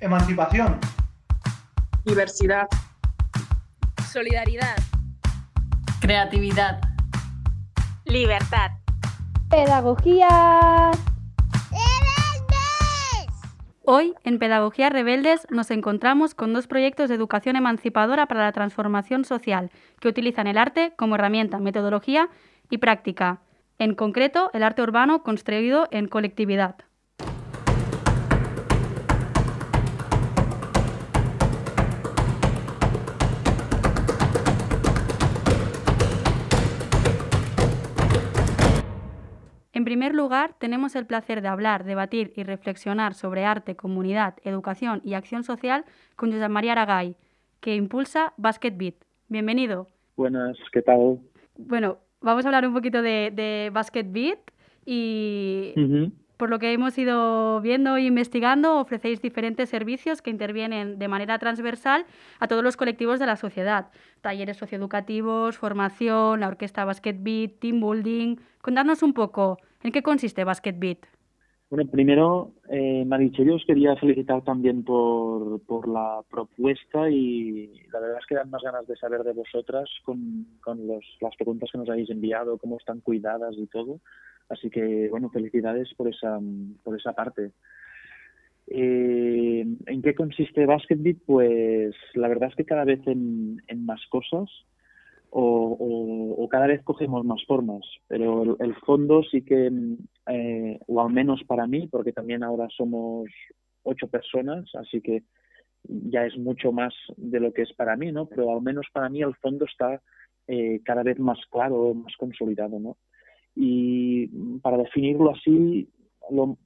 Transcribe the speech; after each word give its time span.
Emancipación. 0.00 0.78
Diversidad. 2.04 2.68
Solidaridad. 4.12 4.76
Creatividad. 6.00 6.80
Libertad. 8.04 8.70
Pedagogía. 9.50 10.92
Hoy, 13.84 14.14
en 14.22 14.38
Pedagogía 14.38 14.88
Rebeldes, 14.88 15.48
nos 15.50 15.72
encontramos 15.72 16.36
con 16.36 16.52
dos 16.52 16.68
proyectos 16.68 17.08
de 17.08 17.16
educación 17.16 17.56
emancipadora 17.56 18.26
para 18.26 18.44
la 18.44 18.52
transformación 18.52 19.24
social 19.24 19.72
que 19.98 20.06
utilizan 20.06 20.46
el 20.46 20.58
arte 20.58 20.92
como 20.96 21.16
herramienta, 21.16 21.58
metodología 21.58 22.28
y 22.70 22.78
práctica. 22.78 23.40
En 23.80 23.96
concreto, 23.96 24.50
el 24.52 24.62
arte 24.62 24.82
urbano 24.82 25.24
construido 25.24 25.88
en 25.90 26.06
colectividad. 26.06 26.76
Primer 39.98 40.14
lugar, 40.14 40.54
tenemos 40.60 40.94
el 40.94 41.06
placer 41.06 41.42
de 41.42 41.48
hablar, 41.48 41.82
debatir 41.82 42.32
y 42.36 42.44
reflexionar 42.44 43.14
sobre 43.14 43.44
arte, 43.44 43.74
comunidad, 43.74 44.36
educación 44.44 45.00
y 45.04 45.14
acción 45.14 45.42
social 45.42 45.84
con 46.14 46.30
José 46.30 46.48
María 46.48 46.70
Aragay, 46.70 47.16
que 47.60 47.74
impulsa 47.74 48.32
Basket 48.36 48.70
Beat. 48.76 48.94
Bienvenido. 49.26 49.88
Buenas, 50.16 50.56
¿qué 50.72 50.82
tal? 50.82 51.18
Bueno, 51.56 51.98
vamos 52.20 52.44
a 52.44 52.48
hablar 52.48 52.64
un 52.64 52.74
poquito 52.74 53.02
de, 53.02 53.70
Basket 53.74 54.04
Beat 54.04 54.38
y 54.86 55.74
por 56.38 56.48
lo 56.48 56.58
que 56.58 56.72
hemos 56.72 56.96
ido 56.96 57.60
viendo 57.60 57.96
e 57.98 58.04
investigando, 58.04 58.78
ofrecéis 58.78 59.20
diferentes 59.20 59.68
servicios 59.68 60.22
que 60.22 60.30
intervienen 60.30 60.98
de 60.98 61.08
manera 61.08 61.38
transversal 61.38 62.06
a 62.40 62.48
todos 62.48 62.64
los 62.64 62.78
colectivos 62.78 63.18
de 63.18 63.26
la 63.26 63.36
sociedad. 63.36 63.90
Talleres 64.22 64.56
socioeducativos, 64.56 65.58
formación, 65.58 66.40
la 66.40 66.48
orquesta 66.48 66.86
Basket 66.86 67.16
Beat, 67.18 67.58
team 67.58 67.80
building. 67.80 68.36
Contarnos 68.62 69.02
un 69.02 69.12
poco 69.12 69.58
¿En 69.82 69.92
qué 69.92 70.02
consiste 70.02 70.44
Basket 70.44 70.74
Beat? 70.76 70.98
Bueno, 71.70 71.88
primero, 71.90 72.52
eh, 72.70 73.04
Marichel, 73.04 73.50
os 73.50 73.64
quería 73.66 73.94
felicitar 73.96 74.42
también 74.42 74.84
por, 74.84 75.60
por 75.66 75.86
la 75.86 76.22
propuesta 76.30 77.10
y 77.10 77.70
la 77.92 78.00
verdad 78.00 78.18
es 78.20 78.26
que 78.26 78.36
dan 78.36 78.48
más 78.48 78.62
ganas 78.62 78.86
de 78.86 78.96
saber 78.96 79.22
de 79.22 79.34
vosotras 79.34 79.88
con, 80.02 80.46
con 80.62 80.86
los, 80.86 81.04
las 81.20 81.36
preguntas 81.36 81.68
que 81.70 81.78
nos 81.78 81.90
habéis 81.90 82.08
enviado, 82.08 82.56
cómo 82.56 82.78
están 82.78 83.00
cuidadas 83.00 83.54
y 83.58 83.66
todo. 83.66 84.00
Así 84.48 84.70
que, 84.70 85.08
bueno, 85.10 85.30
felicidades 85.30 85.92
por 85.94 86.08
esa, 86.08 86.38
por 86.82 86.96
esa 86.96 87.12
parte. 87.12 87.52
Eh, 88.66 89.66
¿En 89.86 90.02
qué 90.02 90.14
consiste 90.14 90.66
Basket 90.66 90.96
Beat? 90.96 91.18
Pues 91.26 91.94
la 92.14 92.28
verdad 92.28 92.50
es 92.50 92.54
que 92.54 92.64
cada 92.64 92.84
vez 92.84 93.00
en, 93.06 93.60
más 93.84 94.00
cosas 94.08 94.50
o, 95.30 96.48
cada 96.50 96.66
vez 96.66 96.82
cogemos 96.82 97.24
más 97.24 97.44
formas, 97.46 97.84
pero 98.06 98.56
el, 98.58 98.74
fondo 98.76 99.22
sí 99.22 99.42
que, 99.42 99.70
eh, 100.26 100.80
o 100.86 101.02
al 101.02 101.12
menos 101.12 101.42
para 101.44 101.66
mí, 101.66 101.86
porque 101.88 102.12
también 102.12 102.42
ahora 102.42 102.66
somos 102.74 103.28
ocho 103.82 104.08
personas, 104.08 104.74
así 104.74 105.02
que 105.02 105.24
ya 105.84 106.24
es 106.24 106.36
mucho 106.38 106.72
más 106.72 106.94
de 107.16 107.40
lo 107.40 107.52
que 107.52 107.62
es 107.62 107.72
para 107.74 107.96
mí, 107.96 108.10
¿no? 108.12 108.26
Pero 108.26 108.54
al 108.54 108.62
menos 108.62 108.86
para 108.92 109.10
mí 109.10 109.20
el 109.20 109.34
fondo 109.36 109.66
está 109.66 110.00
eh, 110.46 110.80
cada 110.84 111.02
vez 111.02 111.18
más 111.18 111.38
claro, 111.50 111.92
más 111.94 112.16
consolidado, 112.16 112.78
¿no? 112.78 112.96
Y 113.60 114.28
para 114.62 114.76
definirlo 114.76 115.32
así, 115.32 115.88
lo, 116.30 116.56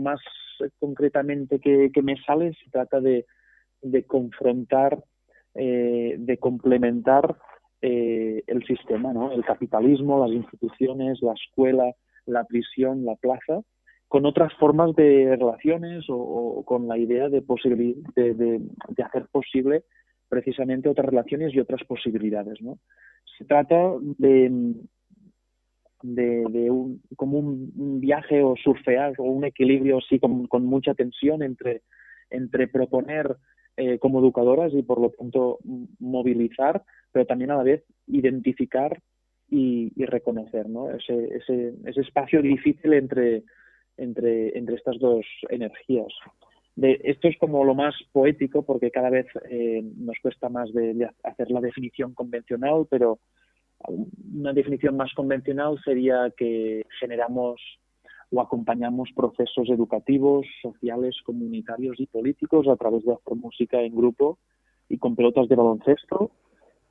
más 0.00 0.20
concretamente 0.80 1.60
que, 1.60 1.92
me 2.02 2.16
sale 2.24 2.52
se 2.54 2.68
trata 2.70 3.00
de, 3.00 3.24
de 3.82 4.02
confrontar, 4.02 5.04
eh, 5.54 6.16
de 6.18 6.38
complementar 6.38 7.36
eh, 7.82 8.42
el 8.48 8.66
sistema, 8.66 9.12
¿no? 9.12 9.30
el 9.30 9.44
capitalismo, 9.44 10.26
las 10.26 10.34
instituciones, 10.34 11.22
la 11.22 11.34
escuela, 11.34 11.94
la 12.26 12.42
prisión, 12.42 13.04
la 13.04 13.14
plaza, 13.14 13.62
con 14.08 14.26
otras 14.26 14.52
formas 14.54 14.92
de 14.96 15.36
relaciones 15.36 16.04
o, 16.08 16.64
con 16.66 16.88
la 16.88 16.98
idea 16.98 17.28
de, 17.28 17.44
de, 18.16 18.34
de, 18.34 19.02
hacer 19.04 19.28
posible 19.30 19.84
precisamente 20.28 20.88
otras 20.88 21.06
relaciones 21.06 21.54
y 21.54 21.60
otras 21.60 21.84
posibilidades. 21.84 22.60
¿no? 22.60 22.80
Se 23.38 23.44
trata 23.44 23.94
de, 24.18 24.74
de, 26.02 26.70
un, 26.70 27.02
como 27.16 27.38
un, 27.38 28.00
viaje 28.00 28.42
o 28.42 28.54
surfear 28.56 29.14
o 29.18 29.24
un 29.24 29.44
equilibrio 29.44 29.98
así 29.98 30.18
con, 30.18 30.46
con 30.46 30.64
mucha 30.64 30.94
tensión 30.94 31.42
entre, 31.42 31.82
entre 32.30 32.68
proponer 32.68 33.36
eh, 33.76 33.98
como 33.98 34.20
educadoras 34.20 34.72
y 34.74 34.82
por 34.82 35.00
lo 35.00 35.10
tanto 35.10 35.58
movilizar, 35.98 36.82
pero 37.12 37.24
también 37.24 37.50
a 37.50 37.56
la 37.56 37.62
vez 37.62 37.84
identificar 38.06 39.00
y, 39.48 39.92
reconocer 40.04 40.68
¿no? 40.68 40.90
ese, 40.90 41.36
ese, 41.36 41.74
ese, 41.84 42.00
espacio 42.00 42.40
difícil 42.40 42.92
entre, 42.92 43.42
entre, 43.96 44.56
entre 44.56 44.76
estas 44.76 44.98
dos 44.98 45.24
energías. 45.48 46.12
De, 46.76 47.00
esto 47.04 47.28
es 47.28 47.36
como 47.38 47.64
lo 47.64 47.74
más 47.74 47.94
poético 48.12 48.64
porque 48.64 48.90
cada 48.90 49.10
vez 49.10 49.26
eh, 49.50 49.82
nos 49.96 50.16
cuesta 50.22 50.48
más 50.48 50.72
de, 50.72 51.08
hacer 51.24 51.50
la 51.50 51.60
definición 51.60 52.14
convencional, 52.14 52.86
pero 52.88 53.18
una 53.88 54.52
definición 54.52 54.96
más 54.96 55.12
convencional 55.14 55.78
sería 55.84 56.32
que 56.36 56.84
generamos 56.98 57.60
o 58.32 58.40
acompañamos 58.40 59.10
procesos 59.14 59.68
educativos, 59.68 60.46
sociales, 60.62 61.16
comunitarios 61.24 61.98
y 61.98 62.06
políticos 62.06 62.68
a 62.68 62.76
través 62.76 63.04
de 63.04 63.12
hacer 63.12 63.36
música 63.36 63.80
en 63.80 63.94
grupo 63.94 64.38
y 64.88 64.98
con 64.98 65.16
pelotas 65.16 65.48
de 65.48 65.56
baloncesto, 65.56 66.30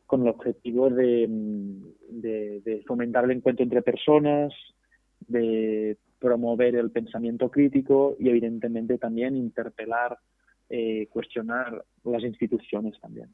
con 0.05 0.23
el 0.23 0.29
objetivo 0.29 0.89
de, 0.89 1.29
fomentar 2.85 3.25
el 3.25 3.31
encuentro 3.31 3.63
entre 3.63 3.81
personas, 3.81 4.51
de 5.27 5.97
promover 6.19 6.75
el 6.75 6.91
pensamiento 6.91 7.49
crítico 7.49 8.15
y 8.19 8.29
evidentemente 8.29 8.97
también 8.97 9.37
interpelar, 9.37 10.17
eh, 10.69 11.07
cuestionar 11.09 11.85
las 12.03 12.23
instituciones 12.23 12.99
también. 12.99 13.29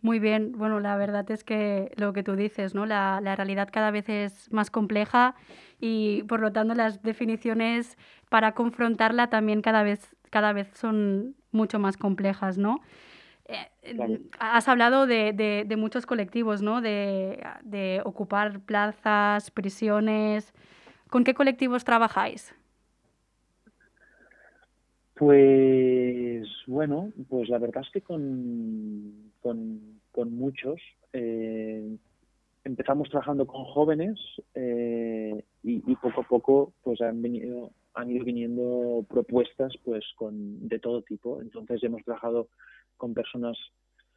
Muy 0.00 0.20
bien, 0.20 0.52
bueno, 0.52 0.78
la 0.78 0.96
verdad 0.96 1.28
es 1.30 1.42
que 1.42 1.92
lo 1.96 2.12
que 2.12 2.22
tú 2.22 2.36
dices, 2.36 2.74
¿no? 2.74 2.86
La, 2.86 3.20
la, 3.20 3.34
realidad 3.34 3.68
cada 3.72 3.90
vez 3.90 4.08
es 4.08 4.52
más 4.52 4.70
compleja 4.70 5.34
y 5.80 6.22
por 6.24 6.40
lo 6.40 6.52
tanto 6.52 6.74
las 6.74 7.02
definiciones 7.02 7.98
para 8.28 8.52
confrontarla 8.52 9.28
también 9.28 9.60
cada 9.60 9.82
vez, 9.82 10.14
cada 10.30 10.52
vez 10.52 10.68
son 10.74 11.34
mucho 11.50 11.80
más 11.80 11.96
complejas, 11.96 12.58
¿no? 12.58 12.80
Eh, 13.46 14.20
has 14.38 14.68
hablado 14.68 15.06
de, 15.06 15.32
de, 15.32 15.64
de, 15.66 15.76
muchos 15.76 16.06
colectivos, 16.06 16.62
¿no? 16.62 16.80
De, 16.80 17.42
de 17.62 18.02
ocupar 18.04 18.60
plazas, 18.60 19.50
prisiones. 19.50 20.52
¿Con 21.08 21.24
qué 21.24 21.34
colectivos 21.34 21.84
trabajáis? 21.84 22.54
Pues 25.14 26.46
bueno, 26.66 27.10
pues 27.28 27.48
la 27.48 27.58
verdad 27.58 27.82
es 27.84 27.90
que 27.90 28.02
con, 28.02 29.27
con, 29.40 30.00
muchos. 30.30 30.80
Eh, 31.12 31.96
empezamos 32.64 33.08
trabajando 33.08 33.46
con 33.46 33.64
jóvenes 33.64 34.18
eh, 34.54 35.44
y, 35.62 35.94
poco 35.96 36.20
a 36.20 36.28
poco 36.28 36.72
pues 36.82 37.00
han 37.00 37.22
venido 37.22 37.70
han 37.94 38.10
ido 38.10 38.24
viniendo 38.24 39.04
propuestas 39.08 39.72
pues 39.84 40.04
con 40.16 40.68
de 40.68 40.78
todo 40.78 41.02
tipo. 41.02 41.40
Entonces 41.40 41.82
hemos 41.82 42.02
trabajado 42.04 42.48
con 42.96 43.14
personas 43.14 43.56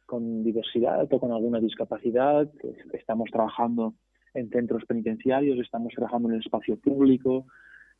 con 0.06 0.44
diversidad 0.44 1.08
o 1.12 1.20
con 1.20 1.32
alguna 1.32 1.60
discapacidad. 1.60 2.50
Estamos 2.92 3.30
trabajando 3.30 3.94
en 4.34 4.50
centros 4.50 4.84
penitenciarios 4.86 5.58
estamos 5.58 5.92
trabajando 5.94 6.28
en 6.28 6.34
el 6.36 6.40
espacio 6.40 6.76
público 6.76 7.46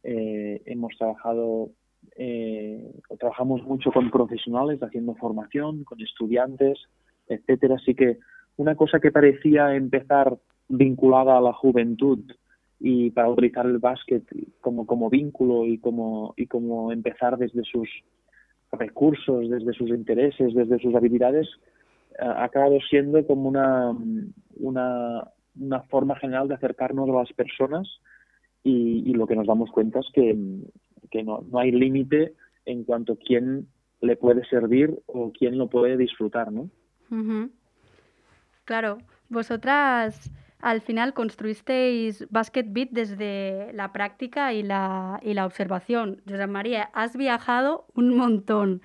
eh, 0.03 0.63
hemos 0.67 0.97
trabajado 0.97 1.71
eh, 2.17 2.93
trabajamos 3.19 3.63
mucho 3.63 3.93
con 3.93 4.11
profesionales 4.11 4.83
haciendo 4.83 5.15
formación 5.15 5.85
con 5.85 6.01
estudiantes 6.01 6.79
etcétera. 7.29 7.77
Así 7.77 7.95
que 7.95 8.19
una 8.57 8.75
cosa 8.75 9.01
que 9.01 9.13
parecía 9.13 9.75
empezar 9.75 10.37
vinculada 10.69 11.39
a 11.39 11.41
la 11.41 11.53
juventud 11.53 12.21
y 12.81 13.11
para 13.11 13.31
utilizar 13.31 13.67
el 13.67 13.79
básquet 13.79 14.25
como, 14.61 14.87
como 14.87 15.09
vínculo 15.09 15.67
y 15.67 15.79
como, 15.79 16.35
y 16.37 16.47
como 16.47 16.93
empezar 16.93 17.39
desde 17.39 17.63
sus 17.63 17.89
recursos, 18.73 19.49
desde 19.49 19.73
sus 19.73 19.91
intereses, 19.91 20.55
desde 20.55 20.79
sus 20.79 20.95
habilidades, 20.95 21.49
ha 22.19 22.45
acabado 22.45 22.79
siendo 22.89 23.25
como 23.27 23.49
una, 23.49 23.97
una, 24.57 25.29
una 25.59 25.81
forma 25.83 26.17
general 26.17 26.49
de 26.49 26.55
acercarnos 26.55 27.09
a 27.09 27.21
las 27.21 27.33
personas 27.33 27.89
y, 28.65 29.09
y 29.09 29.15
lo 29.15 29.27
que 29.27 29.37
nos 29.37 29.47
damos 29.47 29.71
cuenta 29.71 30.01
es 30.01 30.07
que, 30.13 30.37
que 31.11 31.23
no, 31.23 31.45
no 31.51 31.59
hay 31.59 31.71
límite 31.71 32.35
en 32.65 32.85
cuanto 32.85 33.15
a 33.15 33.17
quién 33.17 33.69
le 34.01 34.17
puede 34.17 34.45
servir 34.47 34.93
o 35.07 35.33
quién 35.33 35.59
lo 35.59 35.69
puede 35.69 35.97
disfrutar, 35.97 36.53
¿no? 36.53 36.69
Claro, 38.65 38.99
vosotras 39.29 40.31
al 40.61 40.81
final 40.81 41.13
construisteis 41.13 42.27
Basket 42.31 42.67
Beat 42.69 42.91
desde 42.91 43.73
la 43.73 43.93
práctica 43.93 44.53
y 44.53 44.63
la, 44.63 45.21
y 45.23 45.35
la 45.35 45.47
observación. 45.47 46.23
José 46.29 46.47
María, 46.47 46.91
has 46.95 47.17
viajado 47.17 47.87
un 47.95 48.17
montón. 48.17 48.83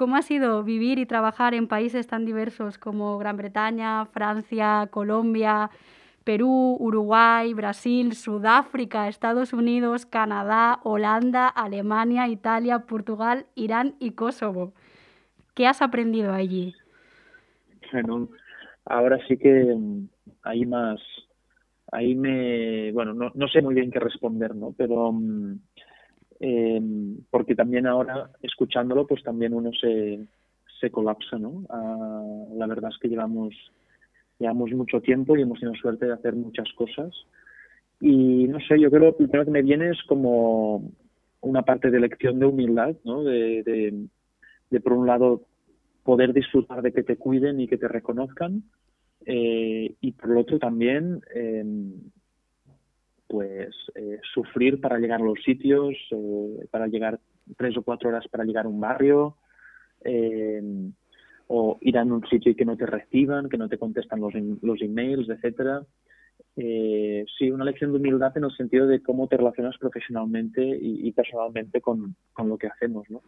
¿cómo 0.00 0.16
ha 0.16 0.22
sido 0.22 0.64
vivir 0.64 0.98
y 0.98 1.04
trabajar 1.04 1.52
en 1.52 1.68
países 1.68 2.06
tan 2.06 2.24
diversos 2.24 2.78
como 2.78 3.18
Gran 3.18 3.36
Bretaña, 3.36 4.06
Francia, 4.06 4.88
Colombia, 4.90 5.70
Perú, 6.24 6.78
Uruguay, 6.80 7.52
Brasil, 7.52 8.16
Sudáfrica, 8.16 9.08
Estados 9.08 9.52
Unidos, 9.52 10.06
Canadá, 10.06 10.80
Holanda, 10.84 11.48
Alemania, 11.48 12.28
Italia, 12.28 12.78
Portugal, 12.86 13.44
Irán 13.54 13.94
y 13.98 14.12
Kosovo? 14.12 14.72
¿Qué 15.54 15.66
has 15.66 15.82
aprendido 15.82 16.32
allí? 16.32 16.79
Bueno, 17.92 18.28
ahora 18.84 19.18
sí 19.26 19.36
que 19.36 19.74
mm, 19.74 20.08
hay 20.42 20.66
más, 20.66 21.00
ahí 21.92 22.14
me, 22.14 22.92
bueno, 22.92 23.14
no, 23.14 23.32
no 23.34 23.48
sé 23.48 23.62
muy 23.62 23.74
bien 23.74 23.90
qué 23.90 24.00
responder, 24.00 24.54
¿no? 24.54 24.74
Pero 24.76 25.12
mm, 25.12 25.58
eh, 26.40 26.80
porque 27.30 27.54
también 27.54 27.86
ahora, 27.86 28.30
escuchándolo, 28.42 29.06
pues 29.06 29.22
también 29.22 29.54
uno 29.54 29.70
se, 29.78 30.26
se 30.80 30.90
colapsa, 30.90 31.38
¿no? 31.38 31.64
Ah, 31.68 32.44
la 32.54 32.66
verdad 32.66 32.90
es 32.92 32.98
que 32.98 33.08
llevamos, 33.08 33.54
llevamos 34.38 34.70
mucho 34.72 35.00
tiempo 35.00 35.36
y 35.36 35.42
hemos 35.42 35.60
tenido 35.60 35.78
suerte 35.80 36.06
de 36.06 36.14
hacer 36.14 36.34
muchas 36.34 36.72
cosas. 36.74 37.12
Y 38.00 38.48
no 38.48 38.58
sé, 38.60 38.80
yo 38.80 38.90
creo 38.90 39.00
que 39.00 39.06
lo 39.06 39.16
primero 39.16 39.44
que 39.44 39.50
me 39.50 39.62
viene 39.62 39.90
es 39.90 40.02
como 40.04 40.90
una 41.42 41.62
parte 41.62 41.90
de 41.90 42.00
lección 42.00 42.38
de 42.38 42.46
humildad, 42.46 42.96
¿no? 43.04 43.22
De, 43.22 43.62
de, 43.62 44.06
de 44.70 44.80
por 44.80 44.94
un 44.94 45.06
lado, 45.06 45.42
poder 46.02 46.32
disfrutar 46.32 46.82
de 46.82 46.92
que 46.92 47.02
te 47.02 47.16
cuiden 47.16 47.60
y 47.60 47.68
que 47.68 47.78
te 47.78 47.88
reconozcan 47.88 48.64
eh, 49.26 49.94
y 50.00 50.12
por 50.12 50.36
otro 50.36 50.58
también, 50.58 51.22
eh, 51.34 51.64
pues 53.26 53.74
eh, 53.94 54.18
sufrir 54.34 54.80
para 54.80 54.98
llegar 54.98 55.20
a 55.20 55.24
los 55.24 55.42
sitios, 55.44 55.94
para 56.70 56.86
llegar 56.86 57.20
tres 57.56 57.76
o 57.76 57.82
cuatro 57.82 58.08
horas 58.08 58.26
para 58.28 58.44
llegar 58.44 58.66
a 58.66 58.68
un 58.68 58.80
barrio, 58.80 59.36
o 61.52 61.78
ir 61.80 61.98
a 61.98 62.04
un 62.04 62.26
sitio 62.28 62.52
y 62.52 62.54
que 62.54 62.64
no 62.64 62.76
te 62.76 62.86
reciban, 62.86 63.48
que 63.48 63.58
no 63.58 63.68
te 63.68 63.76
contestan 63.78 64.20
los, 64.20 64.32
los 64.62 64.80
emails, 64.80 65.28
etcétera. 65.28 65.84
sí, 66.56 67.50
una 67.50 67.64
lección 67.64 67.92
de 67.92 67.98
humildad 67.98 68.36
en 68.36 68.44
el 68.44 68.56
sentido 68.56 68.86
de 68.86 69.02
cómo 69.02 69.28
te 69.28 69.36
relacionas 69.36 69.76
profesionalmente 69.78 70.62
y, 70.64 71.12
personalmente 71.12 71.80
con, 71.80 72.14
con, 72.32 72.48
lo 72.48 72.56
que 72.56 72.68
hacemos, 72.68 73.08
¿no? 73.10 73.20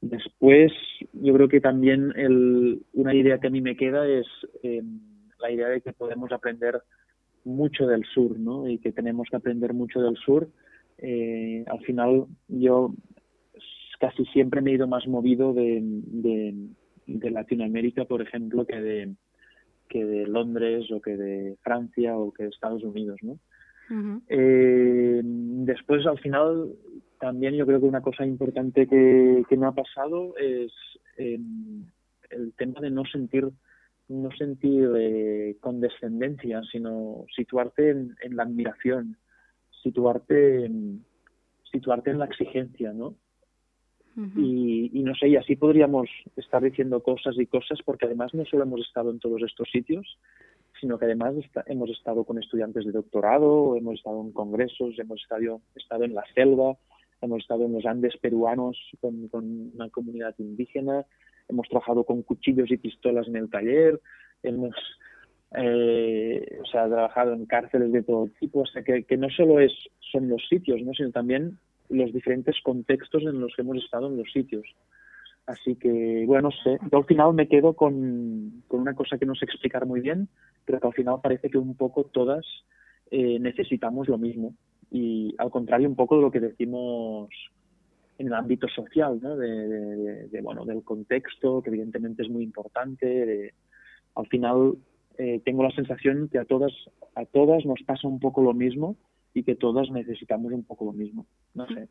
Después, 0.00 0.72
yo 1.12 1.34
creo 1.34 1.48
que 1.48 1.60
también 1.60 2.12
el, 2.16 2.82
una 2.94 3.14
idea 3.14 3.38
que 3.38 3.48
a 3.48 3.50
mí 3.50 3.60
me 3.60 3.76
queda 3.76 4.08
es 4.08 4.26
eh, 4.62 4.82
la 5.38 5.50
idea 5.50 5.68
de 5.68 5.82
que 5.82 5.92
podemos 5.92 6.32
aprender 6.32 6.82
mucho 7.44 7.86
del 7.86 8.04
sur, 8.04 8.38
¿no? 8.38 8.68
Y 8.68 8.78
que 8.78 8.92
tenemos 8.92 9.28
que 9.30 9.36
aprender 9.36 9.74
mucho 9.74 10.00
del 10.00 10.16
sur. 10.16 10.48
Eh, 10.98 11.64
al 11.66 11.80
final, 11.80 12.26
yo 12.48 12.94
casi 13.98 14.24
siempre 14.26 14.62
me 14.62 14.70
he 14.70 14.74
ido 14.74 14.86
más 14.86 15.06
movido 15.06 15.52
de, 15.52 15.80
de, 15.82 17.30
Latinoamérica, 17.30 18.06
por 18.06 18.22
ejemplo, 18.22 18.66
que 18.66 18.80
de, 18.80 19.14
que 19.88 20.04
de 20.04 20.26
Londres 20.26 20.90
o 20.90 21.00
que 21.00 21.16
de 21.16 21.56
Francia 21.62 22.16
o 22.16 22.32
que 22.32 22.44
de 22.44 22.48
Estados 22.48 22.82
Unidos, 22.82 23.18
¿no? 23.22 23.38
eh, 24.28 25.20
después, 25.22 26.06
al 26.06 26.18
final, 26.20 26.72
también 27.20 27.54
yo 27.54 27.66
creo 27.66 27.78
que 27.78 27.86
una 27.86 28.00
cosa 28.00 28.26
importante 28.26 28.86
que, 28.86 29.44
que 29.48 29.56
me 29.56 29.66
ha 29.66 29.72
pasado 29.72 30.36
es 30.38 30.72
eh, 31.18 31.38
el 32.30 32.52
tema 32.54 32.80
de 32.80 32.90
no 32.90 33.04
sentir 33.04 33.48
no 34.08 34.30
sentir 34.32 34.90
eh, 34.96 35.56
condescendencia, 35.60 36.62
sino 36.72 37.26
situarte 37.36 37.90
en, 37.90 38.16
en 38.22 38.34
la 38.34 38.42
admiración, 38.42 39.16
situarte 39.84 40.64
en, 40.64 41.04
situarte 41.70 42.10
en 42.10 42.18
la 42.18 42.24
exigencia, 42.24 42.92
¿no? 42.92 43.14
y, 44.36 44.90
y, 44.92 45.02
no 45.04 45.14
sé, 45.14 45.28
y 45.28 45.36
así 45.36 45.54
podríamos 45.54 46.08
estar 46.36 46.60
diciendo 46.60 47.00
cosas 47.02 47.36
y 47.38 47.46
cosas, 47.46 47.78
porque 47.84 48.06
además 48.06 48.34
no 48.34 48.44
solo 48.44 48.64
hemos 48.64 48.80
estado 48.80 49.10
en 49.10 49.20
todos 49.20 49.40
estos 49.42 49.70
sitios, 49.70 50.18
sino 50.80 50.98
que 50.98 51.04
además 51.04 51.34
hemos 51.66 51.88
estado 51.90 52.24
con 52.24 52.38
estudiantes 52.38 52.84
de 52.84 52.92
doctorado, 52.92 53.76
hemos 53.76 53.94
estado 53.94 54.20
en 54.20 54.32
congresos, 54.32 54.98
hemos 54.98 55.22
estado, 55.22 55.60
estado 55.76 56.04
en 56.04 56.14
la 56.14 56.24
selva, 56.34 56.76
hemos 57.22 57.42
estado 57.42 57.64
en 57.64 57.72
los 57.72 57.86
Andes 57.86 58.16
peruanos 58.18 58.76
con, 59.00 59.30
una 59.74 59.88
comunidad 59.90 60.34
indígena, 60.38 61.04
hemos 61.48 61.68
trabajado 61.68 62.04
con 62.04 62.22
cuchillos 62.22 62.70
y 62.70 62.76
pistolas 62.76 63.28
en 63.28 63.36
el 63.36 63.50
taller, 63.50 64.00
hemos 64.42 64.74
eh, 65.56 66.58
o 66.62 66.66
sea, 66.66 66.86
trabajado 66.86 67.32
en 67.32 67.46
cárceles 67.46 67.92
de 67.92 68.02
todo 68.02 68.28
tipo, 68.38 68.60
o 68.60 68.66
sea, 68.66 68.82
que, 68.82 69.04
que 69.04 69.16
no 69.16 69.28
solo 69.30 69.60
es, 69.60 69.72
son 70.12 70.28
los 70.28 70.46
sitios, 70.48 70.80
¿no? 70.82 70.92
sino 70.94 71.10
también 71.10 71.58
los 71.88 72.12
diferentes 72.12 72.56
contextos 72.62 73.22
en 73.22 73.40
los 73.40 73.54
que 73.54 73.62
hemos 73.62 73.78
estado 73.78 74.08
en 74.08 74.16
los 74.16 74.30
sitios. 74.32 74.64
Así 75.46 75.74
que, 75.74 76.24
bueno, 76.26 76.50
no 76.50 76.50
sé, 76.52 76.78
yo 76.92 76.98
al 76.98 77.06
final 77.06 77.34
me 77.34 77.48
quedo 77.48 77.74
con, 77.74 78.62
con 78.68 78.80
una 78.80 78.94
cosa 78.94 79.18
que 79.18 79.26
no 79.26 79.34
sé 79.34 79.46
explicar 79.46 79.84
muy 79.84 80.00
bien, 80.00 80.28
pero 80.64 80.78
que 80.78 80.86
al 80.86 80.94
final 80.94 81.16
parece 81.20 81.50
que 81.50 81.58
un 81.58 81.74
poco 81.74 82.04
todas 82.04 82.46
eh, 83.10 83.38
necesitamos 83.40 84.08
lo 84.08 84.18
mismo, 84.18 84.54
y 84.90 85.34
al 85.38 85.50
contrario 85.50 85.88
un 85.88 85.96
poco 85.96 86.16
de 86.16 86.22
lo 86.22 86.30
que 86.30 86.40
decimos 86.40 87.28
en 88.18 88.26
el 88.26 88.34
ámbito 88.34 88.68
social, 88.68 89.18
¿no? 89.22 89.36
de, 89.36 90.40
bueno, 90.42 90.64
del 90.64 90.82
contexto, 90.82 91.62
que 91.62 91.70
evidentemente 91.70 92.22
es 92.22 92.28
muy 92.28 92.42
importante. 92.42 93.54
al 94.14 94.26
final 94.26 94.74
eh, 95.16 95.40
tengo 95.44 95.62
la 95.62 95.70
sensación 95.70 96.28
que 96.28 96.38
a 96.38 96.44
todas, 96.44 96.72
a 97.14 97.24
todas 97.24 97.64
nos 97.64 97.82
pasa 97.82 98.08
un 98.08 98.20
poco 98.20 98.42
lo 98.42 98.52
mismo 98.52 98.96
y 99.32 99.42
que 99.42 99.54
todas 99.54 99.90
necesitamos 99.90 100.52
un 100.52 100.64
poco 100.64 100.84
lo 100.84 100.92
mismo. 100.92 101.26
No 101.54 101.66
sé. 101.66 101.88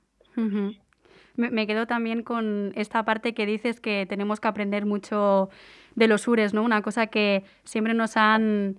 me, 1.35 1.65
quedo 1.65 1.87
también 1.87 2.21
con 2.23 2.73
esta 2.75 3.03
parte 3.05 3.33
que 3.33 3.45
dices 3.45 3.79
que 3.79 4.05
tenemos 4.07 4.39
que 4.39 4.47
aprender 4.47 4.85
mucho 4.85 5.49
de 5.95 6.07
los 6.07 6.21
sures, 6.21 6.53
¿no? 6.53 6.63
Una 6.63 6.81
cosa 6.81 7.07
que 7.07 7.43
siempre 7.63 7.93
nos 7.93 8.17
han 8.17 8.77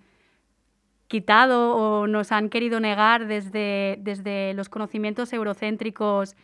quitado 1.11 1.75
o 1.75 2.07
nos 2.07 2.31
han 2.31 2.49
querido 2.49 2.79
negar 2.79 3.27
desde, 3.27 3.97
desde 3.99 4.55
los 4.55 4.69
conocimientos 4.69 5.33
eurocéntricos 5.33 6.37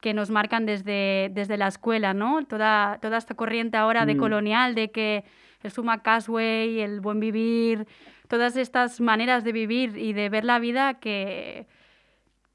que 0.00 0.14
nos 0.14 0.30
marcan 0.30 0.64
desde, 0.64 1.30
desde 1.34 1.58
la 1.58 1.68
escuela, 1.68 2.14
¿no? 2.14 2.42
Toda, 2.46 2.98
toda 3.02 3.18
esta 3.18 3.34
corriente 3.34 3.76
ahora 3.76 4.06
de 4.06 4.14
mm. 4.14 4.18
colonial, 4.18 4.74
de 4.74 4.90
que 4.90 5.24
el 5.62 5.70
suma 5.70 6.02
casway, 6.02 6.80
el 6.80 7.02
buen 7.02 7.20
vivir, 7.20 7.86
todas 8.28 8.56
estas 8.56 8.98
maneras 8.98 9.44
de 9.44 9.52
vivir 9.52 9.98
y 9.98 10.14
de 10.14 10.30
ver 10.30 10.46
la 10.46 10.58
vida 10.58 10.94
que, 10.94 11.66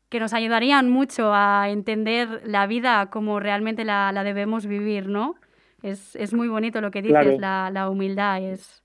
que 0.10 0.20
nos 0.20 0.34
ayudarían 0.34 0.90
mucho 0.90 1.36
a 1.36 1.70
entender 1.70 2.42
la 2.46 2.66
vida 2.66 3.12
como 3.12 3.40
realmente 3.40 3.86
la, 3.86 4.12
la 4.12 4.24
debemos 4.24 4.66
vivir, 4.66 5.08
¿no? 5.08 5.36
Es, 5.84 6.16
es, 6.16 6.34
muy 6.34 6.48
bonito 6.48 6.82
lo 6.82 6.90
que 6.90 7.04
dices, 7.04 7.40
la, 7.40 7.70
la 7.72 7.90
humildad, 7.90 8.42
es, 8.42 8.83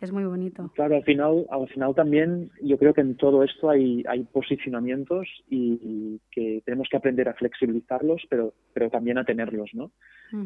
es 0.00 0.12
muy 0.12 0.24
bonito. 0.24 0.70
Claro, 0.74 0.96
al 0.96 1.04
final, 1.04 1.46
al 1.50 1.68
final 1.68 1.94
también 1.94 2.50
yo 2.60 2.76
creo 2.76 2.92
que 2.92 3.00
en 3.00 3.16
todo 3.16 3.42
esto 3.42 3.70
hay, 3.70 4.04
hay 4.06 4.24
posicionamientos 4.24 5.26
y, 5.48 6.20
que 6.30 6.62
tenemos 6.66 6.88
que 6.90 6.98
aprender 6.98 7.28
a 7.28 7.34
flexibilizarlos, 7.34 8.22
pero, 8.28 8.52
pero 8.74 8.90
también 8.90 9.16
a 9.18 9.24
tenerlos, 9.24 9.70
¿no? 9.72 9.90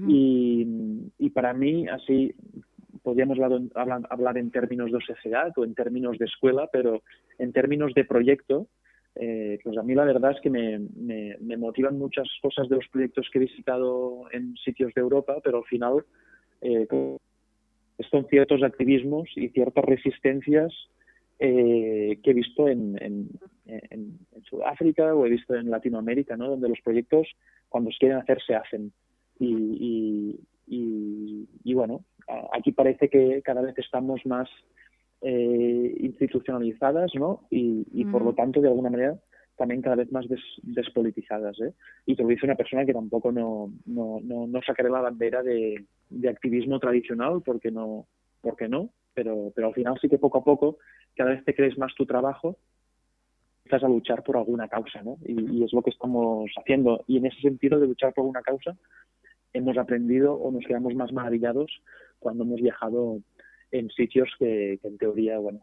y, 0.08 1.10
y, 1.18 1.30
para 1.30 1.52
mí, 1.52 1.88
así, 1.88 2.32
podríamos 3.02 3.38
hablar, 3.40 4.02
hablar, 4.08 4.38
en 4.38 4.50
términos 4.50 4.92
de 4.92 5.00
sociedad 5.00 5.52
o 5.56 5.64
en 5.64 5.74
términos 5.74 6.18
de 6.18 6.26
escuela, 6.26 6.68
pero 6.72 7.02
en 7.38 7.52
términos 7.52 7.92
de 7.94 8.04
proyecto, 8.04 8.68
eh, 9.16 9.58
pues 9.64 9.76
a 9.78 9.82
mí 9.82 9.94
la 9.94 10.04
verdad 10.04 10.32
es 10.32 10.40
que 10.42 10.50
me, 10.50 10.78
me, 10.78 11.36
me, 11.40 11.56
motivan 11.56 11.98
muchas 11.98 12.28
cosas 12.40 12.68
de 12.68 12.76
los 12.76 12.86
proyectos 12.88 13.28
que 13.32 13.38
he 13.38 13.46
visitado 13.46 14.30
en 14.30 14.54
sitios 14.56 14.94
de 14.94 15.00
Europa, 15.00 15.38
pero 15.42 15.58
al 15.58 15.64
final... 15.64 16.04
Eh, 16.60 16.86
son 18.10 18.26
ciertos 18.28 18.62
activismos 18.62 19.28
y 19.36 19.48
ciertas 19.48 19.84
resistencias 19.84 20.72
eh, 21.38 22.18
que 22.22 22.30
he 22.30 22.34
visto 22.34 22.68
en, 22.68 22.98
en, 23.00 23.28
Sudáfrica 24.48 25.14
o 25.14 25.26
he 25.26 25.30
visto 25.30 25.54
en 25.54 25.70
Latinoamérica, 25.70 26.36
¿no? 26.36 26.48
donde 26.48 26.68
los 26.68 26.80
proyectos 26.82 27.28
cuando 27.68 27.90
se 27.90 27.98
quieren 27.98 28.18
hacer 28.18 28.38
se 28.46 28.54
hacen. 28.54 28.92
Y, 29.38 30.38
y, 30.66 31.74
bueno, 31.74 32.04
aquí 32.52 32.72
parece 32.72 33.08
que 33.08 33.40
cada 33.42 33.62
vez 33.62 33.78
estamos 33.78 34.24
más 34.26 34.48
eh, 35.22 35.96
institucionalizadas 36.00 37.14
¿no? 37.14 37.46
y, 37.50 37.86
y 37.92 38.04
por 38.04 38.22
lo 38.22 38.32
mm. 38.32 38.36
tanto, 38.36 38.60
de 38.60 38.68
alguna 38.68 38.90
manera, 38.90 39.18
también 39.60 39.82
cada 39.82 39.96
vez 39.96 40.10
más 40.10 40.24
despolitizadas. 40.62 41.60
¿eh? 41.60 41.74
Y 42.06 42.16
te 42.16 42.22
lo 42.22 42.30
dice 42.30 42.46
una 42.46 42.54
persona 42.54 42.86
que 42.86 42.94
tampoco 42.94 43.30
no, 43.30 43.70
no, 43.84 44.18
no, 44.22 44.46
no 44.46 44.62
sacaré 44.62 44.88
la 44.88 45.02
bandera 45.02 45.42
de, 45.42 45.84
de, 46.08 46.28
activismo 46.30 46.78
tradicional, 46.78 47.42
porque 47.44 47.70
no, 47.70 48.06
porque 48.40 48.68
no, 48.68 48.88
pero, 49.12 49.52
pero 49.54 49.66
al 49.68 49.74
final 49.74 49.98
sí 50.00 50.08
que 50.08 50.16
poco 50.16 50.38
a 50.38 50.44
poco, 50.44 50.78
cada 51.14 51.32
vez 51.32 51.44
te 51.44 51.54
crees 51.54 51.76
más 51.76 51.94
tu 51.94 52.06
trabajo, 52.06 52.56
estás 53.66 53.84
a 53.84 53.88
luchar 53.88 54.22
por 54.22 54.38
alguna 54.38 54.66
causa, 54.66 55.02
¿no? 55.02 55.18
Y, 55.26 55.62
es 55.62 55.74
lo 55.74 55.82
que 55.82 55.90
estamos 55.90 56.50
haciendo. 56.56 57.04
Y 57.06 57.18
en 57.18 57.26
ese 57.26 57.42
sentido 57.42 57.78
de 57.78 57.86
luchar 57.86 58.14
por 58.14 58.24
una 58.24 58.40
causa, 58.40 58.78
hemos 59.52 59.76
aprendido 59.76 60.36
o 60.36 60.50
nos 60.50 60.64
quedamos 60.64 60.94
más 60.94 61.12
maravillados 61.12 61.82
cuando 62.18 62.44
hemos 62.44 62.62
viajado 62.62 63.18
en 63.72 63.90
sitios 63.90 64.30
que, 64.38 64.78
que 64.80 64.88
en 64.88 64.96
teoría, 64.96 65.38
bueno, 65.38 65.60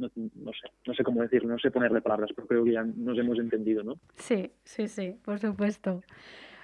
no, 0.00 0.52
sé, 0.52 0.70
no 0.86 0.94
sé 0.94 1.04
cómo 1.04 1.22
decirlo, 1.22 1.50
no 1.50 1.58
sé 1.58 1.70
ponerle 1.70 2.00
palabras, 2.00 2.30
pero 2.34 2.48
creo 2.48 2.64
que 2.64 2.72
ya 2.72 2.82
nos 2.82 3.18
hemos 3.18 3.38
entendido, 3.38 3.82
¿no? 3.82 3.98
Sí, 4.16 4.50
sí, 4.64 4.88
sí, 4.88 5.16
por 5.24 5.38
supuesto. 5.38 6.02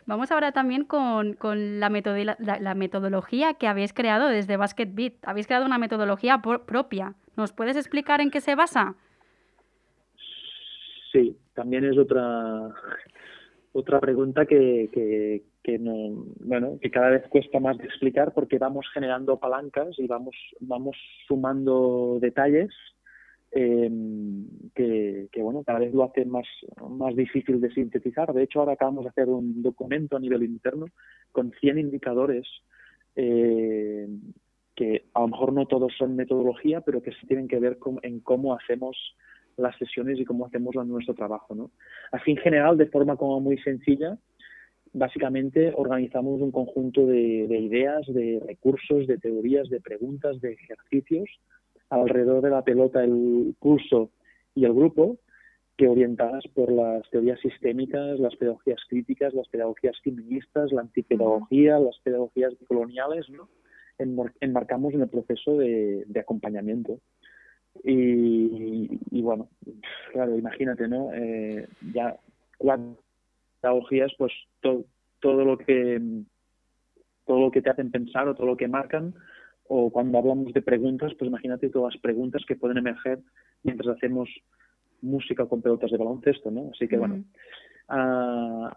Vamos 0.07 0.31
ahora 0.31 0.53
también 0.53 0.85
con, 0.85 1.37
la, 1.43 2.37
la, 2.39 2.75
metodología 2.75 3.55
que 3.55 3.67
habéis 3.67 3.93
creado 3.93 4.29
desde 4.29 4.57
Basket 4.57 4.89
Beat. 4.93 5.15
Habéis 5.23 5.49
creado 5.49 5.67
una 5.67 5.79
metodología 5.79 6.41
propia. 6.41 7.15
¿Nos 7.37 7.53
puedes 7.53 7.77
explicar 7.77 8.21
en 8.21 8.31
qué 8.31 8.41
se 8.41 8.55
basa? 8.55 8.95
Sí, 11.11 11.37
también 11.55 11.85
es 11.85 11.99
otra 11.99 12.73
otra 13.73 14.01
pregunta 14.01 14.47
que, 14.47 14.89
que, 14.93 15.43
que, 15.63 15.79
no, 15.79 16.25
bueno, 16.41 16.79
que 16.81 16.91
cada 16.91 17.11
vez 17.11 17.27
cuesta 17.29 17.61
más 17.61 17.77
de 17.77 17.85
explicar 17.85 18.33
porque 18.33 18.59
vamos 18.59 18.87
generando 18.95 19.39
palancas 19.39 19.99
y 19.99 20.07
vamos, 20.07 20.35
vamos 20.61 20.97
sumando 21.27 22.19
detalles 22.21 22.71
eh, 23.53 23.91
que, 24.75 25.43
bueno, 25.43 25.63
cada 25.65 25.79
vez 25.79 25.95
lo 25.95 26.05
hace 26.05 26.25
más, 26.25 26.47
más 26.91 27.17
difícil 27.17 27.61
de 27.61 27.73
sintetizar. 27.73 28.33
De 28.33 28.43
hecho, 28.43 28.61
ahora 28.61 28.73
acabamos 28.73 29.05
de 29.05 29.11
hacer 29.11 29.29
un 29.29 29.63
documento 29.63 30.17
a 30.17 30.21
nivel 30.21 30.43
interno 30.43 30.87
con 31.33 31.53
100 31.53 31.79
indicadores 31.79 32.47
eh, 33.15 34.09
que 34.75 35.07
a 35.15 35.21
lo 35.21 35.29
mejor 35.29 35.53
no 35.53 35.67
todos 35.67 35.93
son 35.97 36.17
metodología, 36.17 36.83
pero 36.83 37.03
que 37.03 37.13
sí 37.13 37.27
tienen 37.27 37.49
que 37.49 37.59
ver 37.59 37.79
con, 37.79 37.99
en 38.03 38.21
cómo 38.21 38.55
hacemos 38.55 38.97
las 39.57 39.77
sesiones 39.79 40.19
y 40.21 40.25
cómo 40.25 40.47
hacemos 40.47 40.75
nuestro 40.87 41.15
trabajo. 41.15 41.55
¿no? 41.55 41.71
Así, 42.13 42.33
en 42.33 42.37
general, 42.37 42.77
de 42.77 42.87
forma 42.87 43.17
como 43.17 43.41
muy 43.41 43.57
sencilla, 43.59 44.19
básicamente 44.93 45.73
organizamos 45.75 46.41
un 46.41 46.51
conjunto 46.51 47.07
de, 47.07 47.47
ideas, 47.59 48.07
de 48.09 48.43
recursos, 48.47 49.07
de 49.07 49.19
teorías, 49.19 49.69
de 49.69 49.81
preguntas, 49.81 50.41
de 50.41 50.53
ejercicios 50.53 51.29
alrededor 51.91 52.43
de 52.43 52.51
la 52.51 52.63
pelota, 52.63 53.03
el 53.03 53.55
curso 53.59 54.11
y 54.55 54.65
el 54.65 54.73
grupo, 54.73 55.19
que 55.77 55.89
orientadas 55.89 56.45
por 56.55 56.73
las 56.73 57.09
teorías 57.11 57.39
sistémicas, 57.41 58.19
las 58.19 58.35
pedagogías 58.37 58.81
críticas, 58.89 59.35
las 59.35 59.49
pedagogías 59.49 59.97
feministas, 60.03 60.73
la 60.73 60.83
antipedagogía, 60.83 61.79
las 61.79 61.99
pedagogías 62.03 62.55
coloniales, 62.67 63.29
¿no? 63.31 63.49
enmarcamos 63.99 64.93
en 64.93 65.03
el 65.03 65.09
proceso 65.09 65.57
de 65.57 66.21
acompañamiento. 66.21 67.01
Y, 67.85 69.23
bueno, 69.23 69.49
claro, 70.13 70.37
imagínate, 70.37 70.89
¿no? 70.89 71.11
Eh, 71.13 71.69
ya 71.95 72.17
cuatro 72.59 72.97
pedagogías, 73.61 74.13
pues 74.19 74.33
todo 74.61 74.85
lo 75.45 75.59
que 75.59 76.01
todo 77.27 77.41
lo 77.41 77.51
que 77.51 77.61
te 77.61 77.71
hacen 77.71 77.91
pensar 77.91 78.29
o 78.29 78.35
todo 78.35 78.47
lo 78.47 78.57
que 78.57 78.69
marcan, 78.69 79.15
o 79.69 79.91
cuando 79.91 80.19
hablamos 80.19 80.53
de 80.53 80.63
preguntas, 80.63 81.13
pues 81.19 81.29
imagínate 81.29 81.71
todas 81.71 81.95
las 81.95 82.03
preguntas 82.03 82.43
que 82.47 82.57
pueden 82.57 82.79
emerger 82.79 83.21
mientras 83.63 83.97
hacemos 83.97 84.29
música 85.03 85.47
con 85.47 85.63
pelotas 85.63 85.91
de 85.91 85.99
baloncesto, 85.99 86.51
¿no? 86.51 86.71
Así 86.73 86.89
que 86.89 86.97
bueno, 86.97 87.25
ah, 87.89 88.77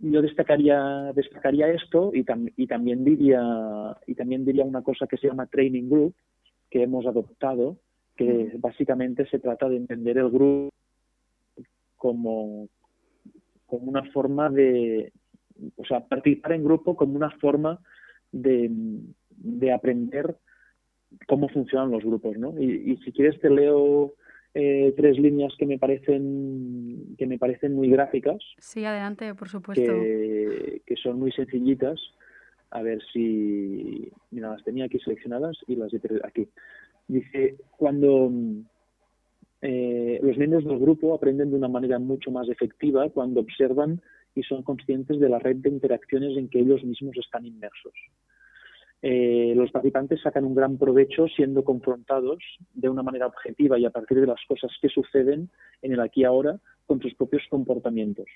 yo 0.00 0.22
destacaría 0.22 1.12
destacaría 1.14 1.68
esto 1.68 2.12
y, 2.14 2.24
y 2.56 2.66
también 2.66 3.04
diría 3.04 3.96
y 4.06 4.14
también 4.14 4.44
diría 4.44 4.64
una 4.64 4.82
cosa 4.82 5.06
que 5.06 5.16
se 5.16 5.28
llama 5.28 5.46
training 5.46 5.88
group 5.88 6.14
que 6.70 6.82
hemos 6.82 7.06
adoptado 7.06 7.78
que 8.16 8.52
básicamente 8.58 9.26
se 9.26 9.38
trata 9.38 9.68
de 9.68 9.76
entender 9.76 10.18
el 10.18 10.30
grupo 10.30 10.70
como, 11.96 12.68
como 13.66 13.86
una 13.86 14.04
forma 14.12 14.48
de, 14.48 15.12
o 15.76 15.84
sea, 15.84 16.00
participar 16.00 16.52
en 16.52 16.64
grupo 16.64 16.96
como 16.96 17.14
una 17.14 17.30
forma 17.30 17.78
de, 18.32 18.70
de 19.36 19.72
aprender 19.72 20.36
cómo 21.26 21.48
funcionan 21.48 21.90
los 21.90 22.04
grupos, 22.04 22.36
¿no? 22.36 22.60
Y, 22.60 22.96
si 23.04 23.12
quieres 23.12 23.40
te 23.40 23.50
leo 23.50 24.14
eh, 24.54 24.92
tres 24.96 25.18
líneas 25.18 25.52
que 25.58 25.66
me 25.66 25.78
parecen 25.78 27.14
que 27.16 27.26
me 27.26 27.38
parecen 27.38 27.74
muy 27.74 27.90
gráficas. 27.90 28.38
Sí, 28.58 28.84
adelante, 28.84 29.34
por 29.34 29.48
supuesto. 29.48 29.92
Que, 29.92 30.82
que 30.84 30.96
son 30.96 31.18
muy 31.18 31.32
sencillitas. 31.32 32.00
A 32.70 32.82
ver 32.82 33.00
si, 33.12 34.10
mira, 34.32 34.50
las 34.50 34.64
tenía 34.64 34.86
aquí 34.86 34.98
seleccionadas 34.98 35.56
y 35.68 35.76
las 35.76 35.92
he 35.94 36.00
aquí. 36.24 36.48
Dice, 37.06 37.56
cuando 37.78 38.30
eh, 39.62 40.18
los 40.22 40.36
miembros 40.36 40.64
del 40.64 40.78
grupo 40.78 41.14
aprenden 41.14 41.50
de 41.50 41.56
una 41.56 41.68
manera 41.68 41.98
mucho 41.98 42.30
más 42.30 42.48
efectiva 42.48 43.08
cuando 43.10 43.40
observan 43.40 44.00
y 44.34 44.42
son 44.42 44.62
conscientes 44.62 45.18
de 45.18 45.28
la 45.28 45.38
red 45.38 45.56
de 45.56 45.70
interacciones 45.70 46.36
en 46.36 46.48
que 46.48 46.60
ellos 46.60 46.84
mismos 46.84 47.16
están 47.16 47.46
inmersos. 47.46 47.94
Eh, 49.08 49.54
los 49.54 49.70
participantes 49.70 50.20
sacan 50.20 50.44
un 50.44 50.56
gran 50.56 50.78
provecho 50.78 51.28
siendo 51.28 51.62
confrontados 51.62 52.42
de 52.74 52.88
una 52.88 53.04
manera 53.04 53.28
objetiva 53.28 53.78
y 53.78 53.84
a 53.84 53.90
partir 53.90 54.20
de 54.20 54.26
las 54.26 54.40
cosas 54.48 54.72
que 54.82 54.88
suceden 54.88 55.48
en 55.82 55.92
el 55.92 56.00
aquí 56.00 56.22
y 56.22 56.24
ahora 56.24 56.58
con 56.86 57.00
sus 57.00 57.14
propios 57.14 57.44
comportamientos 57.48 58.26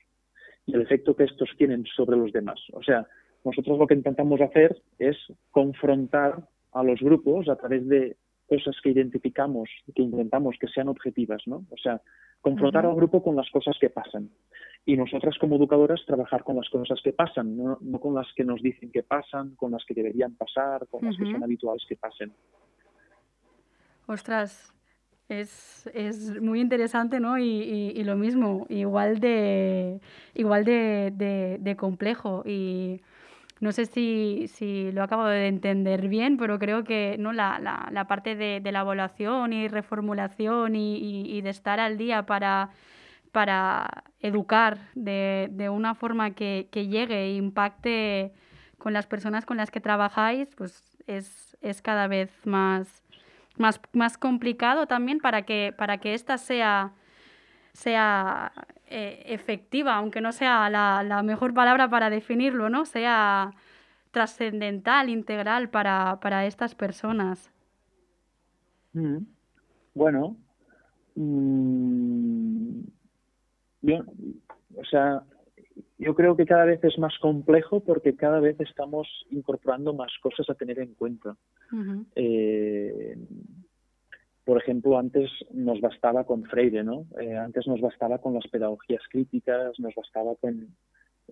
y 0.66 0.74
el 0.76 0.82
efecto 0.82 1.16
que 1.16 1.24
estos 1.24 1.50
tienen 1.58 1.84
sobre 1.96 2.16
los 2.16 2.30
demás. 2.32 2.60
O 2.72 2.84
sea, 2.84 3.04
nosotros 3.44 3.80
lo 3.80 3.88
que 3.88 3.94
intentamos 3.94 4.40
hacer 4.40 4.80
es 5.00 5.16
confrontar 5.50 6.46
a 6.70 6.84
los 6.84 7.00
grupos 7.00 7.48
a 7.48 7.56
través 7.56 7.88
de 7.88 8.16
cosas 8.48 8.76
que 8.80 8.90
identificamos 8.90 9.68
que 9.92 10.02
intentamos 10.02 10.54
que 10.60 10.68
sean 10.68 10.86
objetivas, 10.86 11.42
¿no? 11.46 11.64
O 11.70 11.76
sea, 11.78 12.00
confrontar 12.40 12.86
al 12.86 12.94
grupo 12.94 13.24
con 13.24 13.34
las 13.34 13.50
cosas 13.50 13.76
que 13.80 13.90
pasan. 13.90 14.30
Y 14.86 14.96
nosotras 14.96 15.36
como 15.38 15.56
educadoras 15.56 16.00
trabajar 16.06 16.42
con 16.42 16.56
las 16.56 16.68
cosas 16.70 17.00
que 17.04 17.12
pasan, 17.12 17.56
no, 17.56 17.78
con 18.00 18.14
las 18.14 18.26
que 18.34 18.44
nos 18.44 18.62
dicen 18.62 18.90
que 18.90 19.02
pasan, 19.02 19.54
con 19.56 19.72
las 19.72 19.84
que 19.84 19.94
deberían 19.94 20.34
pasar, 20.34 20.86
con 20.88 21.04
las 21.04 21.16
que 21.16 21.30
son 21.30 21.42
habituales 21.44 21.84
que 21.88 21.96
pasen. 21.96 22.32
Ostras, 24.06 24.74
es, 25.28 25.88
es 25.94 26.40
muy 26.40 26.60
interesante, 26.60 27.20
¿no? 27.20 27.38
Y, 27.38 27.92
y, 27.94 28.02
lo 28.04 28.16
mismo, 28.16 28.66
igual 28.68 29.20
de 29.20 30.00
igual 30.34 30.64
de, 30.64 31.12
de, 31.14 31.58
de 31.60 31.76
complejo. 31.76 32.42
Y 32.44 33.00
no 33.60 33.72
sé 33.72 33.86
si, 33.86 34.48
si 34.48 34.90
lo 34.90 35.02
acabo 35.02 35.26
de 35.26 35.46
entender 35.46 36.08
bien, 36.08 36.36
pero 36.36 36.58
creo 36.58 36.82
que 36.82 37.16
no 37.18 37.32
la, 37.32 37.58
la, 37.60 37.88
la 37.92 38.06
parte 38.06 38.34
de, 38.34 38.60
de, 38.60 38.72
la 38.72 38.80
evaluación 38.80 39.52
y 39.52 39.68
reformulación 39.68 40.74
y, 40.74 40.96
y, 40.96 41.40
de 41.42 41.50
estar 41.50 41.78
al 41.78 41.98
día 41.98 42.24
para, 42.24 42.70
para 43.32 44.04
educar 44.20 44.78
de, 44.94 45.48
de 45.52 45.68
una 45.68 45.94
forma 45.94 46.32
que, 46.32 46.68
que, 46.70 46.88
llegue 46.88 47.24
e 47.24 47.34
impacte 47.34 48.32
con 48.78 48.92
las 48.92 49.06
personas 49.06 49.46
con 49.46 49.56
las 49.56 49.70
que 49.70 49.80
trabajáis, 49.80 50.48
pues 50.56 50.82
es, 51.06 51.56
es 51.60 51.82
cada 51.82 52.06
vez 52.08 52.30
más, 52.44 53.02
más, 53.56 53.80
más 53.92 54.18
complicado 54.18 54.86
también 54.86 55.18
para 55.18 55.42
que, 55.42 55.74
para 55.76 55.98
que 55.98 56.14
esta 56.14 56.38
sea 56.38 56.92
sea 57.72 58.52
eh, 58.86 59.22
efectiva, 59.26 59.94
aunque 59.94 60.20
no 60.20 60.32
sea 60.32 60.68
la, 60.70 61.02
la, 61.02 61.22
mejor 61.22 61.54
palabra 61.54 61.88
para 61.88 62.10
definirlo, 62.10 62.68
¿no? 62.68 62.84
Sea 62.84 63.52
trascendental, 64.10 65.08
integral 65.08 65.70
para, 65.70 66.18
para 66.20 66.46
estas 66.46 66.74
personas. 66.74 67.50
Mm. 68.92 69.18
Bueno, 69.94 70.36
mm, 71.14 72.80
yo, 73.82 74.04
o 74.76 74.84
sea, 74.84 75.22
yo 75.98 76.14
creo 76.14 76.36
que 76.36 76.46
cada 76.46 76.64
vez 76.64 76.82
es 76.84 76.98
más 76.98 77.16
complejo 77.18 77.80
porque 77.80 78.16
cada 78.16 78.40
vez 78.40 78.58
estamos 78.60 79.06
incorporando 79.30 79.92
más 79.94 80.12
cosas 80.22 80.48
a 80.48 80.54
tener 80.54 80.78
en 80.78 80.94
cuenta. 80.94 81.36
eh, 82.14 83.16
por 84.44 84.58
ejemplo, 84.58 84.98
antes 84.98 85.30
nos 85.52 85.80
bastaba 85.80 86.24
con 86.24 86.42
Freire, 86.44 86.82
¿no? 86.82 87.06
Eh, 87.20 87.36
antes 87.36 87.66
nos 87.66 87.80
bastaba 87.80 88.18
con 88.18 88.34
las 88.34 88.46
pedagogías 88.48 89.02
críticas, 89.08 89.78
nos 89.78 89.94
bastaba 89.94 90.34
con, 90.36 90.74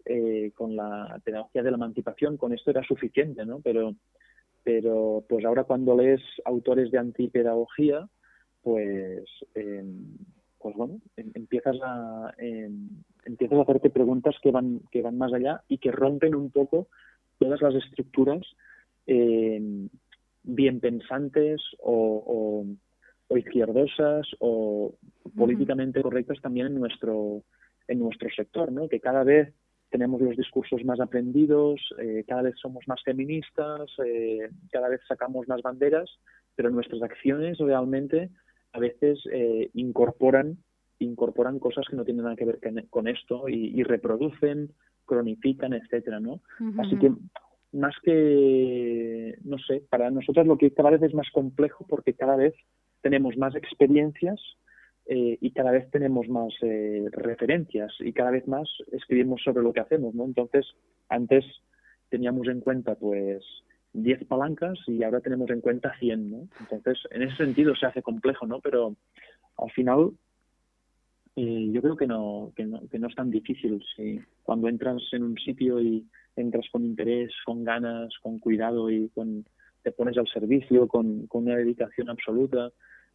eh, 0.04 0.52
con 0.54 0.76
la 0.76 1.20
pedagogía 1.24 1.62
de 1.62 1.70
la 1.70 1.78
emancipación, 1.78 2.36
con 2.36 2.52
esto 2.52 2.70
era 2.70 2.84
suficiente, 2.84 3.44
¿no? 3.44 3.60
Pero, 3.60 3.94
pero 4.62 5.24
pues 5.28 5.44
ahora 5.44 5.64
cuando 5.64 5.96
lees 5.96 6.20
autores 6.44 6.90
de 6.90 6.98
antipedagogía, 6.98 8.06
pues, 8.62 9.24
eh, 9.54 9.84
pues 10.68 10.76
bueno, 10.76 11.00
em, 11.16 11.30
empiezas 11.34 11.76
a, 11.82 12.34
em, 12.38 12.88
empiezas 13.24 13.58
a 13.58 13.62
hacerte 13.62 13.90
preguntas 13.90 14.36
que 14.42 14.50
van, 14.50 14.80
que 14.90 15.02
van 15.02 15.18
más 15.18 15.32
allá 15.32 15.62
y 15.68 15.78
que 15.78 15.90
rompen 15.90 16.34
un 16.34 16.50
poco 16.50 16.88
todas 17.38 17.60
las 17.62 17.74
estructuras 17.74 18.42
bien 20.44 20.80
pensantes 20.80 21.62
o 21.78 22.66
o 23.28 23.36
izquierdosas 23.36 24.26
o 24.40 24.94
políticamente 25.36 26.02
correctas 26.02 26.40
también 26.40 26.68
en 26.68 26.80
nuestro 26.80 27.42
en 27.86 27.98
nuestro 28.00 28.28
sector, 28.30 28.70
¿no? 28.72 28.88
Que 28.88 29.00
cada 29.00 29.24
vez 29.24 29.54
tenemos 29.90 30.20
los 30.20 30.36
discursos 30.36 30.84
más 30.84 31.00
aprendidos, 31.00 31.80
eh, 31.98 32.24
cada 32.28 32.42
vez 32.42 32.54
somos 32.60 32.86
más 32.86 33.02
feministas, 33.02 33.88
eh, 34.04 34.50
cada 34.70 34.90
vez 34.90 35.00
sacamos 35.08 35.48
más 35.48 35.62
banderas, 35.62 36.10
pero 36.54 36.68
nuestras 36.68 37.02
acciones 37.02 37.56
realmente 37.58 38.28
a 38.72 38.78
veces 38.78 39.20
eh, 39.32 39.70
incorporan 39.74 40.58
incorporan 41.00 41.58
cosas 41.58 41.86
que 41.88 41.96
no 41.96 42.04
tienen 42.04 42.24
nada 42.24 42.36
que 42.36 42.44
ver 42.44 42.58
con 42.90 43.06
esto 43.06 43.48
y, 43.48 43.82
reproducen, 43.84 44.72
cronifican, 45.06 45.72
etcétera, 45.72 46.18
¿no? 46.18 46.40
Así 46.78 46.98
que 46.98 47.12
más 47.72 47.94
que 48.02 49.38
no 49.44 49.58
sé, 49.58 49.84
para 49.88 50.10
nosotros 50.10 50.46
lo 50.46 50.58
que 50.58 50.72
cada 50.72 50.90
vez 50.90 51.02
es 51.02 51.14
más 51.14 51.30
complejo 51.30 51.86
porque 51.88 52.14
cada 52.14 52.34
vez 52.34 52.54
tenemos 53.00 53.36
más 53.36 53.54
experiencias 53.54 54.40
eh, 55.06 55.38
y 55.40 55.52
cada 55.52 55.70
vez 55.70 55.90
tenemos 55.90 56.28
más 56.28 56.52
eh, 56.62 57.06
referencias 57.12 57.92
y 58.00 58.12
cada 58.12 58.30
vez 58.30 58.46
más 58.46 58.68
escribimos 58.92 59.40
sobre 59.42 59.62
lo 59.62 59.72
que 59.72 59.80
hacemos, 59.80 60.14
¿no? 60.14 60.24
Entonces, 60.24 60.66
antes 61.08 61.44
teníamos 62.10 62.46
en 62.48 62.60
cuenta, 62.60 62.94
pues, 62.94 63.42
10 63.92 64.24
palancas 64.26 64.78
y 64.86 65.02
ahora 65.02 65.20
tenemos 65.20 65.50
en 65.50 65.60
cuenta 65.60 65.96
100, 65.98 66.30
¿no? 66.30 66.48
Entonces, 66.60 66.98
en 67.10 67.22
ese 67.22 67.36
sentido 67.36 67.74
se 67.74 67.86
hace 67.86 68.02
complejo, 68.02 68.46
¿no? 68.46 68.60
Pero 68.60 68.96
al 69.56 69.70
final 69.72 70.12
eh, 71.36 71.70
yo 71.72 71.80
creo 71.80 71.96
que 71.96 72.06
no, 72.06 72.52
que 72.56 72.64
no, 72.64 72.80
que 72.88 72.98
no 72.98 73.08
es 73.08 73.14
tan 73.14 73.30
difícil. 73.30 73.80
Cuando 74.42 74.68
entras 74.68 75.02
en 75.12 75.22
un 75.22 75.36
sitio 75.38 75.80
y 75.80 76.04
entras 76.36 76.66
con 76.70 76.84
interés, 76.84 77.32
con 77.44 77.64
ganas, 77.64 78.12
con 78.22 78.38
cuidado 78.38 78.90
y 78.90 79.08
con, 79.10 79.44
te 79.82 79.92
pones 79.92 80.18
al 80.18 80.28
servicio 80.28 80.88
con, 80.88 81.26
con 81.26 81.44
una 81.44 81.56
dedicación 81.56 82.10
absoluta, 82.10 82.70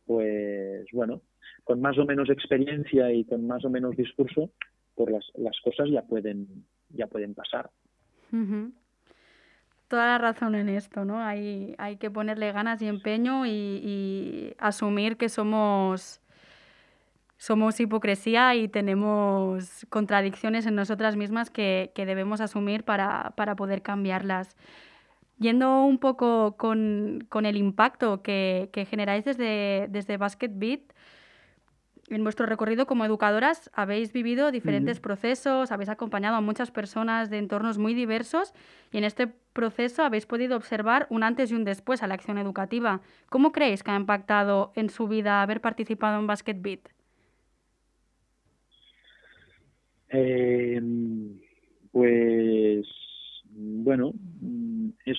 pues 0.06 0.86
bueno, 0.92 1.22
con 1.63 1.82
más 1.82 1.98
o 1.98 2.06
menos 2.06 2.30
experiencia 2.30 3.12
y 3.12 3.25
con 3.25 3.46
más 3.46 3.63
o 3.65 3.70
menos 3.70 3.96
discurso, 3.96 4.51
pues 4.96 5.12
las, 5.12 5.25
las 5.36 5.60
cosas 5.62 5.89
ya 5.89 6.03
pueden, 6.03 6.65
ya 6.89 7.08
pueden 7.08 7.34
pasar. 7.34 7.70
Toda 9.93 10.07
la 10.07 10.17
razón 10.17 10.55
en 10.55 10.69
esto, 10.69 11.05
¿no? 11.05 11.23
Hay, 11.23 11.75
hay 11.77 11.97
que 11.97 12.09
ponerle 12.09 12.51
ganas 12.51 12.81
y 12.81 12.88
empeño 12.88 13.45
y, 13.45 13.51
y 13.51 14.55
asumir 14.57 15.17
que 15.17 15.29
somos 15.29 16.19
somos 17.38 17.79
hipocresía 17.79 18.55
y 18.55 18.67
tenemos 18.69 19.85
contradicciones 19.91 20.65
en 20.65 20.73
nosotras 20.73 21.15
mismas 21.15 21.51
que, 21.51 21.91
que 21.93 22.07
debemos 22.07 22.41
asumir 22.41 22.83
para, 22.83 23.33
para, 23.38 23.55
poder 23.55 23.83
cambiarlas. 23.83 24.57
Yendo 25.38 25.83
un 25.83 26.00
poco 26.00 26.57
con, 26.57 27.27
con 27.29 27.45
el 27.45 27.55
impacto 27.55 28.23
que, 28.23 28.71
que, 28.73 28.85
generáis 28.85 29.25
desde, 29.25 29.89
desde 29.91 30.17
Basket 30.17 30.53
Beat, 30.55 30.81
en 32.09 32.23
vuestro 32.23 32.47
recorrido 32.47 32.88
como 32.88 33.05
educadoras 33.05 33.69
habéis 33.75 34.12
vivido 34.12 34.51
diferentes 34.51 35.00
procesos, 35.00 35.71
habéis 35.71 35.89
acompañado 35.89 36.35
a 36.35 36.41
muchas 36.41 36.71
personas 36.71 37.29
de 37.29 37.38
entornos 37.38 37.77
muy 37.77 37.93
diversos 37.93 38.53
y 38.91 38.97
en 38.97 39.03
este 39.03 39.42
proceso 39.53 40.03
habéis 40.03 40.25
podido 40.25 40.57
observar 40.57 41.07
un 41.10 41.24
antes 41.24 41.51
y 41.51 41.55
un 41.55 41.63
después 41.63 42.03
a 42.03 42.07
la 42.07 42.15
acción 42.15 42.38
educativa. 42.38 43.01
¿Cómo 43.29 43.51
creéis 43.51 43.83
que 43.83 43.91
ha 43.91 43.95
impactado 43.95 44.74
en 44.75 44.89
su 44.89 45.07
vida 45.07 45.41
haber 45.41 45.62
participado 45.62 46.19
en 46.19 46.27
Basket 46.27 46.57
Beat? 46.60 46.89
Eh, 50.10 50.81
pues 51.91 52.86
bueno, 53.50 54.13
es 55.05 55.17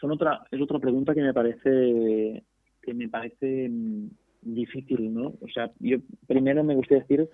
son 0.00 0.12
otra 0.12 0.44
es 0.50 0.60
otra 0.60 0.78
pregunta 0.78 1.14
que 1.14 1.22
me 1.22 1.34
parece 1.34 2.44
que 2.82 2.94
me 2.94 3.08
parece 3.08 3.68
mm, 3.68 4.08
difícil, 4.42 5.12
¿no? 5.12 5.34
O 5.40 5.48
sea, 5.52 5.70
yo 5.80 5.98
primero 6.26 6.64
me 6.64 6.74
gustaría 6.74 7.02
decir 7.02 7.28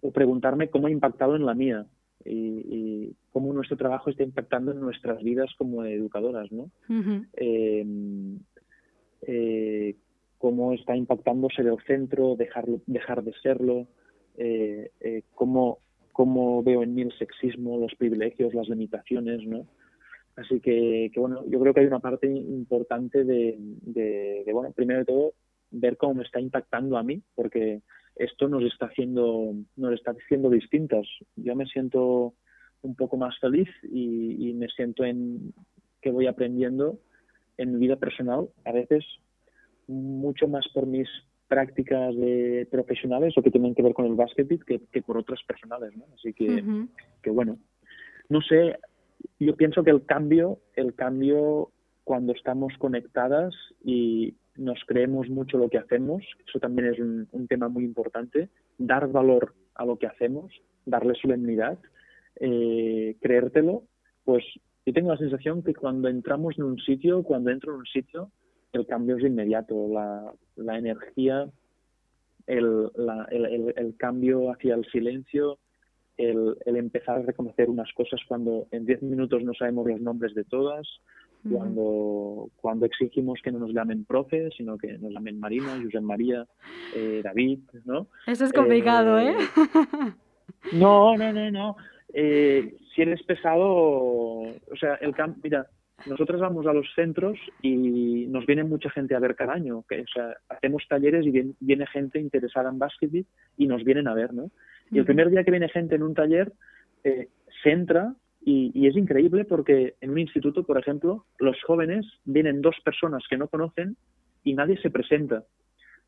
o 0.00 0.12
preguntarme 0.12 0.68
cómo 0.68 0.86
ha 0.86 0.90
impactado 0.90 1.36
en 1.36 1.46
la 1.46 1.54
mía 1.54 1.86
y, 2.24 3.14
cómo 3.32 3.52
nuestro 3.52 3.76
trabajo 3.76 4.10
está 4.10 4.22
impactando 4.22 4.72
en 4.72 4.80
nuestras 4.80 5.22
vidas 5.22 5.50
como 5.56 5.84
educadoras, 5.84 6.52
¿no? 6.52 6.70
eh, 7.34 7.84
eh, 9.22 9.96
cómo 10.38 10.72
está 10.72 10.96
impactando 10.96 11.48
ser 11.50 11.66
el 11.66 11.78
centro, 11.86 12.34
dejar, 12.34 12.66
dejar 12.86 13.22
de 13.22 13.32
serlo, 13.42 13.86
eh, 14.36 14.90
eh, 15.00 15.22
cómo, 15.34 15.78
cómo, 16.10 16.64
veo 16.64 16.82
en 16.82 16.94
mí 16.96 17.02
el 17.02 17.16
sexismo, 17.16 17.78
los 17.78 17.94
privilegios, 17.94 18.52
las 18.52 18.68
limitaciones, 18.68 19.46
¿no? 19.46 19.66
Así 20.34 20.60
que, 20.60 21.10
que 21.14 21.20
bueno, 21.20 21.44
yo 21.46 21.60
creo 21.60 21.72
que 21.72 21.80
hay 21.80 21.86
una 21.86 22.00
parte 22.00 22.26
importante 22.26 23.22
de, 23.22 23.56
de, 23.58 24.42
de, 24.44 24.52
bueno, 24.52 24.72
primero 24.72 25.00
de 25.00 25.04
todo, 25.04 25.34
ver 25.70 25.96
cómo 25.96 26.14
me 26.14 26.24
está 26.24 26.40
impactando 26.40 26.96
a 26.96 27.04
mí, 27.04 27.22
porque 27.36 27.82
esto 28.16 28.48
nos 28.48 28.62
está 28.64 28.86
haciendo, 28.86 29.54
nos 29.76 29.92
está 29.94 30.12
haciendo 30.12 30.50
distintas. 30.50 31.06
Yo 31.36 31.54
me 31.56 31.66
siento 31.66 32.34
un 32.82 32.94
poco 32.94 33.16
más 33.16 33.38
feliz 33.38 33.68
y, 33.82 34.48
y 34.48 34.54
me 34.54 34.68
siento 34.68 35.04
en 35.04 35.52
que 36.00 36.10
voy 36.10 36.26
aprendiendo 36.26 36.98
en 37.56 37.72
mi 37.72 37.78
vida 37.78 37.96
personal, 37.96 38.48
a 38.64 38.72
veces 38.72 39.04
mucho 39.86 40.48
más 40.48 40.66
por 40.74 40.86
mis 40.86 41.08
prácticas 41.48 42.16
de 42.16 42.66
profesionales 42.70 43.36
o 43.36 43.42
que 43.42 43.50
tienen 43.50 43.74
que 43.74 43.82
ver 43.82 43.92
con 43.92 44.06
el 44.06 44.14
básquet 44.14 44.48
que, 44.64 44.80
que 44.90 45.02
por 45.02 45.18
otras 45.18 45.40
personales, 45.46 45.94
¿no? 45.96 46.06
Así 46.14 46.32
que, 46.32 46.44
uh 46.44 46.56
-huh. 46.56 46.88
que 47.22 47.30
bueno, 47.30 47.58
no 48.28 48.40
sé, 48.40 48.78
yo 49.38 49.54
pienso 49.54 49.84
que 49.84 49.90
el 49.90 50.04
cambio, 50.06 50.58
el 50.74 50.94
cambio 50.94 51.70
cuando 52.04 52.32
estamos 52.32 52.72
conectadas 52.78 53.54
y 53.84 54.34
nos 54.56 54.78
creemos 54.86 55.28
mucho 55.28 55.58
lo 55.58 55.68
que 55.68 55.78
hacemos, 55.78 56.22
eso 56.46 56.58
también 56.58 56.92
es 56.92 56.98
un, 56.98 57.46
tema 57.48 57.68
muy 57.68 57.84
importante, 57.84 58.48
dar 58.78 59.08
valor 59.08 59.54
a 59.74 59.84
lo 59.84 59.98
que 59.98 60.06
hacemos, 60.06 60.52
darle 60.84 61.14
solemnidad, 61.14 61.78
eh, 62.36 63.16
creértelo, 63.20 63.84
pues 64.24 64.44
yo 64.84 64.92
tengo 64.92 65.10
la 65.10 65.18
sensación 65.18 65.62
que 65.62 65.74
cuando 65.74 66.08
entramos 66.08 66.58
en 66.58 66.64
un 66.64 66.78
sitio, 66.78 67.22
cuando 67.22 67.50
entro 67.50 67.72
en 67.72 67.80
un 67.80 67.86
sitio, 67.86 68.30
el 68.72 68.86
cambio 68.86 69.16
es 69.16 69.24
inmediato, 69.24 69.88
la, 69.88 70.32
la 70.56 70.78
energía, 70.78 71.48
el, 72.46 72.90
la, 72.94 73.26
el, 73.30 73.44
el, 73.46 73.74
el, 73.76 73.96
cambio 73.96 74.50
hacia 74.50 74.74
el 74.74 74.84
silencio, 74.86 75.58
el, 76.16 76.56
empezar 76.64 77.18
a 77.18 77.22
reconocer 77.22 77.68
unas 77.70 77.92
cosas 77.92 78.20
cuando 78.26 78.66
en 78.70 78.86
10 78.86 79.02
minutos 79.02 79.42
no 79.42 79.54
sabemos 79.54 79.86
los 79.88 80.00
nombres 80.00 80.34
de 80.34 80.44
todas. 80.44 80.86
Cuando, 81.50 82.50
cuando 82.56 82.86
exigimos 82.86 83.40
que 83.42 83.50
no 83.50 83.58
nos 83.58 83.72
llamen 83.72 84.04
profe, 84.04 84.50
sino 84.56 84.78
que 84.78 84.98
nos 84.98 85.12
llamen 85.12 85.40
Marina, 85.40 85.80
José 85.82 86.00
María, 86.00 86.46
eh, 86.94 87.20
David, 87.22 87.60
¿no? 87.84 88.06
Eso 88.26 88.44
es 88.44 88.52
complicado, 88.52 89.18
¿eh? 89.18 89.32
¿eh? 89.32 89.36
no, 90.72 91.16
no, 91.16 91.32
no, 91.32 91.50
no. 91.50 91.76
Eh, 92.12 92.76
si 92.94 93.02
eres 93.02 93.22
pesado, 93.22 93.64
o 93.66 94.76
sea, 94.78 94.94
el 94.96 95.14
cambio, 95.14 95.40
mira, 95.42 95.66
nosotros 96.06 96.40
vamos 96.40 96.66
a 96.66 96.72
los 96.72 96.86
centros 96.94 97.38
y 97.62 98.26
nos 98.28 98.46
viene 98.46 98.64
mucha 98.64 98.90
gente 98.90 99.14
a 99.14 99.20
ver 99.20 99.34
cada 99.34 99.54
año. 99.54 99.84
Que, 99.88 100.00
o 100.00 100.08
sea, 100.12 100.36
hacemos 100.48 100.84
talleres 100.88 101.26
y 101.26 101.30
viene, 101.30 101.52
viene 101.60 101.86
gente 101.86 102.18
interesada 102.18 102.70
en 102.70 102.78
básquet 102.78 103.24
y 103.56 103.66
nos 103.66 103.84
vienen 103.84 104.08
a 104.08 104.14
ver, 104.14 104.32
¿no? 104.32 104.50
Y 104.90 104.98
el 104.98 105.04
primer 105.04 105.30
día 105.30 105.42
que 105.42 105.50
viene 105.50 105.68
gente 105.68 105.94
en 105.94 106.02
un 106.02 106.14
taller, 106.14 106.52
eh, 107.04 107.28
se 107.62 107.70
entra 107.70 108.14
y, 108.44 108.72
y, 108.74 108.86
es 108.86 108.96
increíble 108.96 109.44
porque 109.44 109.94
en 110.00 110.10
un 110.10 110.18
instituto, 110.18 110.64
por 110.64 110.78
ejemplo, 110.78 111.24
los 111.38 111.56
jóvenes 111.62 112.06
vienen 112.24 112.62
dos 112.62 112.76
personas 112.84 113.22
que 113.28 113.36
no 113.36 113.48
conocen 113.48 113.96
y 114.44 114.54
nadie 114.54 114.80
se 114.80 114.90
presenta. 114.90 115.44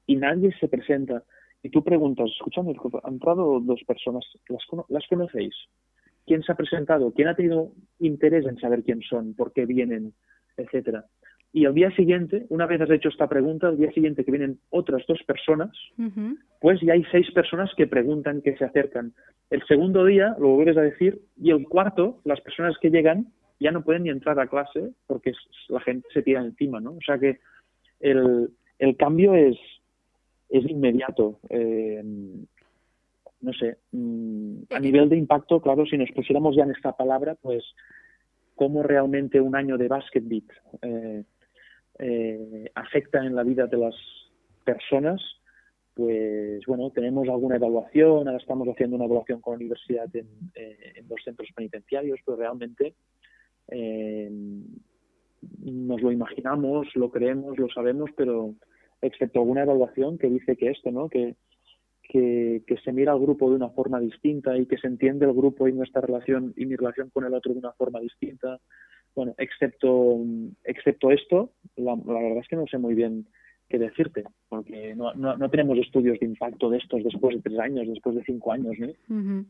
Y 0.06 0.16
nadie 0.16 0.52
se 0.60 0.68
presenta. 0.68 1.22
Y 1.62 1.70
tú 1.70 1.82
preguntas, 1.82 2.30
escúchame, 2.30 2.74
han 3.04 3.14
entrado 3.14 3.60
dos 3.60 3.80
personas, 3.86 4.24
¿las, 4.48 4.62
las 4.88 5.06
conocéis? 5.08 5.54
quién 6.26 6.42
se 6.42 6.52
ha 6.52 6.56
presentado, 6.56 7.12
quién 7.12 7.28
ha 7.28 7.36
tenido 7.36 7.72
interés 7.98 8.46
en 8.46 8.58
saber 8.58 8.82
quién 8.82 9.00
son, 9.02 9.34
por 9.34 9.52
qué 9.52 9.66
vienen, 9.66 10.14
etcétera. 10.56 11.04
Y 11.56 11.66
al 11.66 11.74
día 11.74 11.88
siguiente, 11.92 12.46
una 12.48 12.66
vez 12.66 12.80
has 12.80 12.90
hecho 12.90 13.08
esta 13.10 13.28
pregunta, 13.28 13.68
al 13.68 13.76
día 13.76 13.92
siguiente 13.92 14.24
que 14.24 14.32
vienen 14.32 14.58
otras 14.70 15.06
dos 15.06 15.22
personas, 15.22 15.70
uh 15.98 16.02
-huh. 16.02 16.36
pues 16.60 16.80
ya 16.80 16.94
hay 16.94 17.04
seis 17.12 17.30
personas 17.30 17.70
que 17.76 17.86
preguntan, 17.86 18.42
que 18.42 18.56
se 18.56 18.64
acercan. 18.64 19.12
El 19.50 19.62
segundo 19.68 20.04
día 20.04 20.34
lo 20.40 20.48
vuelves 20.56 20.76
a 20.76 20.82
decir 20.82 21.20
y 21.40 21.52
el 21.52 21.68
cuarto, 21.68 22.20
las 22.24 22.40
personas 22.40 22.76
que 22.80 22.90
llegan 22.90 23.28
ya 23.60 23.70
no 23.70 23.84
pueden 23.84 24.02
ni 24.02 24.10
entrar 24.10 24.36
a 24.40 24.48
clase 24.48 24.90
porque 25.06 25.32
la 25.68 25.78
gente 25.78 26.08
se 26.12 26.22
tira 26.22 26.40
encima, 26.40 26.80
¿no? 26.80 26.90
O 26.94 27.02
sea 27.06 27.18
que 27.18 27.38
el, 28.00 28.50
el 28.80 28.96
cambio 28.96 29.36
es, 29.36 29.56
es 30.48 30.68
inmediato. 30.68 31.38
Eh, 31.50 32.02
no 33.42 33.52
sé, 33.52 33.76
mmm, 33.92 34.64
a 34.70 34.80
nivel 34.80 35.08
de 35.08 35.18
impacto, 35.18 35.60
claro, 35.60 35.86
si 35.86 35.96
nos 35.96 36.10
pusiéramos 36.10 36.56
ya 36.56 36.64
en 36.64 36.72
esta 36.72 36.96
palabra, 36.96 37.36
pues 37.40 37.62
cómo 38.56 38.82
realmente 38.82 39.40
un 39.40 39.54
año 39.54 39.76
de 39.78 39.88
Basket 39.88 40.22
Beat 40.22 40.44
eh, 40.82 41.22
eh, 41.98 42.70
afecta 42.74 43.24
en 43.24 43.34
la 43.34 43.42
vida 43.42 43.66
de 43.66 43.76
las 43.76 43.94
personas, 44.64 45.20
pues 45.94 46.64
bueno, 46.66 46.90
tenemos 46.90 47.28
alguna 47.28 47.56
evaluación, 47.56 48.26
ahora 48.26 48.38
estamos 48.38 48.66
haciendo 48.68 48.96
una 48.96 49.04
evaluación 49.04 49.40
con 49.40 49.52
la 49.52 49.56
universidad 49.56 50.14
en, 50.14 50.26
eh, 50.54 51.02
dos 51.04 51.20
centros 51.24 51.48
penitenciarios, 51.54 52.18
pero 52.24 52.36
realmente 52.36 52.94
eh, 53.68 54.30
nos 55.60 56.02
lo 56.02 56.10
imaginamos, 56.10 56.88
lo 56.96 57.10
creemos, 57.10 57.58
lo 57.58 57.68
sabemos, 57.68 58.10
pero 58.16 58.54
excepto 59.00 59.40
alguna 59.40 59.62
evaluación 59.62 60.18
que 60.18 60.28
dice 60.28 60.56
que 60.56 60.70
esto, 60.70 60.90
¿no? 60.90 61.08
Que 61.08 61.36
que, 62.06 62.62
que, 62.66 62.76
se 62.78 62.92
mira 62.92 63.12
al 63.12 63.18
grupo 63.18 63.48
de 63.48 63.56
una 63.56 63.70
forma 63.70 63.98
distinta 63.98 64.56
y 64.56 64.66
que 64.66 64.76
se 64.78 64.86
entiende 64.86 65.26
el 65.26 65.32
grupo 65.32 65.66
y 65.66 65.72
nuestra 65.72 66.02
relación 66.02 66.52
y 66.56 66.66
mi 66.66 66.76
relación 66.76 67.10
con 67.10 67.24
el 67.24 67.34
otro 67.34 67.52
de 67.52 67.58
una 67.58 67.72
forma 67.72 67.98
distinta. 68.00 68.60
Bueno, 69.14 69.34
excepto, 69.38 70.18
excepto 70.64 71.10
esto, 71.10 71.50
la, 71.76 71.94
verdad 71.94 72.38
es 72.38 72.48
que 72.48 72.56
no 72.56 72.66
sé 72.66 72.78
muy 72.78 72.94
bien 72.94 73.26
qué 73.68 73.78
decirte, 73.78 74.24
porque 74.48 74.94
no, 74.94 75.14
no, 75.14 75.36
no, 75.36 75.48
tenemos 75.50 75.78
estudios 75.78 76.18
de 76.18 76.26
impacto 76.26 76.68
de 76.68 76.78
estos 76.78 77.02
después 77.04 77.36
de 77.36 77.42
tres 77.42 77.58
años, 77.60 77.86
después 77.86 78.16
de 78.16 78.24
cinco 78.24 78.52
años. 78.52 78.74
¿no? 78.78 79.44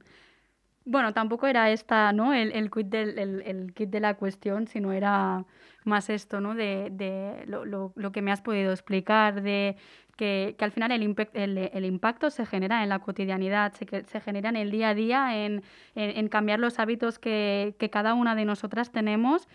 Bueno, 0.85 1.15
tampoco 1.15 1.47
era 1.47 1.71
esta, 1.71 2.13
¿no? 2.13 2.35
El, 2.35 2.53
el, 2.53 2.71
kit 2.71 2.89
del, 2.89 3.19
el, 3.19 3.43
el, 3.43 3.73
kit 3.73 3.89
de 3.89 4.01
la 4.01 4.15
cuestión, 4.15 4.67
sino 4.67 4.93
era 4.93 5.47
más 5.85 6.11
esto, 6.11 6.41
¿no? 6.41 6.55
De, 6.55 6.89
de 6.91 7.45
lo, 7.47 7.65
lo, 7.65 7.93
lo, 7.95 8.13
que 8.13 8.23
me 8.23 8.33
has 8.33 8.41
podido 8.41 8.73
explicar, 8.73 9.43
de 9.43 9.77
que, 10.17 10.57
al 10.61 10.73
final 10.73 10.93
el, 10.93 11.85
impacto 11.85 12.31
se 12.31 12.47
genera 12.47 12.83
en 12.83 12.89
la 12.89 12.99
cotidianidad, 13.01 13.73
se, 13.75 14.05
se 14.05 14.21
genera 14.21 14.49
en 14.49 14.57
el 14.57 14.71
día 14.71 14.91
a 14.91 14.95
día, 14.95 15.45
en, 15.45 16.29
cambiar 16.29 16.59
los 16.59 16.79
hábitos 16.79 17.19
que, 17.19 17.75
cada 17.93 18.15
una 18.15 18.35
de 18.35 18.45
nosotras 18.45 18.91
tenemos 18.91 19.49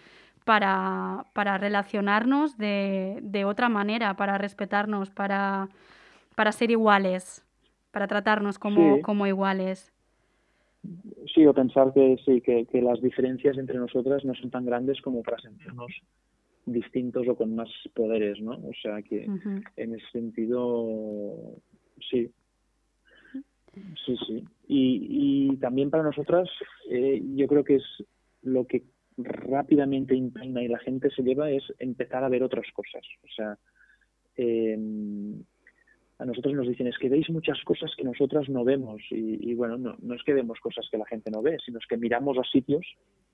para, 0.45 1.25
relacionarnos 1.33 2.57
de, 2.57 3.43
otra 3.45 3.69
manera, 3.69 4.15
para 4.15 4.37
respetarnos, 4.37 5.09
para, 5.09 5.69
ser 6.51 6.71
iguales, 6.71 7.45
para 7.91 8.07
tratarnos 8.07 8.59
como, 8.59 9.01
como 9.01 9.27
iguales. 9.27 9.93
Sí, 11.33 11.45
o 11.45 11.53
pensar 11.53 11.93
que 11.93 12.17
sí, 12.25 12.41
que, 12.41 12.65
que, 12.65 12.81
las 12.81 13.01
diferencias 13.01 13.57
entre 13.57 13.77
nosotras 13.77 14.23
no 14.23 14.33
son 14.35 14.49
tan 14.49 14.65
grandes 14.65 15.01
como 15.01 15.21
para 15.21 15.39
sentirnos 15.39 15.91
distintos 16.65 17.27
o 17.27 17.35
con 17.35 17.55
más 17.55 17.69
poderes, 17.93 18.39
¿no? 18.41 18.51
O 18.51 18.73
sea 18.81 19.01
que 19.01 19.25
en 19.25 19.95
ese 19.95 20.09
sentido, 20.11 21.57
sí. 22.09 22.31
Sí, 24.05 24.17
sí. 24.25 24.43
Y, 24.67 25.51
y 25.51 25.57
también 25.57 25.89
para 25.89 26.03
nosotras, 26.03 26.49
eh, 26.89 27.21
yo 27.35 27.47
creo 27.47 27.63
que 27.63 27.75
es 27.75 28.03
lo 28.41 28.65
que 28.65 28.83
rápidamente 29.17 30.15
impregna 30.15 30.63
y 30.63 30.67
la 30.67 30.79
gente 30.79 31.09
se 31.11 31.23
lleva 31.23 31.51
es 31.51 31.63
empezar 31.79 32.23
a 32.23 32.29
ver 32.29 32.43
otras 32.43 32.65
cosas. 32.73 33.03
O 33.23 33.27
sea, 33.35 33.57
eh, 34.37 34.77
a 36.19 36.25
nosotros 36.25 36.53
nos 36.53 36.67
dicen 36.67 36.87
es 36.87 36.97
que 36.97 37.07
veis 37.07 37.29
muchas 37.29 37.63
cosas 37.63 37.91
que 37.95 38.03
nosotras 38.03 38.49
no 38.49 38.65
vemos 38.65 39.01
y, 39.09 39.53
bueno, 39.55 39.77
no, 39.77 39.95
no, 40.01 40.15
es 40.15 40.23
que 40.23 40.33
vemos 40.33 40.59
cosas 40.59 40.85
que 40.91 40.97
la 40.97 41.05
gente 41.05 41.31
no 41.31 41.41
ve, 41.41 41.57
sino 41.65 41.79
es 41.79 41.87
que 41.87 41.95
miramos 41.95 42.37
a 42.37 42.43
sitios 42.43 42.85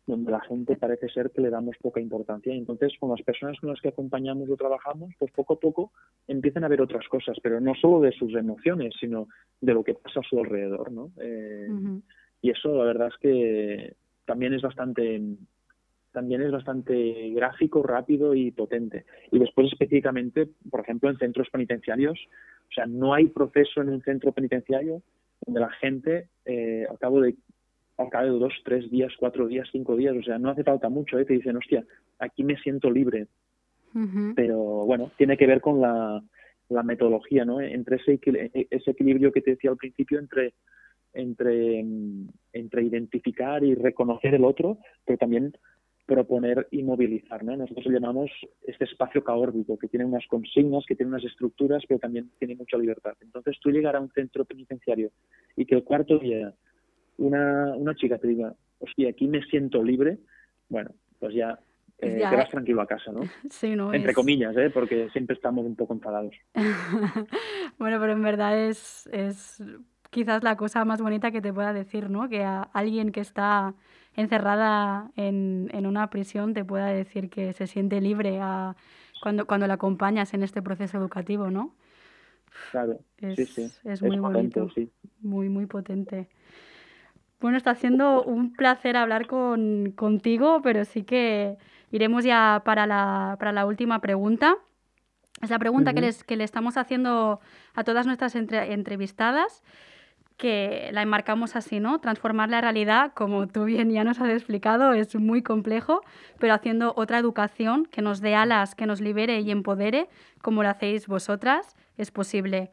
donde 0.06 0.32
la 0.32 0.40
gente 0.42 0.76
parece 0.76 1.10
ser 1.10 1.32
que 1.32 1.42
le 1.42 1.50
damos 1.50 1.76
poca 1.82 2.00
importancia. 2.00 2.54
Y 2.54 2.60
entonces 2.60 2.94
con 3.00 3.10
las 3.10 3.24
personas 3.24 3.60
con 3.60 3.72
las 3.72 3.82
que 3.82 3.90
acompañamos 3.90 4.48
o 4.52 4.56
trabajamos, 4.56 5.16
pues 5.18 5.32
poco 5.32 5.56
a 5.56 5.60
poco 5.60 5.92
empiezan 6.28 6.64
a 6.64 6.68
ver 6.68 6.80
otras 6.80 7.08
cosas, 7.08 7.38
pero 7.42 7.60
no 7.60 7.74
solo 7.74 8.02
de 8.02 8.12
sus 8.12 8.36
emociones, 8.36 8.94
sino 9.00 9.28
de 9.62 9.74
lo 9.74 9.84
que 9.84 9.96
pasa 9.96 10.20
a 10.20 10.30
su 10.30 10.40
alrededor, 10.40 10.92
¿no? 10.92 11.12
Eh, 11.20 11.68
y 12.42 12.52
eso 12.52 12.76
la 12.78 12.84
verdad 12.84 13.08
es 13.08 13.18
que 13.20 13.96
también 14.26 14.54
es 14.54 14.62
bastante 14.62 15.20
también 16.16 16.42
es 16.42 16.52
bastante 16.52 17.30
gráfico, 17.32 17.84
rápido 17.84 18.34
y 18.34 18.50
potente. 18.52 19.06
Y 19.32 19.38
después 19.38 19.68
específicamente, 19.68 20.48
por 20.72 20.80
ejemplo, 20.80 21.10
en 21.10 21.18
centros 21.18 21.50
penitenciarios, 21.52 22.18
o 22.70 22.74
sea, 22.74 22.86
no 22.86 23.14
hay 23.14 23.28
proceso 23.28 23.82
en 23.82 23.90
un 23.90 24.02
centro 24.02 24.32
penitenciario 24.32 25.04
donde 25.46 25.60
la 25.60 25.70
gente, 25.72 26.30
eh, 26.46 26.88
al 26.90 26.98
cabo 26.98 27.22
de 27.22 27.36
al 27.98 28.10
cabo 28.10 28.26
de 28.26 28.40
dos, 28.40 28.54
tres 28.66 28.90
días, 28.92 29.14
cuatro 29.18 29.48
días, 29.48 29.70
cinco 29.72 29.96
días, 29.96 30.16
o 30.18 30.24
sea, 30.24 30.38
no 30.38 30.50
hace 30.50 30.64
falta 30.64 30.90
mucho, 30.90 31.18
¿eh? 31.18 31.24
te 31.24 31.34
dicen, 31.34 31.56
hostia, 31.56 31.86
aquí 32.20 32.44
me 32.44 32.58
siento 32.58 32.90
libre. 32.90 33.28
Pero 34.36 34.58
bueno, 34.86 35.12
tiene 35.18 35.38
que 35.38 35.48
ver 35.48 35.62
con 35.62 35.80
la, 35.80 36.22
la 36.68 36.84
metodología, 36.84 37.46
¿no? 37.46 37.62
Entre 37.62 37.96
ese, 37.96 38.20
ese 38.70 38.92
equilibrio 38.92 39.32
que 39.32 39.42
te 39.42 39.52
decía 39.52 39.70
al 39.70 39.78
principio 39.78 40.20
entre 40.20 40.54
entre, 41.16 41.84
entre 42.54 42.84
identificar 42.84 43.64
y 43.64 43.74
reconocer 43.74 44.36
el 44.36 44.44
otro, 44.44 44.78
pero 45.06 45.18
también 45.18 45.58
proponer 46.06 46.68
y 46.72 46.84
movilizar. 46.84 47.44
¿no? 47.44 47.58
Nosotros 47.58 47.86
lo 47.86 47.92
llamamos 47.92 48.30
este 48.64 48.86
espacio 48.86 49.24
caórbico, 49.24 49.78
que 49.78 49.88
tiene 49.88 50.06
unas 50.06 50.26
consignas, 50.28 50.86
que 50.86 50.96
tiene 50.96 51.12
unas 51.12 51.24
estructuras, 51.24 51.84
pero 51.88 52.00
también 52.00 52.30
tiene 52.38 52.56
mucha 52.56 52.78
libertad. 52.78 53.14
Entonces, 53.22 53.58
tú 53.60 53.72
llegar 53.72 53.96
a 53.96 54.02
un 54.02 54.12
centro 54.12 54.46
penitenciario 54.46 55.12
y 55.56 55.66
que 55.66 55.76
el 55.76 55.84
cuarto 55.84 56.20
día 56.20 56.54
una, 57.18 57.76
una 57.76 57.96
chica 57.96 58.18
te 58.18 58.28
diga, 58.28 58.54
hostia, 58.80 59.10
aquí 59.10 59.28
me 59.28 59.42
siento 59.44 59.84
libre, 59.84 60.20
bueno, 60.70 60.92
pues 61.20 61.34
ya, 61.34 61.60
eh, 62.00 62.24
te 62.30 62.36
vas 62.36 62.50
tranquilo 62.50 62.82
a 62.82 62.88
casa, 62.88 63.12
¿no? 63.12 63.22
Sí, 63.50 63.76
no 63.76 63.94
Entre 63.94 64.14
comillas, 64.14 64.56
¿eh? 64.58 64.70
porque 64.70 65.10
siempre 65.12 65.36
estamos 65.36 65.66
un 65.66 65.76
poco 65.76 65.94
enfadados. 65.94 66.36
bueno, 67.80 68.00
pero 68.00 68.12
en 68.12 68.22
verdad 68.22 68.60
es, 68.68 69.08
es 69.12 69.64
quizás 70.16 70.44
la 70.44 70.56
cosa 70.56 70.86
más 70.86 71.02
bonita 71.02 71.30
que 71.30 71.42
te 71.42 71.52
pueda 71.52 71.74
decir, 71.74 72.10
¿no? 72.10 72.30
Que 72.30 72.46
a 72.46 72.62
alguien 72.72 73.12
que 73.12 73.20
está 73.20 73.74
encerrada 74.16 75.12
en, 75.18 75.70
en 75.74 75.86
una 75.86 76.10
prisión 76.10 76.54
te 76.54 76.64
pueda 76.64 76.86
decir 76.86 77.30
que 77.30 77.52
se 77.52 77.68
siente 77.68 78.00
libre 78.00 78.40
a, 78.42 78.78
cuando, 79.22 79.46
cuando 79.46 79.68
la 79.68 79.74
acompañas 79.74 80.34
en 80.34 80.42
este 80.44 80.62
proceso 80.62 80.98
educativo, 80.98 81.52
¿no? 81.52 81.76
Claro, 82.72 82.98
es, 83.18 83.36
sí, 83.36 83.46
sí. 83.46 83.72
Es 83.84 84.02
muy 84.02 84.18
bonito, 84.18 84.72
muy, 85.20 85.50
muy 85.50 85.66
potente. 85.66 86.30
Bueno, 87.42 87.58
está 87.58 87.76
siendo 87.76 88.24
un 88.24 88.54
placer 88.54 88.96
hablar 88.96 89.28
con, 89.28 89.92
contigo, 89.98 90.62
pero 90.64 90.86
sí 90.86 91.04
que 91.04 91.58
iremos 91.92 92.24
ya 92.24 92.62
para 92.64 92.88
la, 92.88 93.36
para 93.38 93.52
la 93.52 93.66
última 93.66 94.00
pregunta. 94.00 94.56
Esa 95.42 95.60
pregunta 95.60 95.94
que, 95.94 96.00
les, 96.00 96.24
que 96.24 96.38
le 96.38 96.46
estamos 96.46 96.78
haciendo 96.78 97.42
a 97.74 97.84
todas 97.84 98.06
nuestras 98.06 98.34
entrevistadas 98.36 99.62
que 100.38 100.90
la 100.92 101.02
enmarcamos 101.02 101.56
así, 101.56 101.80
¿no? 101.80 102.00
Transformar 102.00 102.50
la 102.50 102.62
realidad, 102.62 103.14
como 103.14 103.48
tú 103.48 103.66
bien 103.66 103.90
ya 103.92 104.04
nos 104.04 104.20
has 104.20 104.30
explicado, 104.30 104.94
es 104.94 105.16
muy 105.16 105.42
complejo, 105.42 106.02
pero 106.40 106.54
haciendo 106.54 106.94
otra 106.98 107.20
educación 107.20 107.86
que 107.86 108.02
nos 108.02 108.22
dé 108.22 108.36
alas, 108.36 108.76
que 108.76 108.86
nos 108.86 109.00
libere 109.00 109.40
y 109.40 109.52
empodere, 109.52 110.08
como 110.42 110.64
lo 110.64 110.70
hacéis 110.70 111.08
vosotras, 111.08 111.76
es 111.98 112.12
posible. 112.12 112.72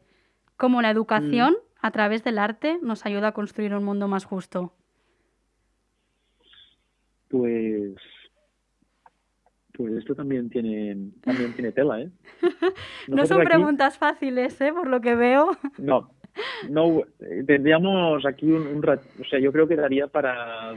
Como 0.57 0.81
la 0.81 0.89
educación, 0.89 1.53
mm. 1.53 1.85
a 1.85 1.91
través 1.91 2.23
del 2.23 2.37
arte, 2.37 2.79
nos 2.81 3.05
ayuda 3.05 3.29
a 3.29 3.33
construir 3.33 3.73
un 3.73 3.83
mundo 3.83 4.07
más 4.07 4.25
justo. 4.25 4.73
Pues 7.29 7.95
pues 9.75 9.91
esto 9.93 10.13
también 10.13 10.51
tiene, 10.51 10.95
también 11.21 11.53
tiene 11.53 11.71
tela, 11.71 11.99
¿eh? 11.99 12.11
no 13.07 13.25
son 13.25 13.43
preguntas 13.43 13.97
fáciles, 13.97 14.61
¿eh? 14.61 14.71
Por 14.71 14.87
lo 14.87 15.01
que 15.01 15.15
veo. 15.15 15.49
No, 15.79 16.11
no, 16.69 17.01
tendríamos 17.45 18.25
aquí 18.25 18.51
un, 18.51 18.67
un 18.67 18.85
o 18.87 19.25
sea, 19.29 19.39
yo 19.39 19.51
creo 19.51 19.67
que 19.67 19.75
daría 19.75 20.07
para 20.07 20.73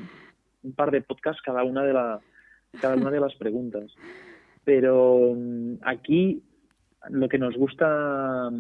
un 0.63 0.73
par 0.73 0.91
de 0.91 1.03
podcasts 1.03 1.43
cada 1.43 1.65
una 1.65 1.85
de 1.85 1.93
la, 1.93 2.21
cada 2.81 2.97
una 2.97 3.11
de 3.11 3.21
las 3.21 3.35
preguntas. 3.37 3.93
Pero 4.65 5.33
mm, 5.35 5.77
aquí 5.83 6.43
lo 7.11 7.29
que 7.29 7.39
nos 7.39 7.55
gusta 7.57 8.51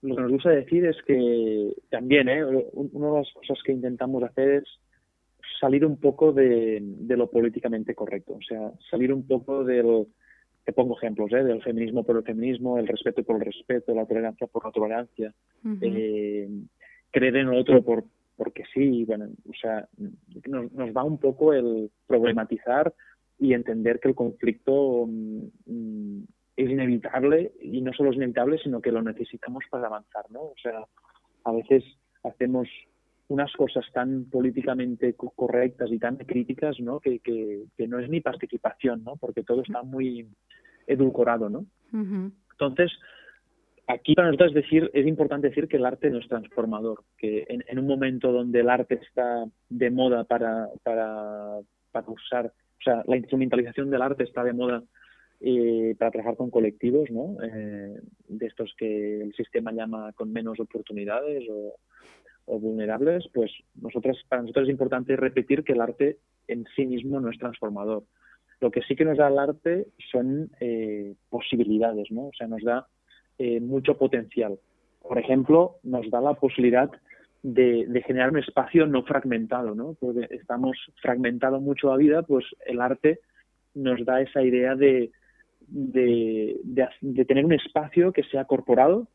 lo 0.00 0.14
que 0.14 0.22
nos 0.22 0.30
gusta 0.30 0.50
decir 0.50 0.86
es 0.86 0.96
que 1.04 1.74
también 1.90 2.28
¿eh? 2.28 2.44
una 2.44 3.08
de 3.08 3.18
las 3.18 3.32
cosas 3.32 3.58
que 3.64 3.72
intentamos 3.72 4.22
hacer 4.22 4.62
es 4.62 4.64
salir 5.60 5.84
un 5.84 5.98
poco 5.98 6.32
de, 6.32 6.78
de 6.80 7.16
lo 7.16 7.28
políticamente 7.28 7.96
correcto, 7.96 8.34
o 8.34 8.42
sea, 8.42 8.70
salir 8.90 9.12
un 9.12 9.26
poco 9.26 9.64
del, 9.64 10.06
te 10.68 10.74
pongo 10.74 10.98
ejemplos 10.98 11.32
¿eh? 11.32 11.42
del 11.42 11.62
feminismo 11.62 12.04
por 12.04 12.18
el 12.18 12.24
feminismo, 12.24 12.76
el 12.76 12.86
respeto 12.86 13.22
por 13.22 13.36
el 13.36 13.46
respeto, 13.46 13.94
la 13.94 14.04
tolerancia 14.04 14.46
por 14.48 14.66
la 14.66 14.70
tolerancia, 14.70 15.32
eh, 15.80 16.46
creer 17.10 17.36
en 17.36 17.48
el 17.48 17.58
otro 17.58 17.82
por 17.82 18.04
porque 18.36 18.64
sí, 18.74 19.02
bueno, 19.06 19.28
o 19.48 19.54
sea, 19.58 19.88
nos, 20.46 20.70
nos 20.72 20.90
va 20.94 21.04
un 21.04 21.16
poco 21.16 21.54
el 21.54 21.90
problematizar 22.06 22.92
y 23.38 23.54
entender 23.54 23.98
que 23.98 24.08
el 24.08 24.14
conflicto 24.14 25.06
mm, 25.08 26.18
es 26.54 26.70
inevitable 26.70 27.52
y 27.62 27.80
no 27.80 27.94
solo 27.94 28.10
es 28.10 28.16
inevitable, 28.16 28.58
sino 28.58 28.82
que 28.82 28.92
lo 28.92 29.00
necesitamos 29.00 29.64
para 29.70 29.86
avanzar, 29.86 30.30
¿no? 30.30 30.42
O 30.42 30.54
sea, 30.62 30.84
a 31.44 31.52
veces 31.52 31.82
hacemos 32.24 32.68
unas 33.28 33.52
cosas 33.52 33.84
tan 33.92 34.24
políticamente 34.24 35.14
correctas 35.14 35.90
y 35.92 35.98
tan 35.98 36.16
críticas, 36.16 36.80
¿no? 36.80 36.98
Que, 36.98 37.20
que, 37.20 37.64
que 37.76 37.86
no 37.86 37.98
es 37.98 38.08
ni 38.08 38.20
participación, 38.20 39.04
¿no? 39.04 39.16
Porque 39.16 39.42
todo 39.42 39.62
está 39.62 39.82
muy 39.82 40.26
edulcorado, 40.86 41.50
¿no? 41.50 41.66
Entonces, 42.52 42.90
aquí 43.86 44.14
para 44.14 44.28
nosotros 44.28 44.50
es 44.50 44.62
decir, 44.62 44.90
es 44.94 45.06
importante 45.06 45.48
decir 45.48 45.68
que 45.68 45.76
el 45.76 45.86
arte 45.86 46.10
no 46.10 46.18
es 46.18 46.28
transformador, 46.28 47.04
que 47.16 47.46
en, 47.48 47.78
un 47.78 47.86
momento 47.86 48.32
donde 48.32 48.60
el 48.60 48.70
arte 48.70 48.94
está 48.94 49.44
de 49.68 49.90
moda 49.90 50.24
para, 50.24 50.68
para, 50.82 51.58
para 51.92 52.10
usar, 52.10 52.46
o 52.46 52.82
sea, 52.82 53.02
la 53.06 53.16
instrumentalización 53.16 53.90
del 53.90 54.02
arte 54.02 54.24
está 54.24 54.42
de 54.42 54.54
moda 54.54 54.82
eh, 55.40 55.94
para 55.98 56.10
trabajar 56.10 56.36
con 56.36 56.50
colectivos, 56.50 57.10
¿no? 57.10 57.36
Eh, 57.42 58.00
de 58.28 58.46
estos 58.46 58.74
que 58.76 59.22
el 59.22 59.34
sistema 59.34 59.72
llama 59.72 60.12
con 60.14 60.32
menos 60.32 60.58
oportunidades 60.58 61.44
o, 61.50 61.76
o 62.48 62.58
vulnerables, 62.58 63.28
pues 63.32 63.52
nosotros, 63.80 64.18
para 64.28 64.42
nosotros 64.42 64.68
es 64.68 64.72
importante 64.72 65.16
repetir 65.16 65.64
que 65.64 65.74
el 65.74 65.80
arte 65.80 66.18
en 66.46 66.64
sí 66.74 66.86
mismo 66.86 67.20
no 67.20 67.30
es 67.30 67.38
transformador. 67.38 68.04
Lo 68.60 68.70
que 68.70 68.82
sí 68.82 68.96
que 68.96 69.04
nos 69.04 69.18
da 69.18 69.28
el 69.28 69.38
arte 69.38 69.86
son 70.10 70.50
eh, 70.60 71.14
posibilidades, 71.28 72.10
¿no? 72.10 72.28
O 72.28 72.32
sea, 72.36 72.48
nos 72.48 72.62
da 72.64 72.86
eh, 73.38 73.60
mucho 73.60 73.96
potencial. 73.96 74.58
Por 75.00 75.18
ejemplo, 75.18 75.76
nos 75.84 76.10
da 76.10 76.20
la 76.20 76.34
posibilidad 76.34 76.90
de, 77.42 78.02
generar 78.06 78.30
un 78.30 78.38
espacio 78.38 78.86
no 78.86 79.04
fragmentado, 79.04 79.74
¿no? 79.74 79.94
Porque 80.00 80.26
estamos 80.30 80.76
fragmentado 81.00 81.60
mucho 81.60 81.88
la 81.88 81.96
vida, 81.96 82.22
pues 82.22 82.44
el 82.66 82.80
arte 82.80 83.20
nos 83.74 84.04
da 84.04 84.20
esa 84.20 84.42
idea 84.42 84.74
de, 84.74 85.12
de, 85.68 87.24
tener 87.26 87.44
un 87.44 87.52
espacio 87.52 88.12
que 88.12 88.24
sea 88.24 88.44
corporado, 88.44 89.06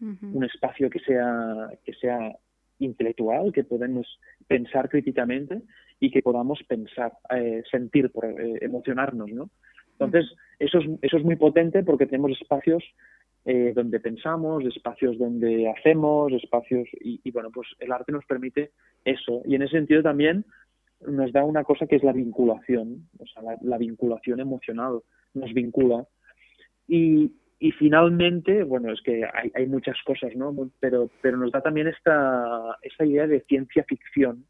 un 0.00 0.44
espacio 0.44 0.88
que 0.90 1.00
sea, 1.00 1.70
que 1.84 1.92
sea 1.94 2.36
intelectual, 2.78 3.52
que 3.52 3.64
podemos 3.64 4.06
pensar 4.46 4.88
críticamente 4.88 5.62
y 6.00 6.10
que 6.10 6.22
podamos 6.22 6.60
pensar, 6.68 7.12
eh, 7.34 7.62
sentir, 7.70 8.10
eh, 8.22 8.58
emocionarnos, 8.60 9.30
¿no? 9.30 9.50
Entonces, 9.92 10.32
eso 10.60 10.78
es, 10.78 10.86
eso 11.02 11.16
es 11.16 11.24
muy 11.24 11.36
potente 11.36 11.82
porque 11.82 12.06
tenemos 12.06 12.30
espacios 12.40 12.84
eh, 13.44 13.72
donde 13.74 13.98
pensamos, 13.98 14.64
espacios 14.64 15.18
donde 15.18 15.70
hacemos, 15.70 16.32
espacios 16.32 16.86
y, 17.00 17.30
bueno, 17.30 17.50
pues 17.50 17.68
el 17.78 17.90
arte 17.92 18.12
nos 18.12 18.26
permite 18.26 18.72
eso. 19.04 19.42
Y 19.46 19.54
en 19.54 19.62
ese 19.62 19.78
sentido 19.78 20.02
también 20.02 20.44
nos 21.06 21.32
da 21.32 21.44
una 21.44 21.64
cosa 21.64 21.86
que 21.86 21.96
es 21.96 22.02
la 22.02 22.12
vinculación, 22.12 23.08
o 23.18 23.26
sea, 23.26 23.56
la, 23.62 23.78
vinculación 23.78 24.40
emocional, 24.40 25.00
nos 25.34 25.54
vincula. 25.54 26.06
Y, 26.86 27.32
y 27.60 27.72
finalmente, 27.72 28.62
bueno, 28.62 28.92
es 28.92 29.00
que 29.02 29.24
hay, 29.24 29.50
hay 29.54 29.66
muchas 29.66 29.96
cosas, 30.04 30.34
¿no? 30.36 30.54
Pero, 30.78 31.10
pero 31.20 31.36
nos 31.36 31.50
da 31.50 31.60
también 31.60 31.88
esta, 31.88 32.76
esta 32.82 33.04
idea 33.04 33.26
de 33.26 33.40
ciencia 33.40 33.84
ficción, 33.84 34.44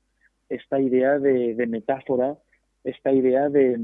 esta 0.48 0.78
idea 0.78 1.18
de, 1.18 1.54
de 1.54 1.66
metáfora, 1.66 2.36
esta 2.84 3.12
idea 3.12 3.48
de, 3.48 3.78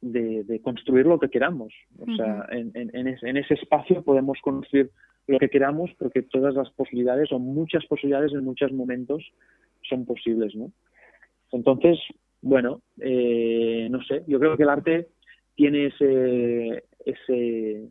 de, 0.00 0.60
construir 0.62 1.06
lo 1.06 1.18
que 1.18 1.28
queramos. 1.28 1.72
O 2.00 2.16
sea, 2.16 2.46
en, 2.50 2.72
en, 2.74 3.36
ese 3.36 3.54
espacio 3.54 4.02
podemos 4.02 4.38
construir 4.42 4.90
lo 5.26 5.38
que 5.38 5.48
queramos 5.48 5.90
porque 5.98 6.22
todas 6.22 6.54
las 6.54 6.70
posibilidades 6.70 7.30
o 7.32 7.38
muchas 7.38 7.84
posibilidades 7.86 8.32
en 8.32 8.44
muchos 8.44 8.72
momentos 8.72 9.24
son 9.88 10.04
posibles, 10.04 10.54
¿no? 10.54 10.72
Entonces, 11.52 11.98
bueno, 12.42 12.82
eh, 13.00 13.88
no 13.90 14.02
sé, 14.02 14.22
yo 14.26 14.38
creo 14.38 14.56
que 14.56 14.62
el 14.64 14.68
arte 14.68 15.08
tiene 15.54 15.86
ese, 15.86 16.84
ese, 17.08 17.90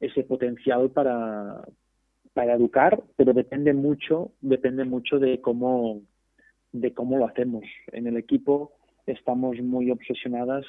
ese 0.00 0.22
potencial 0.24 0.90
para, 0.90 1.64
para 2.32 2.54
educar, 2.54 3.02
pero 3.16 3.32
depende 3.32 3.72
mucho, 3.72 4.32
depende 4.40 4.84
mucho 4.84 5.18
de 5.18 5.40
cómo, 5.40 6.02
de 6.72 6.92
cómo 6.92 7.18
lo 7.18 7.26
hacemos. 7.26 7.64
En 7.92 8.06
el 8.06 8.16
equipo 8.16 8.72
estamos 9.06 9.60
muy 9.60 9.90
obsesionadas 9.90 10.64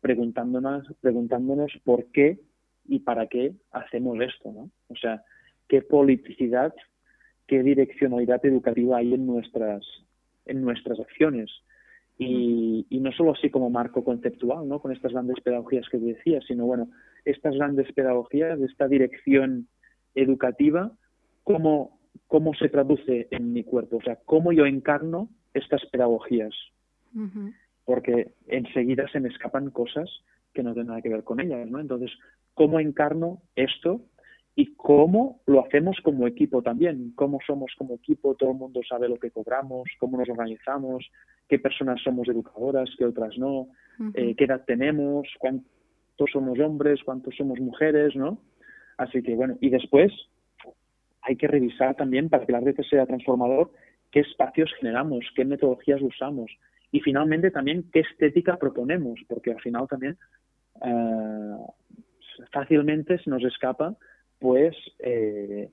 preguntándonos, 0.00 0.86
preguntándonos 1.00 1.72
por 1.84 2.06
qué 2.06 2.40
y 2.86 3.00
para 3.00 3.26
qué 3.28 3.54
hacemos 3.70 4.20
esto, 4.20 4.52
¿no? 4.52 4.70
O 4.88 4.96
sea, 4.96 5.22
qué 5.68 5.80
politicidad, 5.82 6.74
qué 7.46 7.62
direccionalidad 7.62 8.44
educativa 8.44 8.98
hay 8.98 9.14
en 9.14 9.26
nuestras, 9.26 9.84
en 10.46 10.62
nuestras 10.62 10.98
acciones. 10.98 11.50
Y, 12.22 12.86
y, 12.90 13.00
no 13.00 13.12
solo 13.12 13.32
así 13.32 13.50
como 13.50 13.70
marco 13.70 14.04
conceptual, 14.04 14.68
¿no? 14.68 14.80
Con 14.80 14.92
estas 14.92 15.12
grandes 15.12 15.40
pedagogías 15.40 15.88
que 15.88 15.98
decía, 15.98 16.40
sino 16.46 16.66
bueno, 16.66 16.88
estas 17.24 17.54
grandes 17.54 17.90
pedagogías, 17.92 18.60
esta 18.60 18.88
dirección 18.88 19.68
educativa, 20.14 20.92
cómo, 21.42 21.98
cómo 22.26 22.54
se 22.54 22.68
traduce 22.68 23.28
en 23.30 23.52
mi 23.52 23.64
cuerpo, 23.64 23.96
o 23.96 24.02
sea, 24.02 24.18
cómo 24.24 24.52
yo 24.52 24.66
encarno 24.66 25.28
estas 25.54 25.84
pedagogías 25.86 26.54
porque 27.84 28.32
enseguida 28.46 29.08
se 29.08 29.20
me 29.20 29.28
escapan 29.28 29.70
cosas 29.70 30.08
que 30.54 30.62
no 30.62 30.72
tienen 30.72 30.88
nada 30.88 31.02
que 31.02 31.08
ver 31.08 31.24
con 31.24 31.40
ellas, 31.40 31.68
¿no? 31.68 31.80
Entonces, 31.80 32.10
¿cómo 32.54 32.78
encarno 32.80 33.42
esto 33.56 34.02
y 34.54 34.74
cómo 34.74 35.40
lo 35.46 35.64
hacemos 35.64 35.96
como 36.02 36.26
equipo 36.26 36.62
también? 36.62 37.12
¿Cómo 37.14 37.38
somos 37.46 37.72
como 37.78 37.94
equipo? 37.94 38.34
Todo 38.34 38.50
el 38.50 38.58
mundo 38.58 38.80
sabe 38.86 39.08
lo 39.08 39.18
que 39.18 39.30
cobramos, 39.30 39.88
cómo 39.98 40.18
nos 40.18 40.28
organizamos, 40.28 41.10
qué 41.48 41.58
personas 41.58 42.00
somos 42.02 42.28
educadoras, 42.28 42.90
qué 42.98 43.06
otras 43.06 43.38
no, 43.38 43.68
eh, 44.14 44.34
qué 44.36 44.44
edad 44.44 44.64
tenemos, 44.66 45.28
cuántos 45.38 46.30
somos 46.30 46.58
hombres, 46.58 47.02
cuántos 47.04 47.34
somos 47.36 47.60
mujeres, 47.60 48.14
¿no? 48.14 48.38
Así 48.98 49.22
que 49.22 49.34
bueno, 49.34 49.56
y 49.60 49.70
después 49.70 50.12
hay 51.22 51.36
que 51.36 51.48
revisar 51.48 51.94
también 51.94 52.28
para 52.28 52.44
que 52.44 52.52
la 52.52 52.60
red 52.60 52.76
sea 52.90 53.06
transformador 53.06 53.70
qué 54.10 54.20
espacios 54.20 54.70
generamos, 54.78 55.24
qué 55.34 55.44
metodologías 55.44 56.02
usamos, 56.02 56.50
y 56.90 57.00
finalmente 57.00 57.50
también 57.50 57.88
qué 57.90 58.00
estética 58.00 58.58
proponemos, 58.58 59.18
porque 59.26 59.52
al 59.52 59.60
final 59.60 59.88
también 59.88 60.18
eh, 60.84 61.56
fácilmente 62.52 63.18
se 63.18 63.30
nos 63.30 63.42
escapa 63.44 63.96
pues 64.42 64.76
eh, 64.98 65.70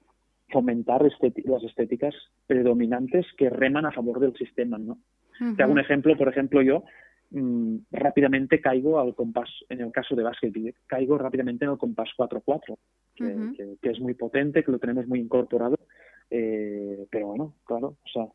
fomentar 0.52 1.02
las 1.02 1.64
estéticas 1.64 2.14
predominantes 2.46 3.26
que 3.36 3.50
reman 3.50 3.88
a 3.88 3.92
favor 3.92 4.20
del 4.20 4.36
sistema, 4.36 4.78
¿no? 4.78 5.00
Te 5.56 5.64
hago 5.64 5.72
un 5.72 5.80
ejemplo, 5.80 6.18
por 6.18 6.28
ejemplo, 6.28 6.62
yo 6.62 6.84
mm, 7.32 7.78
rápidamente 7.92 8.62
caigo 8.62 9.00
al 9.00 9.16
compás, 9.16 9.50
en 9.70 9.82
el 9.82 9.92
caso 9.92 10.16
de 10.16 10.24
básquet, 10.24 10.54
caigo 10.86 11.18
rápidamente 11.18 11.66
en 11.66 11.72
el 11.72 11.78
compás 11.78 12.10
4-4, 12.16 12.78
que, 13.16 13.78
que, 13.82 13.90
es 13.90 14.00
muy 14.00 14.14
potente, 14.14 14.64
que 14.64 14.72
lo 14.72 14.80
tenemos 14.80 15.08
muy 15.08 15.20
incorporado, 15.20 15.78
eh, 16.30 17.08
pero 17.10 17.28
bueno, 17.28 17.56
claro, 17.66 17.96
o 18.04 18.10
sea, 18.14 18.28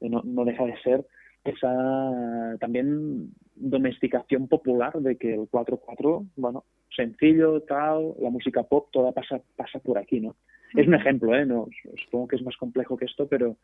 no, 0.00 0.20
no 0.24 0.44
deja 0.44 0.64
de 0.66 0.76
ser 0.82 1.06
esa 1.50 2.56
también 2.60 3.32
domesticación 3.54 4.48
popular 4.48 4.94
de 5.00 5.16
que 5.16 5.34
el 5.34 5.50
4-4, 5.50 6.28
bueno, 6.36 6.64
sencillo, 6.94 7.60
tal, 7.62 8.14
la 8.20 8.30
música 8.30 8.62
pop, 8.62 8.88
toda 8.92 9.12
pasa, 9.12 9.40
pasa 9.56 9.78
por 9.78 9.98
aquí, 9.98 10.20
¿no? 10.20 10.36
Es 10.76 10.86
un 10.86 10.94
ejemplo, 10.94 11.34
¿eh? 11.34 11.46
No, 11.46 11.68
supongo 12.04 12.28
que 12.28 12.36
es 12.36 12.42
más 12.42 12.56
complejo 12.56 12.96
que 12.96 13.06
esto, 13.06 13.26
pero, 13.26 13.56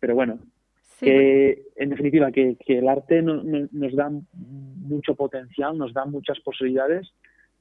pero 0.00 0.14
bueno, 0.14 0.38
que 0.98 1.62
en 1.76 1.90
definitiva 1.90 2.32
que, 2.32 2.56
que 2.56 2.78
el 2.78 2.88
arte 2.88 3.22
no, 3.22 3.42
nos 3.44 3.94
da 3.94 4.10
mucho 4.34 5.14
potencial, 5.14 5.76
nos 5.78 5.92
da 5.92 6.04
muchas 6.06 6.40
posibilidades, 6.40 7.12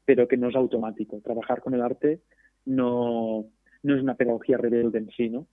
pero 0.05 0.27
que 0.27 0.37
no 0.37 0.49
es 0.49 0.55
automático. 0.55 1.19
Trabajar 1.21 1.61
con 1.61 1.73
el 1.73 1.81
arte 1.81 2.21
no, 2.65 3.45
no 3.83 3.95
es 3.95 4.01
una 4.01 4.15
pedagogía 4.15 4.57
rebelde 4.57 4.99
en 4.99 5.09
sí, 5.11 5.29
¿no? 5.29 5.45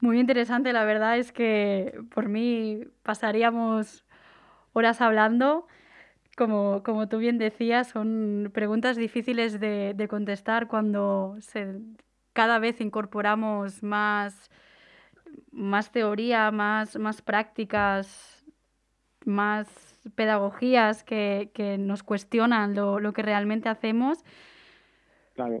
Muy 0.00 0.20
interesante, 0.20 0.72
la 0.72 0.84
verdad 0.84 1.18
es 1.18 1.32
que 1.32 1.98
por 2.14 2.28
mí 2.28 2.84
pasaríamos 3.02 4.04
horas 4.72 5.00
hablando. 5.00 5.66
Como, 6.36 6.82
como 6.84 7.08
tú 7.08 7.18
bien 7.18 7.38
decías, 7.38 7.88
son 7.88 8.50
preguntas 8.54 8.96
difíciles 8.96 9.60
de, 9.60 9.94
de 9.94 10.08
contestar 10.08 10.68
cuando 10.68 11.36
se, 11.40 11.80
cada 12.32 12.58
vez 12.60 12.80
incorporamos 12.80 13.82
más, 13.82 14.50
más 15.52 15.90
teoría, 15.92 16.50
más, 16.50 16.96
más 16.98 17.22
prácticas, 17.22 18.44
más 19.24 19.68
pedagogías 20.14 21.04
que, 21.04 21.50
que 21.54 21.78
nos 21.78 22.02
cuestionan 22.02 22.74
lo, 22.74 23.00
lo 23.00 23.12
que 23.12 23.22
realmente 23.22 23.68
hacemos 23.68 24.24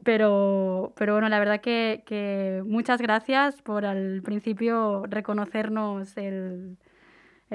pero, 0.04 0.92
pero 0.96 1.12
bueno, 1.14 1.28
la 1.28 1.38
verdad 1.38 1.60
que, 1.60 2.62
muchas 2.66 3.00
gracias 3.00 3.60
por 3.62 3.84
al 3.84 4.22
principio 4.22 5.04
reconocernos 5.08 6.16
el, 6.16 6.76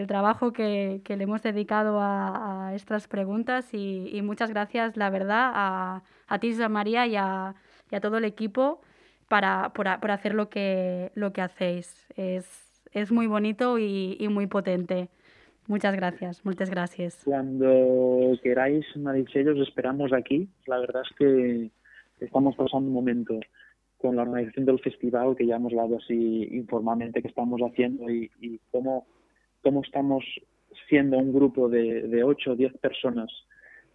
trabajo 0.07 0.53
que, 0.53 1.01
le 1.05 1.23
hemos 1.23 1.41
dedicado 1.43 1.99
a, 2.01 2.71
estas 2.75 3.07
preguntas 3.07 3.73
y, 3.73 4.21
muchas 4.23 4.49
gracias, 4.49 4.97
la 4.97 5.09
verdad, 5.09 5.51
a, 5.53 6.03
a 6.27 6.39
ti, 6.39 6.53
María, 6.69 7.07
y 7.07 7.15
a, 7.15 7.55
todo 8.01 8.17
el 8.17 8.25
equipo 8.25 8.81
para, 9.27 9.71
por, 9.73 9.87
hacer 9.87 10.33
lo 10.33 10.49
que, 10.49 11.11
lo 11.15 11.33
que 11.33 11.41
hacéis. 11.41 12.07
Es, 12.15 13.11
muy 13.11 13.27
bonito 13.27 13.79
y, 13.79 14.17
y 14.19 14.27
muy 14.27 14.47
potente. 14.47 15.09
Muchas 15.67 15.95
gracias, 15.95 16.43
muchas 16.45 16.69
gracias. 16.69 17.21
Cuando 17.23 18.33
queráis, 18.43 18.85
Marichelle, 18.97 19.51
os 19.51 19.67
esperamos 19.67 20.11
aquí. 20.11 20.49
La 20.67 20.77
verdad 20.77 21.03
es 21.09 21.17
que 21.17 21.71
estamos 22.25 22.55
pasando 22.55 22.87
un 22.87 22.93
momento 22.93 23.39
con 23.97 24.15
la 24.15 24.23
organización 24.23 24.65
del 24.65 24.79
festival 24.79 25.35
que 25.35 25.45
ya 25.45 25.55
hemos 25.55 25.71
hablado 25.73 25.97
así 25.97 26.49
informalmente 26.51 27.21
que 27.21 27.29
estamos 27.29 27.61
haciendo 27.61 28.09
y, 28.09 28.59
cómo, 28.71 29.07
cómo 29.61 29.81
estamos 29.81 30.25
siendo 30.89 31.17
un 31.17 31.33
grupo 31.33 31.69
de, 31.69 32.03
de 32.07 32.23
8 32.23 32.51
o 32.51 32.55
10 32.55 32.77
personas 32.79 33.31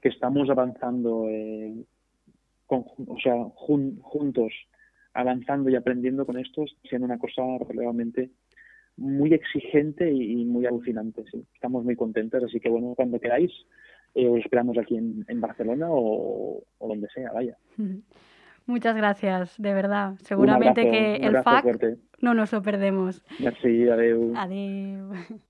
que 0.01 0.09
estamos 0.09 0.49
avanzando, 0.49 1.29
eh, 1.29 1.75
o 2.69 3.17
sea, 3.23 3.35
juntos, 3.55 4.53
avanzando 5.15 5.71
y 5.71 5.77
aprendiendo 5.77 6.25
con 6.25 6.39
esto, 6.39 6.65
siendo 6.89 7.07
una 7.07 7.19
cosa 7.19 7.43
realmente 7.69 8.31
muy 8.97 9.33
exigente 9.33 10.11
y, 10.11 10.45
muy 10.45 10.67
alucinante. 10.67 11.25
Estamos 11.55 11.85
muy 11.85 11.97
contentos, 11.97 12.43
así 12.45 12.61
que 12.61 12.69
bueno, 12.69 12.95
cuando 12.95 13.21
queráis, 13.21 13.53
eh, 14.15 14.29
os 14.29 14.39
esperamos 14.39 14.79
aquí 14.79 14.97
en, 14.97 15.25
en 15.29 15.41
Barcelona 15.41 15.87
o, 15.91 16.63
o, 16.79 16.89
donde 16.89 17.09
sea, 17.15 17.33
vaya. 17.33 17.57
Muchas 18.67 18.97
gracias, 18.97 19.55
de 19.57 19.73
verdad. 19.73 20.15
Seguramente 20.23 20.91
que 20.91 21.17
el 21.17 21.43
FAC 21.43 21.99
no 22.21 22.35
nos 22.35 22.53
lo 22.53 22.61
perdemos. 22.61 23.25
Merci. 23.39 23.89
Adiós. 23.89 24.37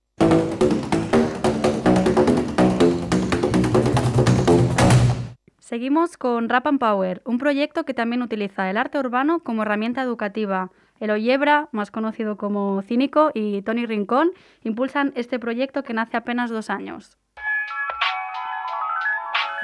Seguimos 5.69 6.17
con 6.17 6.49
Rap 6.49 6.67
and 6.67 6.79
Power, 6.79 7.21
un 7.27 7.37
proyecto 7.37 7.85
que 7.85 7.93
también 7.93 8.23
utiliza 8.23 8.71
el 8.71 8.79
arte 8.79 8.99
urbano 8.99 9.41
como 9.41 9.61
herramienta 9.61 10.01
educativa. 10.01 10.71
El 10.99 11.11
Oyebra, 11.11 11.69
más 11.73 11.91
conocido 11.91 12.39
como 12.39 12.81
Cínico, 12.81 13.31
y 13.35 13.61
Tony 13.61 13.85
Rincón 13.85 14.31
impulsan 14.65 15.13
este 15.15 15.39
proyecto 15.39 15.83
que 15.83 15.93
nace 15.93 16.17
apenas 16.17 16.49
dos 16.49 16.71
años. 16.71 17.19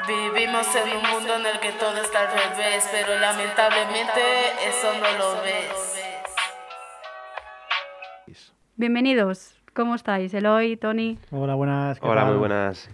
Vivimos 0.07 0.67
en 0.77 0.97
un 0.99 1.03
mundo 1.03 1.35
en 1.41 1.47
el 1.47 1.61
que 1.61 1.73
todo 1.79 1.97
está 1.97 2.21
al 2.21 2.29
revés, 2.29 2.87
pero 2.93 3.19
lamentablemente 3.19 4.21
eso 4.69 4.93
no 5.01 5.19
lo 5.19 5.43
ves. 5.43 5.95
Bienvenidos, 8.77 9.63
¿cómo 9.73 9.95
estáis? 9.95 10.35
Eloy, 10.35 10.77
Tony. 10.77 11.17
Hola, 11.31 11.55
buenas. 11.55 11.99
Hola, 12.03 12.27
muy 12.27 12.37
buenas. 12.37 12.91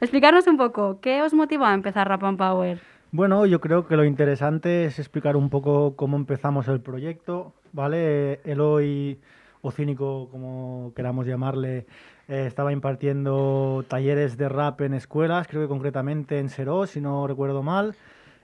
Explicarnos 0.00 0.46
un 0.46 0.56
poco, 0.56 1.00
¿qué 1.02 1.20
os 1.20 1.34
motivó 1.34 1.66
a 1.66 1.74
empezar 1.74 2.08
Rap 2.08 2.24
and 2.24 2.38
Power? 2.38 2.80
Bueno, 3.12 3.44
yo 3.44 3.60
creo 3.60 3.86
que 3.86 3.96
lo 3.96 4.04
interesante 4.04 4.86
es 4.86 4.98
explicar 4.98 5.36
un 5.36 5.50
poco 5.50 5.94
cómo 5.94 6.16
empezamos 6.16 6.68
el 6.68 6.80
proyecto, 6.80 7.52
¿vale? 7.72 8.40
Eloy 8.44 9.20
o 9.60 9.70
Cínico, 9.72 10.30
como 10.30 10.92
queramos 10.96 11.26
llamarle, 11.26 11.86
eh, 12.30 12.46
estaba 12.46 12.72
impartiendo 12.72 13.84
talleres 13.88 14.36
de 14.36 14.48
rap 14.48 14.80
en 14.82 14.94
escuelas, 14.94 15.48
creo 15.48 15.62
que 15.62 15.68
concretamente 15.68 16.38
en 16.38 16.48
Seró, 16.48 16.86
si 16.86 17.00
no 17.00 17.26
recuerdo 17.26 17.64
mal. 17.64 17.96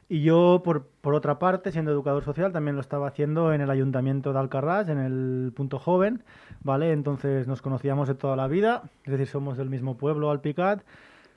Y 0.09 0.23
yo, 0.23 0.61
por, 0.65 0.89
por, 1.01 1.15
otra 1.15 1.39
parte, 1.39 1.71
siendo 1.71 1.93
educador 1.93 2.25
social, 2.25 2.53
también 2.53 2.75
lo 2.75 2.81
estaba 2.81 3.07
haciendo 3.07 3.53
en 3.53 3.61
el 3.61 3.71
Ayuntamiento 3.71 4.33
de 4.33 4.41
Alcarrás, 4.41 4.89
en 4.89 4.99
el 4.99 5.53
Punto 5.55 5.79
Joven, 5.79 6.25
¿vale? 6.65 6.91
Entonces 6.91 7.47
nos 7.47 7.63
conocíamos 7.63 8.09
de 8.09 8.17
toda 8.17 8.35
la 8.35 8.49
vida, 8.49 8.83
es 9.05 9.13
decir, 9.13 9.29
somos 9.29 9.57
del 9.57 9.71
mismo 9.71 9.97
pueblo, 9.97 10.33
Alpicat, 10.33 10.83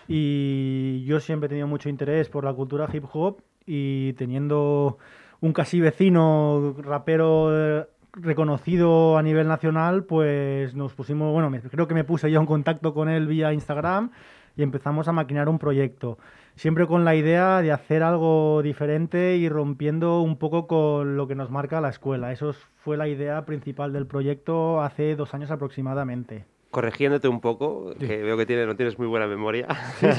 y 0.08 1.04
yo 1.06 1.20
siempre 1.20 1.46
he 1.46 1.50
tenido 1.50 1.68
mucho 1.68 1.88
interés 1.88 2.30
por 2.30 2.46
la 2.46 2.54
cultura 2.54 2.90
hip 2.92 3.06
hop 3.14 3.42
y 3.68 4.14
teniendo 4.14 4.98
un 5.40 5.54
casi 5.54 5.80
vecino 5.80 6.76
rapero 6.80 7.50
eh, 7.56 7.86
reconocido 8.14 9.18
a 9.18 9.24
nivel 9.24 9.48
nacional, 9.48 10.04
pues 10.04 10.74
nos 10.76 10.94
pusimos, 10.94 11.32
bueno, 11.32 11.52
creo 11.70 11.88
que 11.88 11.94
me 11.94 12.04
puse 12.04 12.32
yo 12.32 12.40
en 12.40 12.46
contacto 12.46 12.94
con 12.94 13.10
él 13.10 13.28
vía 13.28 13.54
Instagram 13.54 14.12
y 14.56 14.64
empezamos 14.64 15.08
a 15.08 15.12
maquinar 15.12 15.50
un 15.50 15.60
proyecto. 15.60 16.18
Siempre 16.56 16.88
con 16.88 17.06
la 17.06 17.16
idea 17.16 17.62
de 17.62 17.72
hacer 17.72 18.04
algo 18.04 18.62
diferente 18.62 19.38
y 19.38 19.48
rompiendo 19.48 20.20
un 20.22 20.38
poco 20.38 20.68
con 20.68 21.16
lo 21.16 21.28
que 21.28 21.36
nos 21.36 21.50
marca 21.50 21.80
la 21.80 21.90
escuela. 21.90 22.32
Eso 22.34 22.54
fue 22.84 22.98
la 22.98 23.08
idea 23.08 23.46
principal 23.46 23.94
del 23.94 24.06
proyecto 24.06 24.82
hace 24.82 25.16
dos 25.16 25.34
años 25.34 25.52
aproximadamente 25.52 26.46
corrigiéndote 26.72 27.28
un 27.28 27.42
poco, 27.42 27.94
que 28.00 28.18
veo 28.22 28.38
que 28.38 28.46
tiene, 28.46 28.66
no 28.66 28.76
tienes 28.76 28.98
muy 29.00 29.08
buena 29.08 29.28
memoria. 29.28 29.68
Sí. 30.00 30.08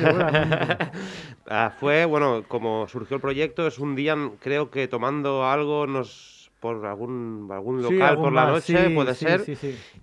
Ah, 1.53 1.73
fue, 1.81 2.05
bueno, 2.05 2.45
como 2.47 2.87
surgió 2.87 3.17
el 3.17 3.21
proyecto, 3.21 3.67
es 3.67 3.81
un 3.81 3.97
día, 3.97 4.17
creo 4.39 4.71
que 4.71 4.87
tomando 4.87 5.45
algo 5.45 5.89
nos 5.89 6.40
por 6.61 6.85
algún, 6.85 7.49
algún 7.51 7.83
local 7.83 8.17
por 8.17 8.33
la 8.33 8.47
noche, 8.47 8.91
puede 8.91 9.15
ser. 9.15 9.43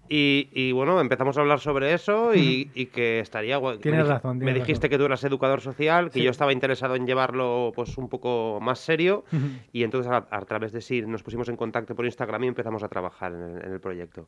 Y, 0.09 0.49
y, 0.51 0.71
bueno, 0.71 0.99
empezamos 0.99 1.37
a 1.37 1.41
hablar 1.41 1.59
sobre 1.59 1.93
eso 1.93 2.33
y, 2.33 2.71
y 2.73 2.87
que 2.87 3.19
estaría 3.19 3.59
Tienes 3.79 4.05
me, 4.05 4.09
razón. 4.09 4.39
me 4.39 4.53
dijiste 4.53 4.89
que 4.89 4.97
tú 4.97 5.05
eras 5.05 5.23
educador 5.23 5.61
social, 5.61 6.09
que 6.09 6.21
yo 6.21 6.31
estaba 6.31 6.51
interesado 6.51 6.95
en 6.95 7.05
llevarlo 7.05 7.71
pues 7.75 7.97
un 7.97 8.09
poco 8.09 8.59
más 8.61 8.79
serio 8.79 9.23
y 9.71 9.83
entonces 9.83 10.11
a, 10.11 10.41
través 10.41 10.71
de 10.71 10.81
sí 10.81 11.03
nos 11.03 11.21
pusimos 11.21 11.47
en 11.49 11.55
contacto 11.57 11.93
por 11.95 12.05
Instagram 12.05 12.43
y 12.45 12.47
empezamos 12.47 12.81
a 12.83 12.89
trabajar 12.89 13.33
en 13.33 13.71
el 13.71 13.79
proyecto. 13.79 14.27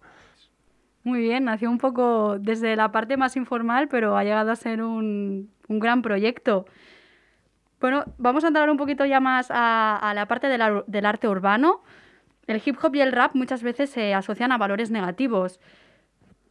Muy 1.04 1.22
bien, 1.22 1.46
nació 1.46 1.72
un 1.72 1.78
poco 1.78 2.38
desde 2.40 2.76
la 2.76 2.92
parte 2.92 3.18
más 3.18 3.36
informal, 3.38 3.88
pero 3.88 4.18
ha 4.18 4.24
llegado 4.24 4.52
a 4.52 4.56
ser 4.56 4.84
un, 4.84 5.50
un 5.68 5.80
gran 5.80 6.02
proyecto. 6.02 6.66
Bueno, 7.80 8.04
vamos 8.18 8.44
a 8.44 8.50
entrar 8.50 8.70
un 8.70 8.78
poquito 8.78 9.06
ya 9.06 9.20
más 9.22 9.50
a, 9.50 9.96
a 9.96 10.14
la 10.14 10.28
parte 10.28 10.48
de 10.48 10.58
la, 10.58 10.84
del 10.86 11.06
arte 11.06 11.28
urbano. 11.28 11.82
El 12.50 12.64
hip 12.66 12.78
hop 12.82 12.96
y 12.96 13.02
el 13.02 13.12
rap 13.12 13.36
muchas 13.36 13.62
veces 13.62 13.92
se 13.92 14.16
asocian 14.16 14.52
a 14.52 14.58
valores 14.58 14.90
negativos, 14.90 15.60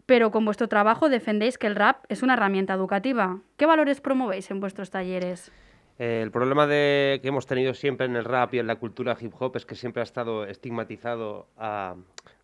pero 0.06 0.30
con 0.30 0.44
vuestro 0.44 0.68
trabajo 0.68 1.08
defendéis 1.08 1.58
que 1.58 1.66
el 1.66 1.74
rap 1.74 2.04
es 2.08 2.22
una 2.22 2.34
herramienta 2.34 2.72
educativa. 2.72 3.40
¿Qué 3.56 3.66
valores 3.66 4.00
promovéis 4.00 4.48
en 4.52 4.60
vuestros 4.60 4.90
talleres? 4.90 5.50
Eh, 5.98 6.20
el 6.22 6.30
problema 6.30 6.68
que 6.68 7.20
hemos 7.24 7.48
tenido 7.48 7.74
siempre 7.74 8.06
en 8.06 8.14
el 8.14 8.24
rap 8.24 8.54
y 8.54 8.60
en 8.60 8.68
la 8.68 8.76
cultura 8.76 9.16
hip 9.20 9.32
hop 9.40 9.56
es 9.56 9.66
que 9.66 9.74
siempre 9.74 10.00
ha 10.00 10.04
estado 10.04 10.44
estigmatizado 10.44 11.48
a, 11.56 11.96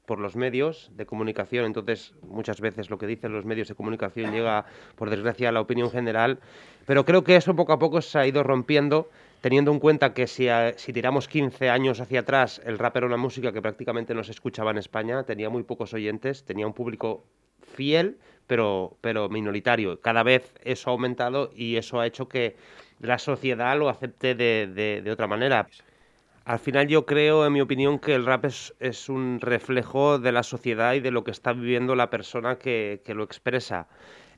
por 0.05 0.19
los 0.19 0.35
medios 0.35 0.91
de 0.97 1.07
comunicación, 1.07 1.65
entonces 1.65 2.13
muchas 2.23 2.61
veces 2.61 2.91
lo 2.91 2.99
que 2.99 3.07
dicen 3.07 3.33
los 3.33 3.45
medios 3.45 3.69
de 3.69 3.77
comunicación 3.77 4.33
llega, 4.33 4.65
por 4.97 5.11
desgracia, 5.11 5.51
a 5.51 5.53
la 5.53 5.61
opinión 5.61 5.93
general, 5.93 6.41
pero 6.87 7.05
creo 7.05 7.23
que 7.23 7.37
eso 7.37 7.55
poco 7.55 7.73
a 7.73 7.79
poco 7.79 8.01
se 8.01 8.19
ha 8.19 8.27
ido 8.27 8.43
rompiendo, 8.43 9.11
teniendo 9.45 9.73
en 9.73 9.79
cuenta 9.79 10.15
que 10.15 10.27
si, 10.27 10.49
tiramos 10.95 11.29
15 11.29 11.69
años 11.69 12.01
hacia 12.01 12.21
atrás, 12.21 12.63
el 12.65 12.79
rap 12.79 12.97
era 12.97 13.05
una 13.05 13.19
música 13.19 13.53
que 13.53 13.61
prácticamente 13.61 14.15
no 14.15 14.25
se 14.25 14.31
escuchaba 14.31 14.71
en 14.71 14.79
España, 14.79 15.23
tenía 15.25 15.51
muy 15.51 15.65
pocos 15.65 15.93
oyentes, 15.93 16.47
tenía 16.47 16.67
un 16.67 16.73
público 16.73 17.27
fiel, 17.61 18.17
pero, 18.47 18.97
pero 19.03 19.29
minoritario. 19.29 20.01
Cada 20.01 20.23
vez 20.23 20.55
eso 20.65 20.89
ha 20.89 20.93
aumentado 20.95 21.51
y 21.55 21.77
eso 21.77 22.01
ha 22.01 22.07
hecho 22.07 22.27
que 22.27 22.57
la 23.01 23.19
sociedad 23.19 23.79
lo 23.79 23.91
acepte 23.91 24.35
de, 24.35 25.03
de 25.05 25.11
otra 25.11 25.27
manera. 25.27 25.69
Al 26.47 26.59
final 26.59 26.89
yo 26.89 27.05
creo, 27.05 27.45
en 27.45 27.53
mi 27.53 27.61
opinión, 27.61 27.99
que 27.99 28.15
el 28.15 28.25
rap 28.25 28.47
es, 28.47 28.75
es, 28.81 29.11
un 29.11 29.41
reflejo 29.43 30.19
de 30.19 30.33
la 30.33 30.43
sociedad 30.43 30.95
y 30.95 31.01
de 31.01 31.11
lo 31.11 31.23
que 31.23 31.33
está 31.33 31.53
viviendo 31.53 31.95
la 31.97 32.09
persona 32.09 32.57
que, 32.57 33.03
que 33.05 33.13
lo 33.13 33.25
expresa. 33.25 33.89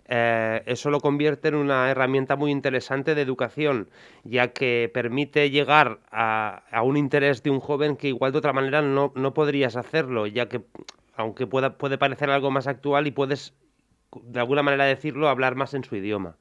Eh, 0.09 0.63
eso 0.67 0.91
lo 0.91 1.01
convierte 1.01 1.49
en 1.49 1.57
una 1.57 1.91
herramienta 1.91 2.37
muy 2.37 2.51
interesante 2.51 3.15
de 3.15 3.23
educación, 3.23 3.89
ya 4.25 4.53
que 4.53 4.91
permite 4.93 5.51
llegar 5.51 5.99
a, 6.11 6.63
un 6.85 6.97
interés 6.97 7.43
de 7.43 7.51
un 7.51 7.61
joven 7.61 7.97
que 7.97 8.09
igual 8.09 8.33
de 8.33 8.39
otra 8.39 8.53
manera 8.53 8.83
no, 8.83 9.13
no 9.17 9.35
podrías 9.35 9.77
hacerlo, 9.77 10.27
ya 10.27 10.49
que 10.49 10.63
aunque 11.17 11.47
pueda, 11.47 11.79
puede 11.79 11.99
parecer 11.99 12.31
algo 12.31 12.51
más 12.51 12.67
actual 12.67 13.07
y 13.07 13.11
puedes, 13.11 13.55
de 14.23 14.39
alguna 14.39 14.63
manera 14.63 14.85
decirlo, 14.85 15.29
hablar 15.29 15.57
más 15.57 15.75
en 15.75 15.83
su 15.83 15.97
idioma. 15.97 16.37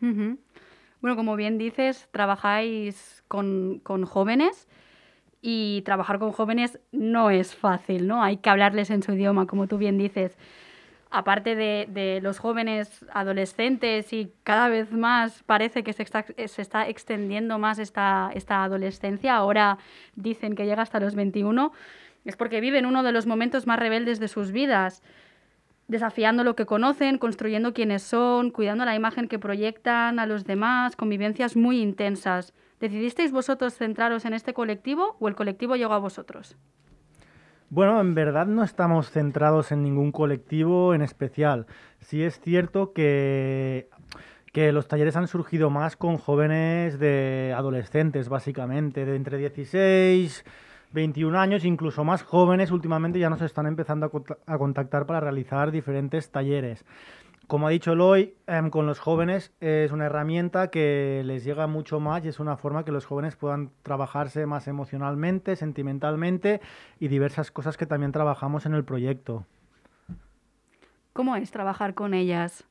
Bueno, 0.00 1.16
como 1.16 1.36
bien 1.36 1.56
dices, 1.56 2.08
trabajáis 2.10 3.22
con, 3.28 3.80
jóvenes 4.04 4.68
y 5.40 5.82
trabajar 5.82 6.18
con 6.18 6.32
jóvenes 6.32 6.78
no 6.92 7.30
es 7.30 7.54
fácil, 7.54 8.06
¿no? 8.06 8.22
Hay 8.22 8.38
que 8.38 8.50
hablarles 8.50 8.90
en 8.90 9.02
su 9.02 9.12
idioma, 9.12 9.46
como 9.46 9.66
tú 9.66 9.78
bien 9.78 9.96
dices. 9.98 10.36
Aparte 11.10 11.56
de, 11.56 12.20
los 12.22 12.38
jóvenes 12.38 13.04
adolescentes 13.12 14.12
y 14.12 14.32
cada 14.44 14.68
vez 14.68 14.92
más 14.92 15.42
parece 15.42 15.82
que 15.82 15.92
se 15.92 16.04
está, 16.04 16.24
se 16.24 16.62
está 16.62 16.88
extendiendo 16.88 17.58
más 17.58 17.80
esta, 17.80 18.30
esta 18.34 18.62
adolescencia, 18.62 19.34
ahora 19.34 19.78
dicen 20.14 20.54
que 20.54 20.66
llega 20.66 20.82
hasta 20.82 21.00
los 21.00 21.16
21, 21.16 21.72
es 22.24 22.36
porque 22.36 22.60
viven 22.60 22.86
uno 22.86 23.02
de 23.02 23.10
los 23.10 23.26
momentos 23.26 23.66
más 23.66 23.78
rebeldes 23.78 24.20
de 24.20 24.28
sus 24.28 24.52
vidas 24.52 25.02
desafiando 25.90 26.44
lo 26.44 26.54
que 26.54 26.66
conocen, 26.66 27.18
construyendo 27.18 27.74
quiénes 27.74 28.02
son, 28.02 28.50
cuidando 28.50 28.84
la 28.84 28.94
imagen 28.94 29.26
que 29.26 29.40
proyectan 29.40 30.20
a 30.20 30.26
los 30.26 30.44
demás, 30.44 30.94
convivencias 30.94 31.56
muy 31.56 31.80
intensas. 31.80 32.54
¿Decidisteis 32.78 33.32
vosotros 33.32 33.74
centraros 33.74 34.24
en 34.24 34.32
este 34.32 34.54
colectivo 34.54 35.16
o 35.18 35.26
el 35.26 35.34
colectivo 35.34 35.74
llegó 35.74 35.92
a 35.92 35.98
vosotros? 35.98 36.56
Bueno, 37.70 38.00
en 38.00 38.16
verdad 38.16 38.46
no 38.46 38.64
estamos 38.64 39.10
centrados 39.12 39.70
en 39.70 39.84
ningún 39.84 40.10
colectivo 40.10 40.92
en 40.92 41.02
especial. 41.02 41.66
Sí 42.00 42.24
es 42.24 42.40
cierto 42.40 42.92
que, 42.92 43.88
que 44.52 44.72
los 44.72 44.88
talleres 44.88 45.14
han 45.14 45.28
surgido 45.28 45.70
más 45.70 45.96
con 45.96 46.18
jóvenes 46.18 46.98
de 46.98 47.54
adolescentes, 47.56 48.28
básicamente, 48.28 49.04
de 49.04 49.14
entre 49.14 49.38
16 49.38 50.44
21 50.92 51.38
años, 51.38 51.64
incluso 51.64 52.04
más 52.04 52.22
jóvenes, 52.22 52.72
últimamente 52.72 53.18
ya 53.18 53.30
nos 53.30 53.42
están 53.42 53.66
empezando 53.66 54.10
a, 54.46 54.58
contactar 54.58 55.06
para 55.06 55.20
realizar 55.20 55.70
diferentes 55.70 56.30
talleres. 56.30 56.84
Como 57.50 57.66
ha 57.66 57.70
dicho 57.70 57.94
Eloy, 57.94 58.36
em, 58.46 58.70
con 58.70 58.86
los 58.86 59.00
jóvenes 59.00 59.52
es 59.58 59.90
una 59.90 60.06
herramienta 60.06 60.70
que 60.70 61.22
les 61.24 61.42
llega 61.42 61.66
mucho 61.66 61.98
más 61.98 62.24
y 62.24 62.28
es 62.28 62.38
una 62.38 62.56
forma 62.56 62.84
que 62.84 62.92
los 62.92 63.06
jóvenes 63.06 63.34
puedan 63.34 63.72
trabajarse 63.82 64.46
más 64.46 64.68
emocionalmente, 64.68 65.56
sentimentalmente 65.56 66.60
y 67.00 67.08
diversas 67.08 67.50
cosas 67.50 67.76
que 67.76 67.86
también 67.86 68.12
trabajamos 68.12 68.66
en 68.66 68.74
el 68.74 68.84
proyecto. 68.84 69.46
¿Cómo 71.12 71.34
es 71.34 71.50
trabajar 71.50 71.94
con 71.94 72.14
ellas? 72.14 72.62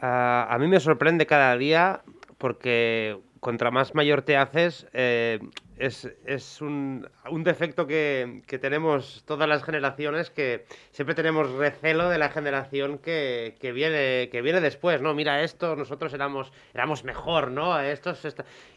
Ah, 0.00 0.48
a 0.50 0.58
mí 0.58 0.66
me 0.66 0.80
sorprende 0.80 1.24
cada 1.24 1.56
día 1.56 2.02
porque 2.38 3.20
contra 3.40 3.70
más 3.70 3.94
mayor 3.94 4.22
te 4.22 4.36
haces, 4.36 4.86
eh, 4.92 5.38
es, 5.78 6.10
es 6.24 6.60
un, 6.60 7.08
un, 7.30 7.44
defecto 7.44 7.86
que, 7.86 8.42
que, 8.46 8.58
tenemos 8.58 9.24
todas 9.26 9.48
las 9.48 9.62
generaciones, 9.62 10.30
que 10.30 10.66
siempre 10.90 11.14
tenemos 11.14 11.50
recelo 11.52 12.08
de 12.08 12.18
la 12.18 12.30
generación 12.30 12.98
que, 12.98 13.56
que, 13.60 13.72
viene, 13.72 14.28
que 14.30 14.42
viene 14.42 14.60
después, 14.60 15.00
¿no? 15.02 15.14
Mira 15.14 15.42
esto, 15.42 15.76
nosotros 15.76 16.14
éramos, 16.14 16.52
éramos 16.74 17.04
mejor, 17.04 17.50
¿no? 17.50 17.78
Estos, 17.80 18.26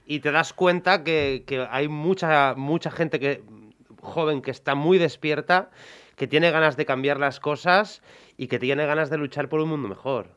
Y 0.06 0.20
te 0.20 0.32
das 0.32 0.54
cuenta 0.54 1.04
que, 1.04 1.44
que 1.48 1.66
hay 1.70 1.88
mucha, 1.88 2.54
mucha 2.56 2.92
gente 2.92 3.20
que, 3.20 3.44
joven 4.02 4.42
que 4.42 4.52
está 4.52 4.76
muy 4.76 4.98
despierta, 4.98 5.70
que 6.16 6.28
tiene 6.28 6.52
ganas 6.52 6.76
de 6.76 6.86
cambiar 6.86 7.20
las 7.20 7.40
cosas 7.40 8.02
y 8.38 8.48
que 8.48 8.60
tiene 8.60 8.86
ganas 8.86 9.10
de 9.10 9.18
luchar 9.18 9.50
por 9.50 9.62
un 9.62 9.70
mundo 9.70 9.88
mejor. 9.88 10.28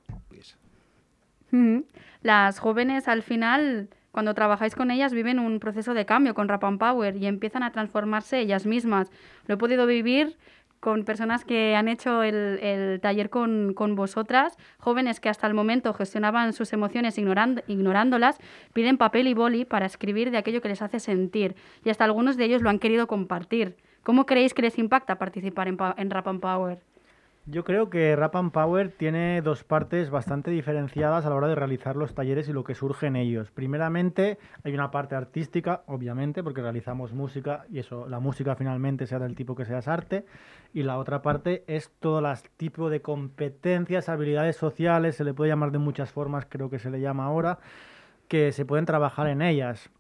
Las 2.23 2.59
jóvenes 2.61 3.09
al 3.09 3.23
final 3.23 3.89
cuando 4.13 4.35
trabajáis 4.35 4.75
con 4.75 4.91
ellas 4.91 5.13
viven 5.13 5.39
un 5.39 5.59
proceso 5.59 5.95
de 5.95 6.07
cambio 6.07 6.35
con 6.35 6.49
Rap 6.49 6.65
and 6.65 6.79
Power 6.79 7.17
y 7.17 7.27
empiezan 7.27 7.63
a 7.63 7.73
transformarse 7.73 8.39
ellas 8.39 8.67
mismas. 8.67 9.11
Lo 9.47 9.55
he 9.55 9.59
podido 9.59 9.87
vivir 9.87 10.37
con 10.81 11.05
personas 11.05 11.45
que 11.45 11.77
han 11.77 11.89
hecho 11.89 12.23
el, 12.23 12.99
taller 13.01 13.31
con, 13.31 13.75
vosotras, 13.95 14.59
jóvenes 14.79 15.21
que 15.21 15.29
hasta 15.29 15.47
el 15.47 15.55
momento 15.55 15.95
gestionaban 15.95 16.53
sus 16.53 16.73
emociones 16.73 17.19
ignorándolas, 17.19 18.39
piden 18.73 18.99
papel 18.99 19.29
y 19.29 19.35
boli 19.35 19.65
para 19.65 19.87
escribir 19.87 20.31
de 20.31 20.39
aquello 20.39 20.61
que 20.61 20.69
les 20.69 20.83
hace 20.83 20.99
sentir 20.99 21.55
y 21.85 21.91
hasta 21.91 22.05
algunos 22.05 22.37
de 22.37 22.47
ellos 22.47 22.63
lo 22.63 22.69
han 22.69 22.81
querido 22.81 23.07
compartir. 23.07 23.77
¿Cómo 24.03 24.27
creéis 24.27 24.55
que 24.55 24.63
les 24.63 24.77
impacta 24.77 25.19
participar 25.19 25.69
en, 25.69 25.79
en 25.97 26.11
Rap 26.11 26.27
and 26.27 26.41
Power? 26.41 26.92
Yo 27.45 27.65
creo 27.65 27.91
que 27.91 28.15
Rap 28.15 28.37
and 28.37 28.53
Power 28.53 28.93
tiene 28.97 29.43
dos 29.43 29.65
partes 29.65 30.11
bastante 30.11 30.53
diferenciadas 30.53 31.27
a 31.27 31.29
la 31.29 31.35
hora 31.35 31.49
de 31.49 31.57
realizar 31.57 31.97
los 31.97 32.15
talleres 32.15 32.49
y 32.49 32.53
lo 32.53 32.63
que 32.63 32.77
surge 32.77 33.09
en 33.09 33.17
ellos. 33.17 33.51
Primeramente, 33.51 34.39
hay 34.63 34.73
una 34.75 34.93
parte 34.93 35.17
artística, 35.17 35.83
obviamente, 35.87 36.45
porque 36.45 36.63
realizamos 36.63 37.13
música 37.13 37.65
y 37.69 37.81
eso, 37.81 38.09
la 38.09 38.21
música 38.21 38.55
finalmente 38.55 39.09
sea 39.09 39.19
del 39.19 39.35
tipo 39.35 39.57
que 39.57 39.65
seas 39.65 39.89
arte. 39.89 40.25
Y 40.73 40.85
la 40.85 40.99
otra 40.99 41.21
parte 41.21 41.65
es 41.67 41.91
todo 41.99 42.21
el 42.21 42.39
tipo 42.57 42.89
de 42.89 43.03
competencias, 43.03 44.09
habilidades 44.09 44.55
sociales, 44.55 45.17
se 45.17 45.25
le 45.25 45.35
puede 45.35 45.51
llamar 45.51 45.73
de 45.73 45.79
muchas 45.79 46.13
formas, 46.13 46.47
creo 46.49 46.71
que 46.71 46.79
se 46.79 46.91
le 46.91 47.01
llama 47.01 47.25
ahora, 47.25 47.59
que 48.29 48.53
se 48.53 48.65
pueden 48.65 48.87
trabajar 48.87 49.27
en 49.27 49.43
ellas. 49.43 49.91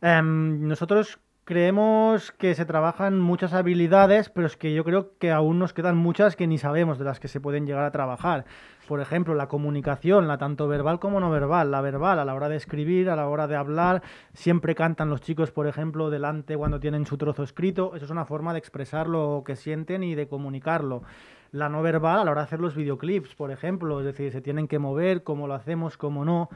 Em, 0.00 0.66
nosotros 0.66 1.20
creemos 1.52 2.32
que 2.32 2.54
se 2.54 2.64
trabajan 2.64 3.20
muchas 3.20 3.52
habilidades, 3.52 4.30
pero 4.30 4.46
es 4.46 4.56
que 4.56 4.72
yo 4.72 4.84
creo 4.84 5.18
que 5.18 5.30
aún 5.30 5.58
nos 5.58 5.74
quedan 5.74 5.98
muchas 5.98 6.34
que 6.34 6.46
ni 6.46 6.56
sabemos 6.56 6.98
de 6.98 7.04
las 7.04 7.20
que 7.20 7.28
se 7.28 7.40
pueden 7.40 7.66
llegar 7.66 7.84
a 7.84 7.90
trabajar. 7.90 8.46
Por 8.88 9.02
ejemplo, 9.02 9.34
la 9.34 9.48
comunicación, 9.48 10.28
la 10.28 10.38
tanto 10.38 10.66
verbal 10.66 10.98
como 10.98 11.20
no 11.20 11.30
verbal. 11.30 11.70
La 11.70 11.82
verbal, 11.82 12.18
a 12.18 12.24
la 12.24 12.34
hora 12.34 12.48
de 12.48 12.56
escribir, 12.56 13.10
a 13.10 13.16
la 13.16 13.28
hora 13.28 13.48
de 13.48 13.56
hablar, 13.56 14.02
siempre 14.32 14.74
cantan 14.74 15.10
los 15.10 15.20
chicos, 15.20 15.50
por 15.50 15.66
ejemplo, 15.66 16.08
delante 16.08 16.56
cuando 16.56 16.80
tienen 16.80 17.04
su 17.04 17.18
trozo 17.18 17.42
escrito. 17.42 17.92
Eso 17.94 18.06
es 18.06 18.10
una 18.10 18.24
forma 18.24 18.54
de 18.54 18.58
expresar 18.58 19.06
lo 19.06 19.42
que 19.44 19.54
sienten 19.54 20.02
y 20.04 20.14
de 20.14 20.28
comunicarlo. 20.28 21.02
La 21.50 21.68
no 21.68 21.82
verbal, 21.82 22.20
a 22.20 22.24
la 22.24 22.30
hora 22.30 22.40
de 22.40 22.46
hacer 22.46 22.60
los 22.60 22.74
videoclips, 22.74 23.34
por 23.34 23.50
ejemplo, 23.50 24.00
es 24.00 24.06
decir, 24.06 24.32
se 24.32 24.40
tienen 24.40 24.68
que 24.68 24.78
mover, 24.78 25.22
cómo 25.22 25.46
lo 25.46 25.52
hacemos, 25.52 25.98
cómo 25.98 26.24
no. 26.24 26.48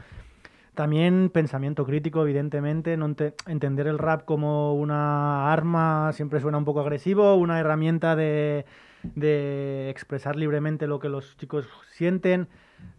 También 0.77 1.31
pensamiento 1.31 1.87
crítico, 1.87 2.21
evidentemente, 2.21 2.99
no 2.99 3.07
entender 3.47 3.87
el 3.87 3.97
rap 3.99 4.27
como 4.27 4.75
una 4.75 5.51
arma 5.51 6.13
siempre 6.13 6.39
suena 6.39 6.59
un 6.59 6.67
poco 6.67 6.81
agresivo, 6.81 7.35
una 7.37 7.59
herramienta 7.59 8.15
de, 8.15 8.67
expresar 9.89 10.37
libremente 10.37 10.87
lo 10.87 10.99
que 10.99 11.09
los 11.09 11.35
chicos 11.39 11.67
sienten, 11.93 12.49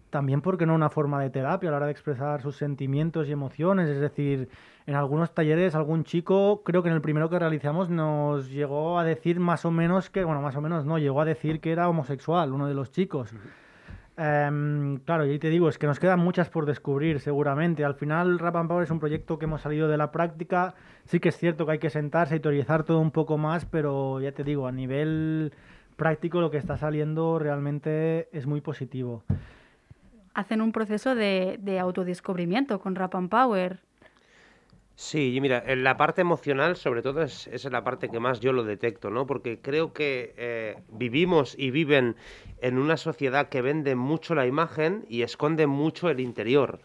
también 0.09 0.41
porque 0.41 0.65
no 0.65 0.73
una 0.73 0.89
forma 0.89 1.21
de 1.21 1.30
terapia 1.30 1.69
a 1.69 1.71
la 1.71 1.78
hora 1.78 1.86
de 1.86 1.91
expresar 1.91 2.41
sus 2.41 2.55
sentimientos 2.55 3.28
y 3.28 3.32
emociones, 3.32 3.88
es 3.89 4.01
decir, 4.01 4.49
en 4.88 4.95
algunos 4.95 5.36
talleres 5.36 5.75
algún 5.75 6.03
chico, 6.03 6.63
creo 6.63 6.82
que 6.82 6.89
en 6.89 6.95
el 6.95 7.01
primero 7.01 7.30
que 7.30 7.38
realizamos 7.38 7.91
nos 7.91 8.49
llegó 8.49 8.97
a 8.97 9.03
decir 9.03 9.39
más 9.39 9.65
o 9.65 9.69
menos 9.69 10.09
que, 10.09 10.23
bueno, 10.23 10.41
más 10.41 10.55
o 10.55 10.61
menos 10.61 10.84
no, 10.84 10.97
llegó 10.97 11.21
a 11.21 11.25
decir 11.25 11.59
que 11.59 11.73
era 11.73 11.88
homosexual, 11.88 12.53
uno 12.53 12.67
de 12.67 12.73
los 12.73 12.89
chicos. 12.89 13.36
Em, 14.20 14.97
claro, 15.05 15.32
y 15.32 15.38
te 15.38 15.49
digo, 15.49 15.70
es 15.70 15.78
que 15.78 15.86
nos 15.86 15.99
quedan 15.99 16.20
muchas 16.20 16.49
por 16.49 16.65
descubrir, 16.65 17.20
seguramente. 17.20 17.86
Al 17.86 17.93
final, 17.93 18.39
Rap 18.39 18.55
and 18.55 18.68
Power 18.68 18.84
es 18.84 18.89
un 18.89 18.99
proyecto 18.99 19.38
que 19.38 19.45
hemos 19.45 19.61
salido 19.61 19.88
de 19.88 19.97
la 19.97 20.11
práctica. 20.11 20.74
Sí 21.05 21.20
que 21.20 21.30
es 21.30 21.38
cierto 21.38 21.68
que 21.68 21.74
hay 21.74 21.80
que 21.80 21.91
sentarse 21.91 22.36
y 22.36 22.39
teorizar 22.39 22.84
todo 22.84 22.99
un 22.99 23.11
poco 23.11 23.38
más, 23.38 23.65
pero 23.65 24.20
ya 24.20 24.32
te 24.32 24.43
digo, 24.43 24.65
a 24.65 24.72
nivel 24.72 25.53
práctico 25.95 26.41
lo 26.41 26.49
que 26.49 26.57
está 26.57 26.78
saliendo 26.78 27.38
realmente 27.38 28.28
es 28.36 28.47
muy 28.47 28.59
positivo. 28.59 29.24
Hacen 30.34 30.61
un 30.61 30.72
proceso 30.72 31.13
de, 31.13 31.59
de 31.61 31.80
autodescubrimiento 31.80 32.80
con 32.80 32.95
Rap 32.95 33.15
and 33.15 33.30
Power. 33.30 33.80
Sí, 34.99 35.35
y 35.35 35.41
mira, 35.41 35.63
en 35.67 35.83
la 35.83 35.95
parte 35.95 36.21
emocional, 36.21 36.75
sobre 36.75 37.03
todo, 37.03 37.21
es, 37.21 37.45
es 37.45 37.63
la 37.65 37.83
parte 37.83 38.09
que 38.09 38.19
más 38.19 38.39
yo 38.39 38.51
lo 38.51 38.63
detecto, 38.63 39.11
¿no? 39.11 39.27
Porque 39.27 39.59
creo 39.61 39.93
que 39.93 40.33
eh, 40.37 40.75
vivimos 40.89 41.53
y 41.55 41.69
viven 41.69 42.15
en 42.61 42.79
una 42.79 42.97
sociedad 42.97 43.47
que 43.49 43.61
vende 43.61 43.95
mucho 43.95 44.33
la 44.33 44.47
imagen 44.47 45.05
y 45.07 45.21
esconde 45.21 45.67
mucho 45.67 46.09
el 46.09 46.19
interior. 46.19 46.79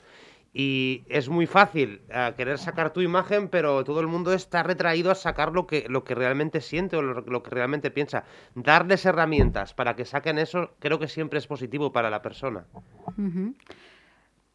Y 0.53 1.05
es 1.09 1.31
muy 1.31 1.47
fácil 1.47 2.03
eh, 2.11 2.35
querer 2.37 2.59
sacar 2.59 2.93
tu 2.93 3.01
imagen, 3.01 3.49
pero 3.49 3.83
todo 3.83 4.01
el 4.01 4.09
mundo 4.09 4.35
está 4.35 4.63
retraído 4.63 5.11
a 5.11 5.15
sacar 5.15 5.53
lo 5.53 5.67
que, 5.67 5.87
lo 5.89 6.05
que 6.05 6.15
realmente 6.15 6.61
siente 6.61 6.99
o 6.99 7.01
lo, 7.01 7.43
que 7.43 7.51
realmente 7.51 7.91
piensa. 7.91 8.25
Darles 8.55 9.07
herramientas 9.07 9.73
para 9.73 9.97
que 9.97 10.05
saquen 10.05 10.39
eso, 10.39 10.75
creo 10.81 10.99
que 10.99 11.09
siempre 11.09 11.39
es 11.39 11.47
positivo 11.47 11.93
para 11.93 12.11
la 12.11 12.21
persona. 12.21 12.67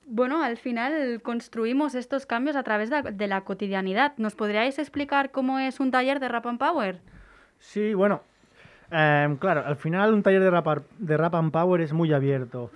Bueno, 0.10 0.42
al 0.42 0.56
final 0.56 1.22
construimos 1.22 1.94
estos 1.94 2.26
cambios 2.26 2.56
a 2.56 2.64
través 2.64 2.90
de, 2.90 3.28
la 3.28 3.42
cotidianidad. 3.42 4.14
¿Nos 4.16 4.36
podríais 4.36 4.80
explicar 4.80 5.32
cómo 5.32 5.60
es 5.60 5.82
un 5.82 5.92
taller 5.92 6.22
de 6.22 6.30
Rap 6.30 6.48
and 6.48 6.60
Power? 6.60 7.02
Sí, 7.60 7.94
bueno, 7.94 8.22
em, 8.90 9.36
claro, 9.36 9.66
al 9.66 9.76
final 9.76 10.14
un 10.14 10.24
taller 10.24 10.42
de 10.42 10.50
rap, 10.50 10.86
de 10.98 11.18
rap 11.18 11.36
and 11.36 11.52
Power 11.52 11.82
es 11.82 11.92
muy 11.92 12.14
abierto. 12.14 12.72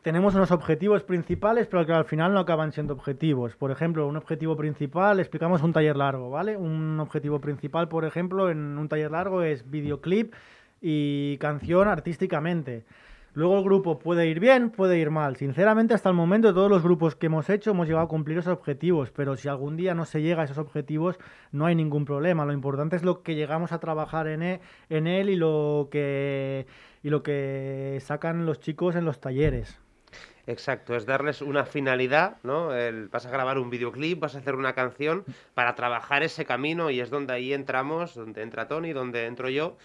Tenemos 0.00 0.34
unos 0.34 0.50
objetivos 0.50 1.02
principales, 1.02 1.66
pero 1.66 1.84
que 1.84 1.92
al 1.92 2.06
final 2.06 2.32
no 2.32 2.40
acaban 2.40 2.72
siendo 2.72 2.94
objetivos. 2.94 3.54
Por 3.54 3.70
ejemplo, 3.70 4.08
un 4.08 4.16
objetivo 4.16 4.56
principal, 4.56 5.20
explicamos 5.20 5.62
un 5.62 5.74
taller 5.74 5.96
largo, 5.96 6.30
¿vale? 6.30 6.56
Un 6.56 6.98
objetivo 7.00 7.38
principal, 7.38 7.88
por 7.88 8.06
ejemplo, 8.06 8.48
en 8.50 8.78
un 8.78 8.88
taller 8.88 9.10
largo 9.10 9.42
es 9.42 9.70
videoclip 9.70 10.32
y 10.80 11.36
canción 11.36 11.86
artísticamente. 11.86 12.84
Luego 13.34 13.58
el 13.58 13.64
grupo 13.64 13.98
puede 13.98 14.26
ir 14.26 14.40
bien, 14.40 14.70
puede 14.70 14.98
ir 14.98 15.10
mal. 15.10 15.36
Sinceramente, 15.36 15.94
hasta 15.94 16.10
el 16.10 16.14
momento, 16.14 16.52
todos 16.52 16.70
los 16.70 16.82
grupos 16.82 17.16
que 17.16 17.26
hemos 17.26 17.48
hecho 17.48 17.70
hemos 17.70 17.86
llegado 17.86 18.04
a 18.04 18.08
cumplir 18.08 18.36
esos 18.36 18.52
objetivos, 18.52 19.10
pero 19.10 19.36
si 19.36 19.48
algún 19.48 19.76
día 19.76 19.94
no 19.94 20.04
se 20.04 20.20
llega 20.20 20.42
a 20.42 20.44
esos 20.44 20.58
objetivos, 20.58 21.16
no 21.50 21.64
hay 21.64 21.74
ningún 21.74 22.04
problema. 22.04 22.44
Lo 22.44 22.52
importante 22.52 22.94
es 22.96 23.04
lo 23.04 23.22
que 23.22 23.34
llegamos 23.34 23.72
a 23.72 23.80
trabajar 23.80 24.26
en 24.26 24.42
él, 24.42 24.60
e, 24.90 24.98
él 24.98 25.30
y, 25.30 25.36
lo 25.36 25.88
que, 25.90 26.66
y 27.02 27.08
lo 27.08 27.22
que 27.22 27.98
sacan 28.02 28.44
los 28.44 28.60
chicos 28.60 28.96
en 28.96 29.06
los 29.06 29.18
talleres. 29.18 29.78
Exacto, 30.46 30.94
es 30.96 31.06
darles 31.06 31.40
una 31.40 31.64
finalidad, 31.64 32.36
¿no? 32.42 32.74
El, 32.74 33.08
vas 33.08 33.24
a 33.24 33.30
grabar 33.30 33.58
un 33.58 33.70
videoclip, 33.70 34.18
vas 34.18 34.34
a 34.34 34.38
hacer 34.38 34.56
una 34.56 34.74
canción 34.74 35.24
para 35.54 35.74
trabajar 35.74 36.22
ese 36.22 36.44
camino 36.44 36.90
y 36.90 37.00
es 37.00 37.10
donde 37.10 37.32
ahí 37.32 37.54
entramos, 37.54 38.14
donde 38.14 38.42
entra 38.42 38.66
Tony, 38.66 38.92
donde 38.92 39.26
entro 39.26 39.48
yo. 39.48 39.76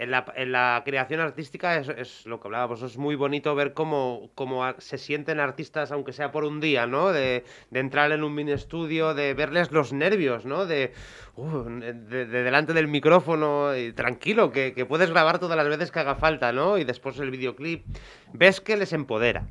En 0.00 0.10
la, 0.10 0.24
en 0.34 0.50
la 0.50 0.82
creación 0.82 1.20
artística 1.20 1.76
es, 1.76 1.90
es, 1.90 2.26
lo 2.26 2.40
que 2.40 2.48
hablábamos, 2.48 2.80
es 2.82 2.96
muy 2.96 3.16
bonito 3.16 3.54
ver 3.54 3.74
cómo, 3.74 4.30
cómo 4.34 4.64
se 4.78 4.96
sienten 4.96 5.40
artistas, 5.40 5.92
aunque 5.92 6.14
sea 6.14 6.32
por 6.32 6.44
un 6.44 6.58
día, 6.58 6.86
¿no? 6.86 7.12
De, 7.12 7.44
de 7.70 7.80
entrar 7.80 8.10
en 8.10 8.24
un 8.24 8.34
mini 8.34 8.52
estudio, 8.52 9.12
de 9.12 9.34
verles 9.34 9.70
los 9.72 9.92
nervios, 9.92 10.46
¿no? 10.46 10.64
De, 10.64 10.94
uh, 11.36 11.64
de, 11.68 12.24
delante 12.24 12.72
del 12.72 12.88
micrófono, 12.88 13.72
tranquilo, 13.94 14.50
que, 14.52 14.72
que 14.72 14.86
puedes 14.86 15.10
grabar 15.10 15.38
todas 15.38 15.58
las 15.58 15.68
veces 15.68 15.92
que 15.92 15.98
haga 15.98 16.14
falta, 16.14 16.50
¿no? 16.50 16.78
Y 16.78 16.84
después 16.84 17.18
el 17.18 17.30
videoclip, 17.30 17.84
ves 18.32 18.62
que 18.62 18.78
les 18.78 18.94
empodera. 18.94 19.48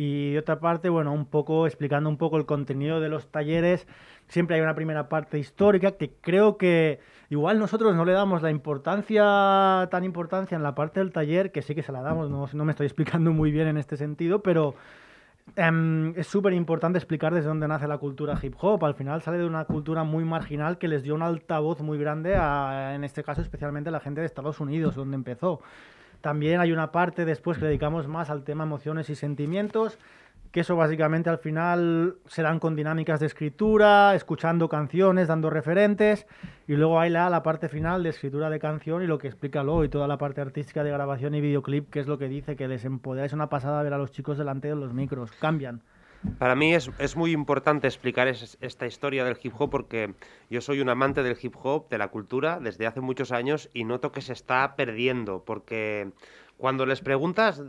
Y 0.00 0.38
otra 0.38 0.60
parte, 0.60 0.88
bueno, 0.88 1.12
un 1.12 1.26
poco 1.26 1.66
explicando 1.66 2.08
un 2.08 2.16
poco 2.16 2.38
el 2.38 2.46
contenido 2.46 3.00
de 3.00 3.10
los 3.10 3.30
talleres, 3.30 3.86
siempre 4.28 4.56
hay 4.56 4.62
una 4.62 4.74
primera 4.74 5.10
parte 5.10 5.38
histórica 5.38 5.90
que 5.92 6.14
creo 6.22 6.56
que 6.56 7.00
igual 7.28 7.58
nosotros 7.58 7.94
no 7.94 8.06
le 8.06 8.12
damos 8.12 8.40
la 8.40 8.50
importancia, 8.50 9.86
tan 9.90 10.02
importancia 10.02 10.56
en 10.56 10.62
la 10.62 10.74
parte 10.74 11.00
del 11.00 11.12
taller, 11.12 11.52
que 11.52 11.60
sí 11.60 11.74
que 11.74 11.82
se 11.82 11.92
la 11.92 12.00
damos, 12.00 12.30
no, 12.30 12.48
no 12.50 12.64
me 12.64 12.70
estoy 12.70 12.86
explicando 12.86 13.30
muy 13.32 13.50
bien 13.50 13.68
en 13.68 13.76
este 13.76 13.98
sentido, 13.98 14.42
pero 14.42 14.74
em, 15.56 16.14
es 16.16 16.26
súper 16.26 16.54
importante 16.54 16.96
explicar 16.96 17.34
desde 17.34 17.48
dónde 17.48 17.68
nace 17.68 17.86
la 17.86 17.98
cultura 17.98 18.38
hip 18.40 18.54
hop. 18.58 18.82
Al 18.86 18.94
final 18.94 19.20
sale 19.20 19.36
de 19.36 19.44
una 19.44 19.66
cultura 19.66 20.02
muy 20.02 20.24
marginal 20.24 20.78
que 20.78 20.88
les 20.88 21.02
dio 21.02 21.14
un 21.14 21.20
altavoz 21.20 21.82
muy 21.82 21.98
grande, 21.98 22.36
a, 22.36 22.94
en 22.94 23.04
este 23.04 23.22
caso 23.22 23.42
especialmente 23.42 23.90
a 23.90 23.92
la 23.92 24.00
gente 24.00 24.22
de 24.22 24.26
Estados 24.26 24.60
Unidos, 24.60 24.94
donde 24.94 25.16
empezó. 25.16 25.60
También 26.20 26.60
hay 26.60 26.72
una 26.72 26.92
parte 26.92 27.24
después 27.24 27.58
que 27.58 27.66
dedicamos 27.66 28.08
más 28.08 28.30
al 28.30 28.44
tema 28.44 28.64
emociones 28.64 29.08
y 29.10 29.14
sentimientos 29.14 29.98
que 30.50 30.60
eso 30.60 30.74
básicamente 30.74 31.30
al 31.30 31.38
final 31.38 32.16
serán 32.26 32.58
con 32.58 32.74
dinámicas 32.74 33.20
de 33.20 33.26
escritura, 33.26 34.14
escuchando 34.16 34.68
canciones, 34.68 35.28
dando 35.28 35.48
referentes, 35.48 36.26
y 36.66 36.74
luego 36.74 36.98
hay 36.98 37.10
la, 37.10 37.30
la 37.30 37.42
parte 37.42 37.68
final 37.68 38.02
de 38.02 38.10
escritura 38.10 38.50
de 38.50 38.58
canción 38.58 39.02
y 39.02 39.06
lo 39.06 39.18
que 39.18 39.28
explica 39.28 39.62
luego, 39.62 39.84
y 39.84 39.88
toda 39.88 40.08
la 40.08 40.18
parte 40.18 40.40
artística 40.40 40.82
de 40.82 40.90
grabación 40.90 41.34
y 41.34 41.40
videoclip, 41.40 41.90
que 41.90 42.00
es 42.00 42.08
lo 42.08 42.18
que 42.18 42.28
dice 42.28 42.56
que 42.56 42.66
les 42.66 42.84
empodera. 42.84 43.26
Es 43.26 43.32
una 43.32 43.48
pasada 43.48 43.82
ver 43.82 43.92
a 43.92 43.98
los 43.98 44.10
chicos 44.10 44.38
delante 44.38 44.68
de 44.68 44.74
los 44.74 44.92
micros, 44.92 45.30
cambian. 45.32 45.82
Para 46.38 46.54
mí 46.54 46.74
es, 46.74 46.90
es 46.98 47.16
muy 47.16 47.32
importante 47.32 47.86
explicar 47.86 48.28
esta 48.28 48.86
historia 48.86 49.24
del 49.24 49.38
hip 49.42 49.54
hop 49.58 49.70
porque 49.70 50.14
yo 50.50 50.60
soy 50.60 50.80
un 50.80 50.88
amante 50.88 51.22
del 51.22 51.38
hip 51.40 51.54
hop, 51.62 51.88
de 51.88 51.98
la 51.98 52.08
cultura, 52.08 52.60
desde 52.60 52.86
hace 52.86 53.00
muchos 53.00 53.32
años 53.32 53.70
y 53.72 53.84
noto 53.84 54.12
que 54.12 54.20
se 54.20 54.32
está 54.32 54.76
perdiendo 54.76 55.44
porque 55.44 56.12
cuando 56.58 56.84
les 56.84 57.00
preguntas 57.00 57.62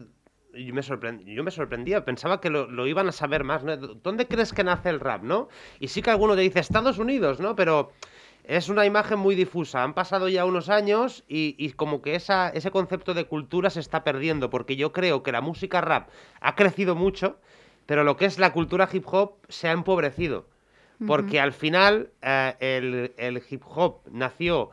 yo 0.53 0.73
me, 0.73 0.81
yo 1.25 1.43
me 1.43 1.51
sorprendía, 1.51 2.05
pensaba 2.05 2.41
que 2.41 2.49
lo, 2.49 2.87
iban 2.87 3.07
a 3.07 3.11
saber 3.11 3.43
más, 3.43 3.63
¿no? 3.63 3.77
¿Dónde 3.77 4.27
crees 4.27 4.53
que 4.53 4.63
nace 4.63 4.89
el 4.89 4.99
rap, 4.99 5.23
no? 5.23 5.47
Y 5.79 5.87
sí 5.87 6.01
que 6.01 6.09
alguno 6.09 6.35
te 6.35 6.41
dice 6.41 6.59
Estados 6.59 6.97
Unidos, 6.97 7.39
¿no? 7.39 7.55
Pero 7.55 7.91
es 8.43 8.69
una 8.69 8.85
imagen 8.85 9.19
muy 9.19 9.35
difusa. 9.35 9.83
Han 9.83 9.93
pasado 9.93 10.27
ya 10.27 10.45
unos 10.45 10.69
años 10.69 11.23
y, 11.27 11.71
como 11.73 12.01
que 12.01 12.15
esa, 12.15 12.49
ese 12.49 12.71
concepto 12.71 13.13
de 13.13 13.25
cultura 13.25 13.69
se 13.69 13.79
está 13.79 14.03
perdiendo, 14.03 14.49
porque 14.49 14.75
yo 14.75 14.91
creo 14.91 15.23
que 15.23 15.31
la 15.31 15.41
música 15.41 15.81
rap 15.81 16.09
ha 16.41 16.55
crecido 16.55 16.95
mucho, 16.95 17.37
pero 17.85 18.03
lo 18.03 18.17
que 18.17 18.25
es 18.25 18.39
la 18.39 18.53
cultura 18.53 18.89
hip 18.91 19.05
hop 19.07 19.33
se 19.49 19.67
ha 19.67 19.71
empobrecido. 19.71 20.45
Porque 21.07 21.39
al 21.39 21.51
final 21.51 22.09
eh, 22.21 22.53
el, 22.59 23.13
el 23.17 23.41
hip 23.49 23.63
hop 23.65 24.01
nació 24.11 24.69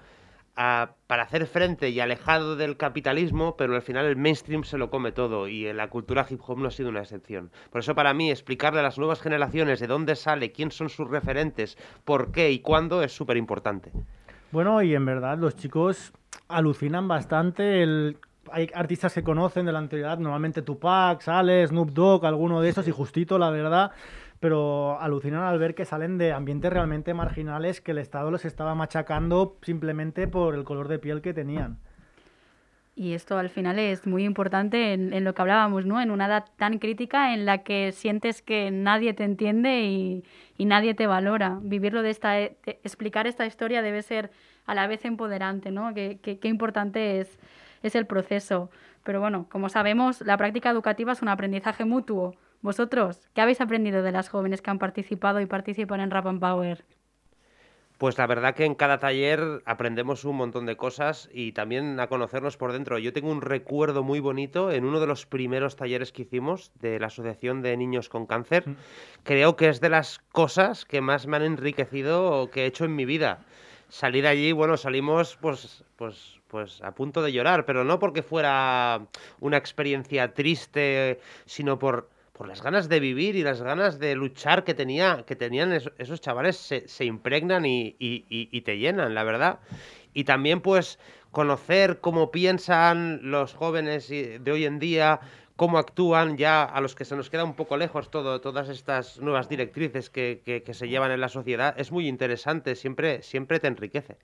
para 1.06 1.22
hacer 1.22 1.46
frente 1.46 1.90
y 1.90 2.00
alejado 2.00 2.56
del 2.56 2.76
capitalismo, 2.76 3.56
pero 3.56 3.76
al 3.76 3.82
final 3.82 4.06
el 4.06 4.16
mainstream 4.16 4.64
se 4.64 4.76
lo 4.76 4.90
come 4.90 5.12
todo 5.12 5.46
y 5.46 5.72
la 5.72 5.88
cultura 5.88 6.26
hip 6.28 6.40
hop 6.44 6.58
no 6.58 6.66
ha 6.66 6.72
sido 6.72 6.88
una 6.88 7.00
excepción. 7.00 7.52
Por 7.70 7.78
eso 7.78 7.94
para 7.94 8.12
mí 8.12 8.30
explicarle 8.30 8.80
a 8.80 8.82
las 8.82 8.98
nuevas 8.98 9.20
generaciones 9.20 9.78
de 9.78 9.86
dónde 9.86 10.16
sale, 10.16 10.50
quién 10.50 10.72
son 10.72 10.88
sus 10.88 11.08
referentes, 11.08 11.78
por 12.04 12.32
qué 12.32 12.50
y 12.50 12.58
cuándo 12.58 13.04
es 13.04 13.12
súper 13.12 13.36
importante. 13.36 13.92
Bueno, 14.50 14.82
y 14.82 14.96
en 14.96 15.04
verdad 15.04 15.38
los 15.38 15.54
chicos 15.54 16.12
alucinan 16.48 17.06
bastante 17.06 17.82
el 17.84 18.18
hay 18.52 18.68
artistas 18.74 19.14
que 19.14 19.22
conocen 19.22 19.66
de 19.66 19.72
la 19.72 19.78
antigüedad, 19.78 20.18
normalmente 20.18 20.62
Tupac, 20.62 21.20
sale, 21.20 21.66
Snoop 21.66 21.90
Dogg, 21.90 22.26
alguno 22.26 22.60
de 22.60 22.68
esos, 22.68 22.86
y 22.88 22.90
justito, 22.90 23.38
la 23.38 23.50
verdad, 23.50 23.92
pero 24.40 25.00
alucinan 25.00 25.42
al 25.42 25.58
ver 25.58 25.74
que 25.74 25.84
salen 25.84 26.18
de 26.18 26.32
ambientes 26.32 26.72
realmente 26.72 27.14
marginales 27.14 27.80
que 27.80 27.92
el 27.92 27.98
Estado 27.98 28.30
los 28.30 28.44
estaba 28.44 28.74
machacando 28.74 29.58
simplemente 29.62 30.28
por 30.28 30.54
el 30.54 30.64
color 30.64 30.88
de 30.88 30.98
piel 30.98 31.20
que 31.20 31.34
tenían. 31.34 31.78
Y 32.98 33.14
esto 33.14 33.38
al 33.38 33.48
final 33.48 33.78
es 33.78 34.08
muy 34.08 34.24
importante 34.24 34.92
en, 34.92 35.22
lo 35.22 35.32
que 35.32 35.40
hablábamos, 35.40 35.86
¿no? 35.86 36.00
En 36.00 36.10
una 36.10 36.26
edad 36.26 36.46
tan 36.56 36.80
crítica 36.80 37.32
en 37.32 37.46
la 37.46 37.58
que 37.58 37.92
sientes 37.92 38.42
que 38.42 38.72
nadie 38.72 39.14
te 39.14 39.22
entiende 39.22 39.82
y, 39.84 40.24
nadie 40.64 40.94
te 40.94 41.06
valora. 41.06 41.60
Vivirlo 41.62 42.02
de 42.02 42.10
esta, 42.10 42.40
explicar 42.40 43.28
esta 43.28 43.46
historia 43.46 43.82
debe 43.82 44.02
ser 44.02 44.32
a 44.66 44.74
la 44.74 44.88
vez 44.88 45.04
empoderante, 45.04 45.70
¿no? 45.70 45.94
Qué, 45.94 46.18
qué, 46.20 46.48
importante 46.48 47.20
es, 47.20 47.38
es 47.82 47.94
el 47.94 48.06
proceso. 48.06 48.70
Pero 49.04 49.20
bueno, 49.20 49.46
como 49.50 49.68
sabemos, 49.68 50.20
la 50.22 50.36
práctica 50.36 50.70
educativa 50.70 51.12
es 51.12 51.22
un 51.22 51.28
aprendizaje 51.28 51.84
mutuo. 51.84 52.34
¿Vosotros 52.60 53.28
qué 53.34 53.40
habéis 53.40 53.60
aprendido 53.60 54.02
de 54.02 54.12
las 54.12 54.28
jóvenes 54.28 54.62
que 54.62 54.70
han 54.70 54.78
participado 54.78 55.40
y 55.40 55.46
participan 55.46 56.00
en 56.00 56.10
Rap 56.10 56.26
and 56.26 56.40
Power? 56.40 56.84
Pues 57.98 58.16
la 58.16 58.28
verdad 58.28 58.54
que 58.54 58.64
en 58.64 58.76
cada 58.76 59.00
taller 59.00 59.60
aprendemos 59.64 60.24
un 60.24 60.36
montón 60.36 60.66
de 60.66 60.76
cosas 60.76 61.28
y 61.32 61.50
también 61.50 61.98
a 61.98 62.06
conocernos 62.06 62.56
por 62.56 62.72
dentro. 62.72 62.98
Yo 62.98 63.12
tengo 63.12 63.28
un 63.28 63.42
recuerdo 63.42 64.04
muy 64.04 64.20
bonito 64.20 64.70
en 64.70 64.84
uno 64.84 65.00
de 65.00 65.08
los 65.08 65.26
primeros 65.26 65.74
talleres 65.74 66.12
que 66.12 66.22
hicimos 66.22 66.70
de 66.78 67.00
la 67.00 67.08
Asociación 67.08 67.60
de 67.60 67.76
Niños 67.76 68.08
con 68.08 68.26
Cáncer. 68.26 68.64
Creo 69.24 69.56
que 69.56 69.68
es 69.68 69.80
de 69.80 69.88
las 69.88 70.20
cosas 70.30 70.84
que 70.84 71.00
más 71.00 71.26
me 71.26 71.38
han 71.38 71.42
enriquecido 71.42 72.30
o 72.30 72.50
que 72.50 72.62
he 72.62 72.66
hecho 72.66 72.84
en 72.84 72.94
mi 72.94 73.04
vida. 73.04 73.40
Salir 73.88 74.26
allí, 74.26 74.52
bueno, 74.52 74.76
salimos 74.76 75.36
pues, 75.40 75.84
pues, 75.96 76.40
pues 76.48 76.82
a 76.82 76.94
punto 76.94 77.22
de 77.22 77.32
llorar, 77.32 77.64
pero 77.64 77.84
no 77.84 77.98
porque 77.98 78.22
fuera 78.22 79.06
una 79.40 79.56
experiencia 79.56 80.34
triste, 80.34 81.20
sino 81.46 81.78
por 81.78 82.08
por 82.38 82.46
las 82.46 82.62
ganas 82.62 82.88
de 82.88 83.00
vivir 83.00 83.34
y 83.34 83.42
las 83.42 83.60
ganas 83.60 83.98
de 83.98 84.14
luchar 84.14 84.62
que, 84.62 84.72
tenía, 84.72 85.24
que 85.26 85.34
tenían 85.34 85.72
esos, 85.72 86.20
chavales 86.20 86.56
se, 86.56 87.04
impregnan 87.04 87.64
y, 87.66 88.60
te 88.64 88.78
llenan, 88.78 89.12
la 89.12 89.24
verdad. 89.24 89.58
Y 90.14 90.22
también 90.22 90.60
pues 90.60 91.00
conocer 91.32 91.98
cómo 92.00 92.30
piensan 92.30 93.18
los 93.28 93.54
jóvenes 93.54 94.08
de 94.08 94.52
hoy 94.52 94.66
en 94.66 94.78
día, 94.78 95.18
cómo 95.58 95.76
actúan 95.76 96.38
ya 96.38 96.62
a 96.62 96.80
los 96.80 96.94
que 96.94 97.04
se 97.04 97.16
nos 97.16 97.28
queda 97.28 97.44
un 97.44 97.54
poco 97.54 97.76
lejos 97.76 98.10
todo, 98.10 98.40
todas 98.40 98.70
estas 98.70 99.18
nuevas 99.20 99.50
directrices 99.50 100.08
que, 100.08 100.64
se 100.72 100.88
llevan 100.88 101.10
en 101.10 101.20
la 101.20 101.28
sociedad, 101.28 101.74
es 101.76 101.92
muy 101.92 102.08
interesante, 102.08 102.76
siempre, 102.76 103.22
siempre 103.22 103.60
te 103.60 103.66
enriquece. 103.66 104.16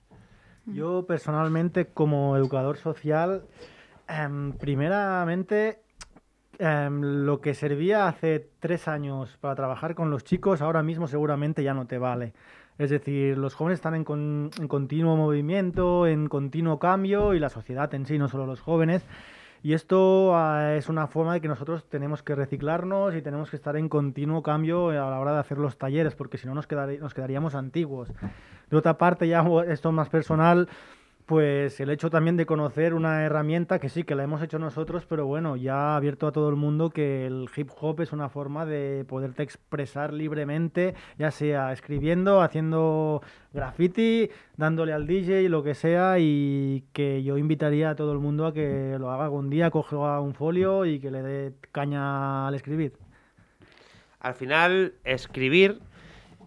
Yo 0.65 1.05
personalmente 1.07 1.87
como 1.87 2.37
educador 2.37 2.79
social, 2.79 3.45
em, 4.09 4.53
primeramente 4.53 5.85
Em, 6.59 7.01
lo 7.25 7.41
que 7.41 7.55
servía 7.55 8.07
hace 8.07 8.49
tres 8.61 8.87
años 8.87 9.37
para 9.41 9.55
trabajar 9.55 9.95
con 9.95 10.11
los 10.11 10.25
chicos, 10.25 10.63
ahora 10.63 10.83
mismo 10.83 11.09
seguramente 11.09 11.63
ya 11.63 11.75
no 11.75 11.87
te 11.87 11.99
vale. 11.99 12.33
Es 12.79 12.91
decir, 12.91 13.39
los 13.39 13.55
jóvenes 13.55 13.79
están 13.79 13.95
en, 13.95 14.05
en, 14.59 14.69
continuo 14.69 15.17
movimiento, 15.17 16.07
en 16.07 16.29
continuo 16.29 16.79
cambio 16.79 17.35
y 17.35 17.39
la 17.41 17.49
sociedad 17.49 17.93
en 17.95 18.07
sí, 18.07 18.19
no 18.19 18.29
solo 18.29 18.47
los 18.47 18.61
jóvenes. 18.61 19.05
Y 19.65 19.73
esto 19.73 20.37
ah, 20.37 20.75
es 20.75 20.91
una 20.91 21.07
forma 21.07 21.33
de 21.33 21.41
que 21.41 21.49
nosotros 21.49 21.89
tenemos 21.89 22.23
que 22.23 22.35
reciclarnos 22.35 23.15
y 23.15 23.23
tenemos 23.23 23.49
que 23.49 23.57
estar 23.57 23.79
en 23.79 23.89
continuo 23.89 24.43
cambio 24.43 24.91
a 24.91 25.11
la 25.11 25.19
hora 25.19 25.33
de 25.33 25.39
hacer 25.39 25.57
los 25.57 25.79
talleres, 25.79 26.15
porque 26.15 26.37
si 26.37 26.47
no 26.47 26.53
nos, 26.53 26.69
nos 27.01 27.15
quedaríamos 27.15 27.55
antiguos. 27.55 28.13
De 28.69 28.77
otra 28.77 28.99
parte, 28.99 29.27
ya 29.27 29.43
esto 29.67 29.91
más 29.91 30.11
personal, 30.11 30.69
pues 31.27 31.81
el 31.81 31.89
hecho 31.89 32.11
también 32.11 32.37
de 32.37 32.45
conocer 32.45 32.93
una 32.93 33.25
herramienta 33.25 33.79
que 33.79 33.89
sí, 33.89 34.05
que 34.05 34.15
la 34.15 34.25
hemos 34.25 34.43
hecho 34.43 34.59
nosotros, 34.59 35.07
pero 35.09 35.27
bueno, 35.27 35.57
ya 35.57 35.75
ha 35.75 35.97
abierto 35.97 36.27
a 36.27 36.33
todo 36.33 36.51
el 36.51 36.57
mundo 36.57 36.91
que 36.91 37.27
el 37.27 37.49
hip 37.57 37.71
hop 37.81 38.03
es 38.03 38.13
una 38.13 38.29
forma 38.29 38.67
de 38.67 39.07
poderte 39.09 39.43
expresar 39.43 40.13
libremente, 40.13 40.95
ya 41.17 41.31
sea 41.31 41.73
escribiendo, 41.73 42.43
haciendo 42.43 43.23
graffiti, 43.55 44.29
dándole 44.59 44.93
al 44.93 45.07
DJ, 45.07 45.49
lo 45.49 45.63
que 45.63 45.75
sea, 45.75 46.19
y 46.19 46.85
que 46.93 47.23
yo 47.23 47.39
invitaría 47.39 47.91
a 47.91 47.97
todo 47.97 48.13
el 48.13 48.19
mundo 48.19 48.47
a 48.47 48.53
que 48.53 48.97
lo 48.99 49.11
haga 49.11 49.25
algún 49.25 49.49
día, 49.49 49.71
coja 49.71 50.21
un 50.21 50.35
folio 50.35 50.85
y 50.85 51.01
que 51.01 51.11
le 51.11 51.23
dé 51.23 51.55
caña 51.73 52.49
al 52.49 52.55
escribir. 52.55 52.93
Al 54.21 54.35
final, 54.35 54.95
escribir, 55.05 55.81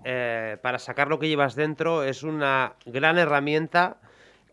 eh, 0.04 0.58
para 0.62 0.78
sacar 0.78 1.08
lo 1.08 1.18
que 1.18 1.28
llevas 1.28 1.56
dentro, 1.56 2.04
es 2.04 2.22
una 2.22 2.74
gran 2.86 3.18
herramienta 3.18 3.98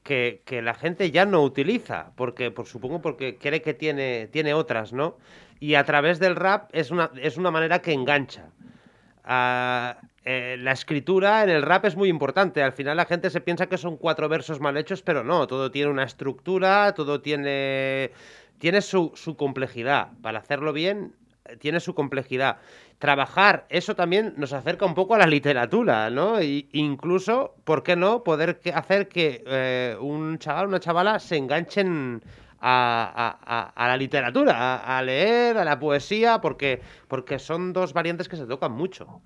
que, 0.04 0.60
la 0.62 0.74
gente 0.74 1.10
ya 1.10 1.24
no 1.24 1.42
utiliza, 1.42 2.12
porque 2.14 2.50
por 2.50 2.66
supongo 2.66 3.00
porque 3.00 3.38
cree 3.38 3.62
que 3.62 3.74
tiene, 3.74 4.28
tiene 4.28 4.54
otras, 4.54 4.92
¿no? 4.92 5.16
Y 5.60 5.74
a 5.74 5.84
través 5.84 6.20
del 6.20 6.36
rap 6.36 6.68
es 6.72 6.90
una, 6.90 7.10
es 7.20 7.38
una 7.38 7.50
manera 7.50 7.80
que 7.80 7.92
engancha. 7.92 8.50
Ah, 9.24 9.96
eh, 10.26 10.56
la 10.60 10.72
escritura 10.72 11.42
en 11.42 11.48
el 11.48 11.62
rap 11.62 11.86
es 11.86 11.96
muy 11.96 12.10
importante. 12.10 12.62
Al 12.62 12.72
final 12.72 12.98
la 12.98 13.06
gente 13.06 13.30
se 13.30 13.40
piensa 13.40 13.66
que 13.66 13.78
son 13.78 13.96
cuatro 13.96 14.28
versos 14.28 14.60
mal 14.60 14.76
hechos, 14.76 15.00
pero 15.02 15.24
no, 15.24 15.46
todo 15.46 15.70
tiene 15.70 15.90
una 15.90 16.04
estructura, 16.04 16.92
todo 16.94 17.22
tiene, 17.22 18.12
tiene 18.58 18.82
su, 18.82 19.12
su 19.14 19.36
complejidad. 19.36 20.08
Para 20.20 20.40
hacerlo 20.40 20.74
bien, 20.74 21.14
tiene 21.60 21.80
su 21.80 21.94
complejidad 21.94 22.58
trabajar 23.04 23.66
eso 23.68 23.94
también 23.94 24.32
nos 24.38 24.54
acerca 24.54 24.86
un 24.86 24.94
poco 24.94 25.14
a 25.14 25.18
la 25.18 25.26
literatura, 25.26 26.08
¿no? 26.08 26.40
Y 26.40 26.70
incluso, 26.72 27.54
¿por 27.64 27.82
qué 27.82 27.96
no? 27.96 28.24
Poder 28.24 28.58
hacer 28.72 29.08
que 29.08 29.44
eh, 29.46 29.94
un 30.00 30.38
chaval, 30.38 30.68
una 30.68 30.80
chavala 30.80 31.18
se 31.18 31.36
enganchen 31.36 32.22
a, 32.62 33.74
la 33.76 33.96
literatura, 33.98 34.76
a, 34.78 35.02
leer, 35.02 35.58
a 35.58 35.66
la 35.66 35.78
poesía, 35.78 36.40
porque, 36.40 36.80
porque 37.06 37.38
son 37.38 37.74
dos 37.74 37.92
variantes 37.92 38.26
que 38.26 38.36
se 38.36 38.46
tocan 38.46 38.72
mucho. 38.72 39.20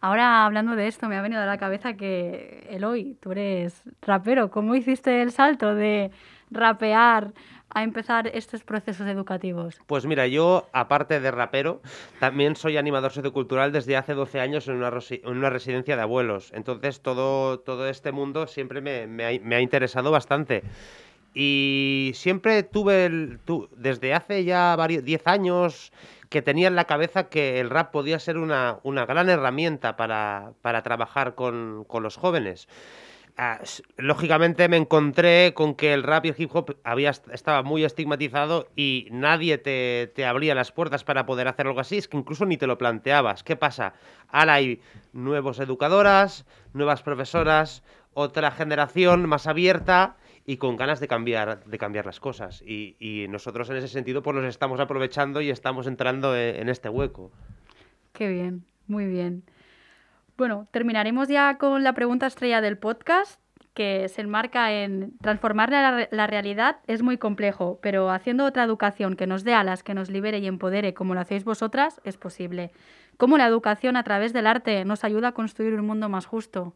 Ahora, 0.00 0.44
hablando 0.44 0.76
de 0.76 0.86
esto, 0.86 1.08
me 1.08 1.16
ha 1.16 1.22
venido 1.22 1.42
a 1.42 1.46
la 1.46 1.58
cabeza 1.58 1.94
que, 1.94 2.68
Eloy, 2.70 3.16
tú 3.20 3.32
eres 3.32 3.82
rapero. 4.00 4.52
¿Cómo 4.52 4.76
hiciste 4.76 5.22
el 5.22 5.32
salto 5.32 5.74
de 5.74 6.12
rapear 6.52 7.32
a 7.74 7.82
empezar 7.82 8.28
estos 8.28 8.62
procesos 8.62 9.06
educativos? 9.06 9.80
Pues 9.86 10.06
mira, 10.06 10.26
yo, 10.26 10.68
aparte 10.72 11.20
de 11.20 11.30
rapero, 11.30 11.82
también 12.20 12.56
soy 12.56 12.76
animador 12.76 13.12
sociocultural 13.12 13.72
desde 13.72 13.96
hace 13.96 14.14
12 14.14 14.40
años 14.40 14.68
en 14.68 14.76
una, 14.76 14.92
en 15.10 15.36
una 15.36 15.50
residencia 15.50 15.96
de 15.96 16.02
abuelos. 16.02 16.52
Entonces, 16.54 17.00
todo, 17.00 17.58
todo 17.58 17.88
este 17.88 18.12
mundo 18.12 18.46
siempre 18.46 18.80
me, 18.80 19.06
me, 19.06 19.54
ha, 19.56 19.60
interesado 19.60 20.10
bastante. 20.10 20.62
Y 21.34 22.12
siempre 22.14 22.62
tuve, 22.62 23.06
el, 23.06 23.40
desde 23.76 24.14
hace 24.14 24.44
ya 24.44 24.76
varios, 24.76 25.04
10 25.04 25.26
años, 25.26 25.92
que 26.28 26.42
tenía 26.42 26.68
en 26.68 26.76
la 26.76 26.84
cabeza 26.84 27.28
que 27.28 27.60
el 27.60 27.70
rap 27.70 27.90
podía 27.90 28.18
ser 28.20 28.38
una, 28.38 28.78
una 28.84 29.04
gran 29.04 29.28
herramienta 29.28 29.96
para, 29.96 30.52
para 30.62 30.82
trabajar 30.82 31.34
con, 31.34 31.84
con 31.88 32.04
los 32.04 32.16
jóvenes. 32.16 32.68
Lógicamente 33.96 34.68
me 34.68 34.76
encontré 34.76 35.54
con 35.54 35.74
que 35.74 35.92
el 35.92 36.04
rap 36.04 36.24
y 36.26 36.28
el 36.28 36.34
hip 36.38 36.54
hop 36.54 36.76
había, 36.84 37.10
estaba 37.10 37.62
muy 37.64 37.84
estigmatizado 37.84 38.68
y 38.76 39.08
nadie 39.10 39.58
te, 39.58 40.12
te, 40.14 40.24
abría 40.24 40.54
las 40.54 40.70
puertas 40.70 41.02
para 41.02 41.26
poder 41.26 41.48
hacer 41.48 41.66
algo 41.66 41.80
así, 41.80 41.98
es 41.98 42.06
que 42.06 42.16
incluso 42.16 42.46
ni 42.46 42.56
te 42.56 42.68
lo 42.68 42.78
planteabas. 42.78 43.42
¿Qué 43.42 43.56
pasa? 43.56 43.94
Ahora 44.28 44.54
hay 44.54 44.80
nuevos 45.12 45.58
educadoras, 45.58 46.46
nuevas 46.74 47.02
profesoras, 47.02 47.82
otra 48.12 48.52
generación 48.52 49.28
más 49.28 49.48
abierta 49.48 50.16
y 50.46 50.58
con 50.58 50.76
ganas 50.76 51.00
de 51.00 51.08
cambiar, 51.08 51.64
de 51.64 51.78
cambiar 51.78 52.06
las 52.06 52.20
cosas. 52.20 52.62
Y, 52.62 52.94
y 53.00 53.26
nosotros 53.26 53.68
en 53.68 53.76
ese 53.76 53.88
sentido 53.88 54.22
pues 54.22 54.36
nos 54.36 54.44
estamos 54.44 54.78
aprovechando 54.78 55.40
y 55.40 55.50
estamos 55.50 55.88
entrando 55.88 56.36
en, 56.36 56.54
en 56.54 56.68
este 56.68 56.88
hueco. 56.88 57.32
Qué 58.12 58.28
bien, 58.28 58.64
muy 58.86 59.06
bien. 59.06 59.42
Bueno, 60.36 60.66
terminaremos 60.72 61.28
ya 61.28 61.58
con 61.58 61.84
la 61.84 61.92
pregunta 61.92 62.26
estrella 62.26 62.60
del 62.60 62.76
podcast, 62.76 63.40
que 63.72 64.08
se 64.08 64.20
enmarca 64.20 64.72
en 64.72 65.16
transformar 65.18 65.70
la, 65.70 66.26
realidad 66.26 66.76
es 66.86 67.02
muy 67.02 67.18
complejo, 67.18 67.78
pero 67.82 68.10
haciendo 68.10 68.44
otra 68.44 68.64
educación 68.64 69.14
que 69.14 69.26
nos 69.26 69.44
dé 69.44 69.54
alas, 69.54 69.82
que 69.82 69.94
nos 69.94 70.10
libere 70.10 70.38
y 70.38 70.46
empodere, 70.46 70.94
como 70.94 71.14
lo 71.14 71.20
hacéis 71.20 71.44
vosotras, 71.44 72.00
es 72.04 72.16
posible. 72.16 72.72
¿Cómo 73.16 73.38
la 73.38 73.46
educación 73.46 73.96
a 73.96 74.02
través 74.02 74.32
del 74.32 74.46
arte 74.46 74.84
nos 74.84 75.04
ayuda 75.04 75.28
a 75.28 75.32
construir 75.32 75.74
un 75.74 75.86
mundo 75.86 76.08
más 76.08 76.26
justo? 76.26 76.72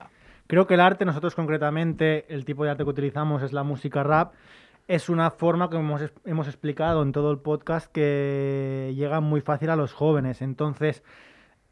Creo 0.47 0.67
que 0.67 0.75
el 0.75 0.81
arte, 0.81 1.05
nosotros 1.05 1.35
concretamente, 1.35 2.33
el 2.33 2.45
tipo 2.45 2.65
de 2.65 2.71
arte 2.71 2.85
que 2.85 2.91
utilizamos 2.91 3.43
es 3.43 3.53
la 3.53 3.63
música 3.65 4.03
rap. 4.03 4.35
Es 4.87 5.09
una 5.09 5.31
forma, 5.31 5.69
como 5.69 5.81
hemos, 5.81 6.13
hemos 6.25 6.47
explicado 6.47 7.03
en 7.03 7.13
todo 7.13 7.31
el 7.31 7.39
podcast, 7.39 7.93
que 7.93 8.93
llega 8.97 9.21
muy 9.21 9.41
fácil 9.41 9.71
a 9.71 9.77
los 9.77 9.93
jóvenes. 9.93 10.43
Entonces, 10.43 11.03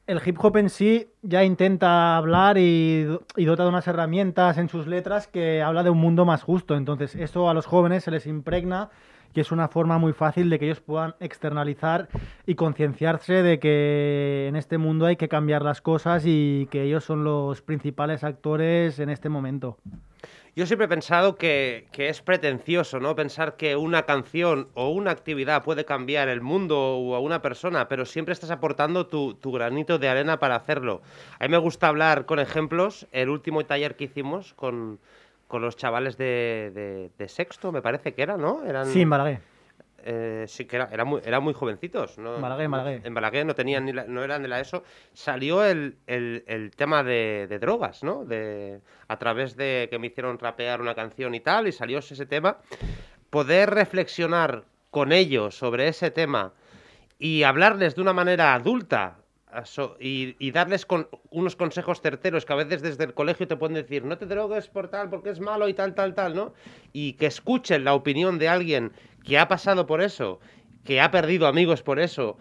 el 0.06 0.20
hip 0.24 0.38
hop 0.40 0.56
en 0.56 0.70
sí 0.70 1.08
ya 1.22 1.44
intenta 1.44 2.16
hablar 2.16 2.58
y, 2.58 3.04
dota 3.36 3.64
de 3.64 3.68
unas 3.68 3.88
herramientas 3.88 4.56
en 4.58 4.68
sus 4.68 4.86
letras 4.86 5.26
que 5.26 5.62
habla 5.62 5.82
de 5.82 5.90
un 5.90 5.98
mundo 5.98 6.24
más 6.24 6.42
justo. 6.42 6.76
Entonces, 6.76 7.14
eso 7.16 7.50
a 7.50 7.54
los 7.54 7.66
jóvenes 7.66 8.04
se 8.04 8.12
les 8.12 8.26
impregna 8.26 8.90
y 9.34 9.40
es 9.40 9.50
una 9.52 9.68
forma 9.68 9.98
muy 9.98 10.12
fácil 10.12 10.48
de 10.48 10.58
que 10.58 10.66
ellos 10.66 10.80
puedan 10.80 11.14
externalizar 11.20 12.08
y 12.46 12.54
concienciarse 12.54 13.42
de 13.42 13.58
que 13.58 14.46
en 14.48 14.56
este 14.56 14.78
mundo 14.78 15.06
hay 15.06 15.16
que 15.16 15.28
cambiar 15.28 15.62
las 15.62 15.82
cosas 15.82 16.22
y 16.24 16.68
que 16.70 16.84
ellos 16.84 17.04
son 17.04 17.24
los 17.24 17.60
principales 17.60 18.24
actores 18.24 18.98
en 19.00 19.10
este 19.10 19.28
momento. 19.28 19.76
Yo 20.56 20.64
siempre 20.64 20.86
he 20.86 20.88
pensado 20.88 21.36
que, 21.36 21.86
es 21.98 22.22
pretencioso, 22.22 22.98
¿no? 22.98 23.14
Pensar 23.14 23.56
que 23.56 23.76
una 23.76 24.04
canción 24.04 24.68
o 24.72 24.88
una 24.88 25.10
actividad 25.10 25.62
puede 25.62 25.84
cambiar 25.84 26.30
el 26.30 26.40
mundo 26.40 26.96
o 26.96 27.14
a 27.14 27.20
una 27.20 27.42
persona, 27.42 27.88
pero 27.88 28.06
siempre 28.06 28.32
estás 28.32 28.50
aportando 28.50 29.06
tu, 29.06 29.52
granito 29.52 29.98
de 29.98 30.08
arena 30.08 30.38
para 30.38 30.56
hacerlo. 30.56 31.02
A 31.38 31.44
mí 31.44 31.50
me 31.50 31.58
gusta 31.58 31.88
hablar 31.88 32.24
con 32.24 32.38
ejemplos. 32.38 33.06
El 33.12 33.28
último 33.28 33.66
taller 33.66 33.96
que 33.96 34.04
hicimos 34.04 34.54
con, 34.54 34.98
los 35.52 35.76
chavales 35.76 36.16
de, 36.16 37.10
sexto, 37.26 37.70
me 37.70 37.82
parece 37.82 38.14
que 38.14 38.22
era, 38.22 38.38
¿no? 38.38 38.64
Eran... 38.64 38.86
Sí, 38.86 39.02
en 39.02 39.10
Balaguer. 39.10 39.55
Eh, 40.08 40.44
sí, 40.46 40.66
que 40.66 40.76
era, 40.76 40.88
era 40.92 41.04
muy, 41.04 41.20
eran 41.24 41.42
muy 41.42 41.52
jovencitos. 41.52 42.16
¿no? 42.16 42.40
Balaguer. 42.40 43.00
En 43.04 43.12
Balaguer 43.12 43.44
no 43.44 43.56
tenían 43.56 43.84
ni 43.86 43.92
la, 43.92 44.04
no 44.04 44.22
eran 44.22 44.40
de 44.40 44.46
la 44.46 44.60
ESO. 44.60 44.84
Salió 45.12 45.64
el, 45.64 45.96
el, 46.06 46.44
el 46.46 46.70
tema 46.70 47.02
de, 47.02 47.48
de, 47.48 47.58
drogas, 47.58 48.04
¿no? 48.04 48.24
De, 48.24 48.80
a 49.08 49.18
través 49.18 49.56
de 49.56 49.88
que 49.90 49.98
me 49.98 50.06
hicieron 50.06 50.38
rapear 50.38 50.80
una 50.80 50.94
canción 50.94 51.34
y 51.34 51.40
tal, 51.40 51.66
y 51.66 51.72
salió 51.72 51.98
ese 51.98 52.24
tema. 52.24 52.58
Poder 53.30 53.70
reflexionar 53.70 54.62
con 54.92 55.10
ellos 55.10 55.58
sobre 55.58 55.88
ese 55.88 56.12
tema 56.12 56.52
y 57.18 57.42
hablarles 57.42 57.96
de 57.96 58.02
una 58.02 58.12
manera 58.12 58.54
adulta, 58.54 59.16
y, 59.98 60.36
y, 60.38 60.50
darles 60.50 60.84
con 60.84 61.08
unos 61.30 61.56
consejos 61.56 62.00
certeros 62.00 62.44
que 62.44 62.52
a 62.52 62.56
veces 62.56 62.82
desde 62.82 63.04
el 63.04 63.14
colegio 63.14 63.48
te 63.48 63.56
pueden 63.56 63.74
decir 63.74 64.04
no 64.04 64.18
te 64.18 64.26
drogues 64.26 64.68
por 64.68 64.88
tal 64.88 65.08
porque 65.08 65.30
es 65.30 65.40
malo 65.40 65.66
y 65.68 65.72
tal, 65.72 65.94
tal, 65.94 66.14
tal, 66.14 66.34
¿no? 66.34 66.52
Y 66.92 67.14
que 67.14 67.26
escuchen 67.26 67.84
la 67.84 67.94
opinión 67.94 68.38
de 68.38 68.48
alguien 68.48 68.92
que 69.26 69.38
ha 69.38 69.48
pasado 69.48 69.86
por 69.86 70.00
eso, 70.00 70.40
que 70.84 71.00
ha 71.00 71.10
perdido 71.10 71.46
amigos 71.46 71.82
por 71.82 71.98
eso. 71.98 72.38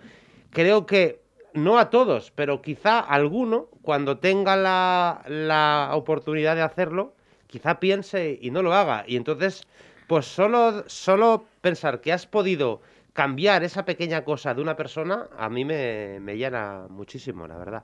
Creo 0.52 0.86
que 0.86 1.20
no 1.54 1.80
a 1.80 1.90
todos, 1.90 2.32
pero 2.32 2.62
quizá 2.62 3.00
alguno, 3.00 3.68
cuando 3.82 4.20
tenga 4.20 4.56
la, 4.56 5.24
la 5.28 5.90
oportunidad 5.94 6.56
de 6.56 6.62
hacerlo, 6.62 7.14
quizá 7.48 7.80
piense 7.80 8.38
y 8.40 8.52
no 8.52 8.62
lo 8.62 8.74
haga. 8.74 9.04
Y 9.08 9.16
entonces, 9.16 9.68
pues 10.08 10.26
solo, 10.26 10.84
solo 10.88 11.46
pensar 11.62 12.02
que 12.02 12.14
has 12.14 12.28
podido 12.28 12.82
cambiar 13.14 13.64
esa 13.64 13.86
pequeña 13.86 14.24
cosa 14.24 14.54
de 14.54 14.62
una 14.62 14.76
persona 14.76 15.28
a 15.38 15.50
mí 15.50 15.66
me, 15.66 16.20
me, 16.20 16.38
llena 16.38 16.86
muchísimo, 16.90 17.48
la 17.48 17.58
verdad. 17.58 17.84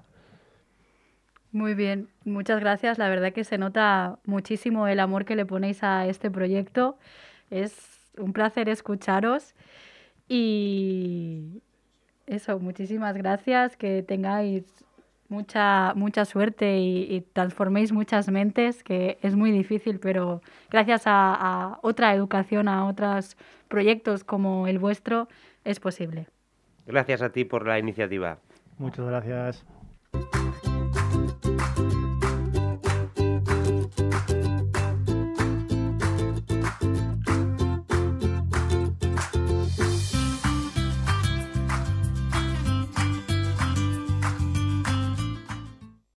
Muy 1.54 1.74
bien, 1.74 2.10
muchas 2.24 2.60
gracias. 2.60 2.98
La 2.98 3.10
verdad 3.10 3.34
que 3.34 3.44
se 3.44 3.58
nota 3.58 4.20
muchísimo 4.26 4.88
el 4.88 5.00
amor 5.00 5.26
que 5.26 5.36
le 5.36 5.46
ponéis 5.46 5.84
a 5.84 6.06
este 6.06 6.30
proyecto. 6.30 6.98
Es 7.50 7.91
un 8.18 8.34
placer 8.34 8.70
escucharos 8.70 9.56
y 10.28 11.62
eso, 12.28 12.60
muchísimas 12.60 13.16
gracias, 13.18 13.76
que 13.76 14.04
tengáis 14.04 14.64
mucha, 15.28 15.94
mucha 15.96 16.26
suerte 16.26 16.78
y, 16.78 17.14
y, 17.14 17.22
transforméis 17.22 17.92
muchas 17.92 18.30
mentes, 18.30 18.84
que 18.84 19.18
es 19.22 19.36
muy 19.36 19.52
difícil, 19.52 20.00
pero 20.00 20.42
gracias 20.70 21.08
a, 21.08 21.34
a 21.34 21.80
otra 21.82 22.14
educación, 22.14 22.68
a 22.68 22.86
otros 22.86 23.38
proyectos 23.68 24.24
como 24.24 24.68
el 24.68 24.78
vuestro, 24.80 25.28
es 25.64 25.80
posible. 25.80 26.28
Gracias 26.86 27.22
a 27.22 27.32
ti 27.32 27.46
por 27.46 27.66
la 27.68 27.80
iniciativa. 27.80 28.40
Muchas 28.78 29.06
gracias. 29.06 29.66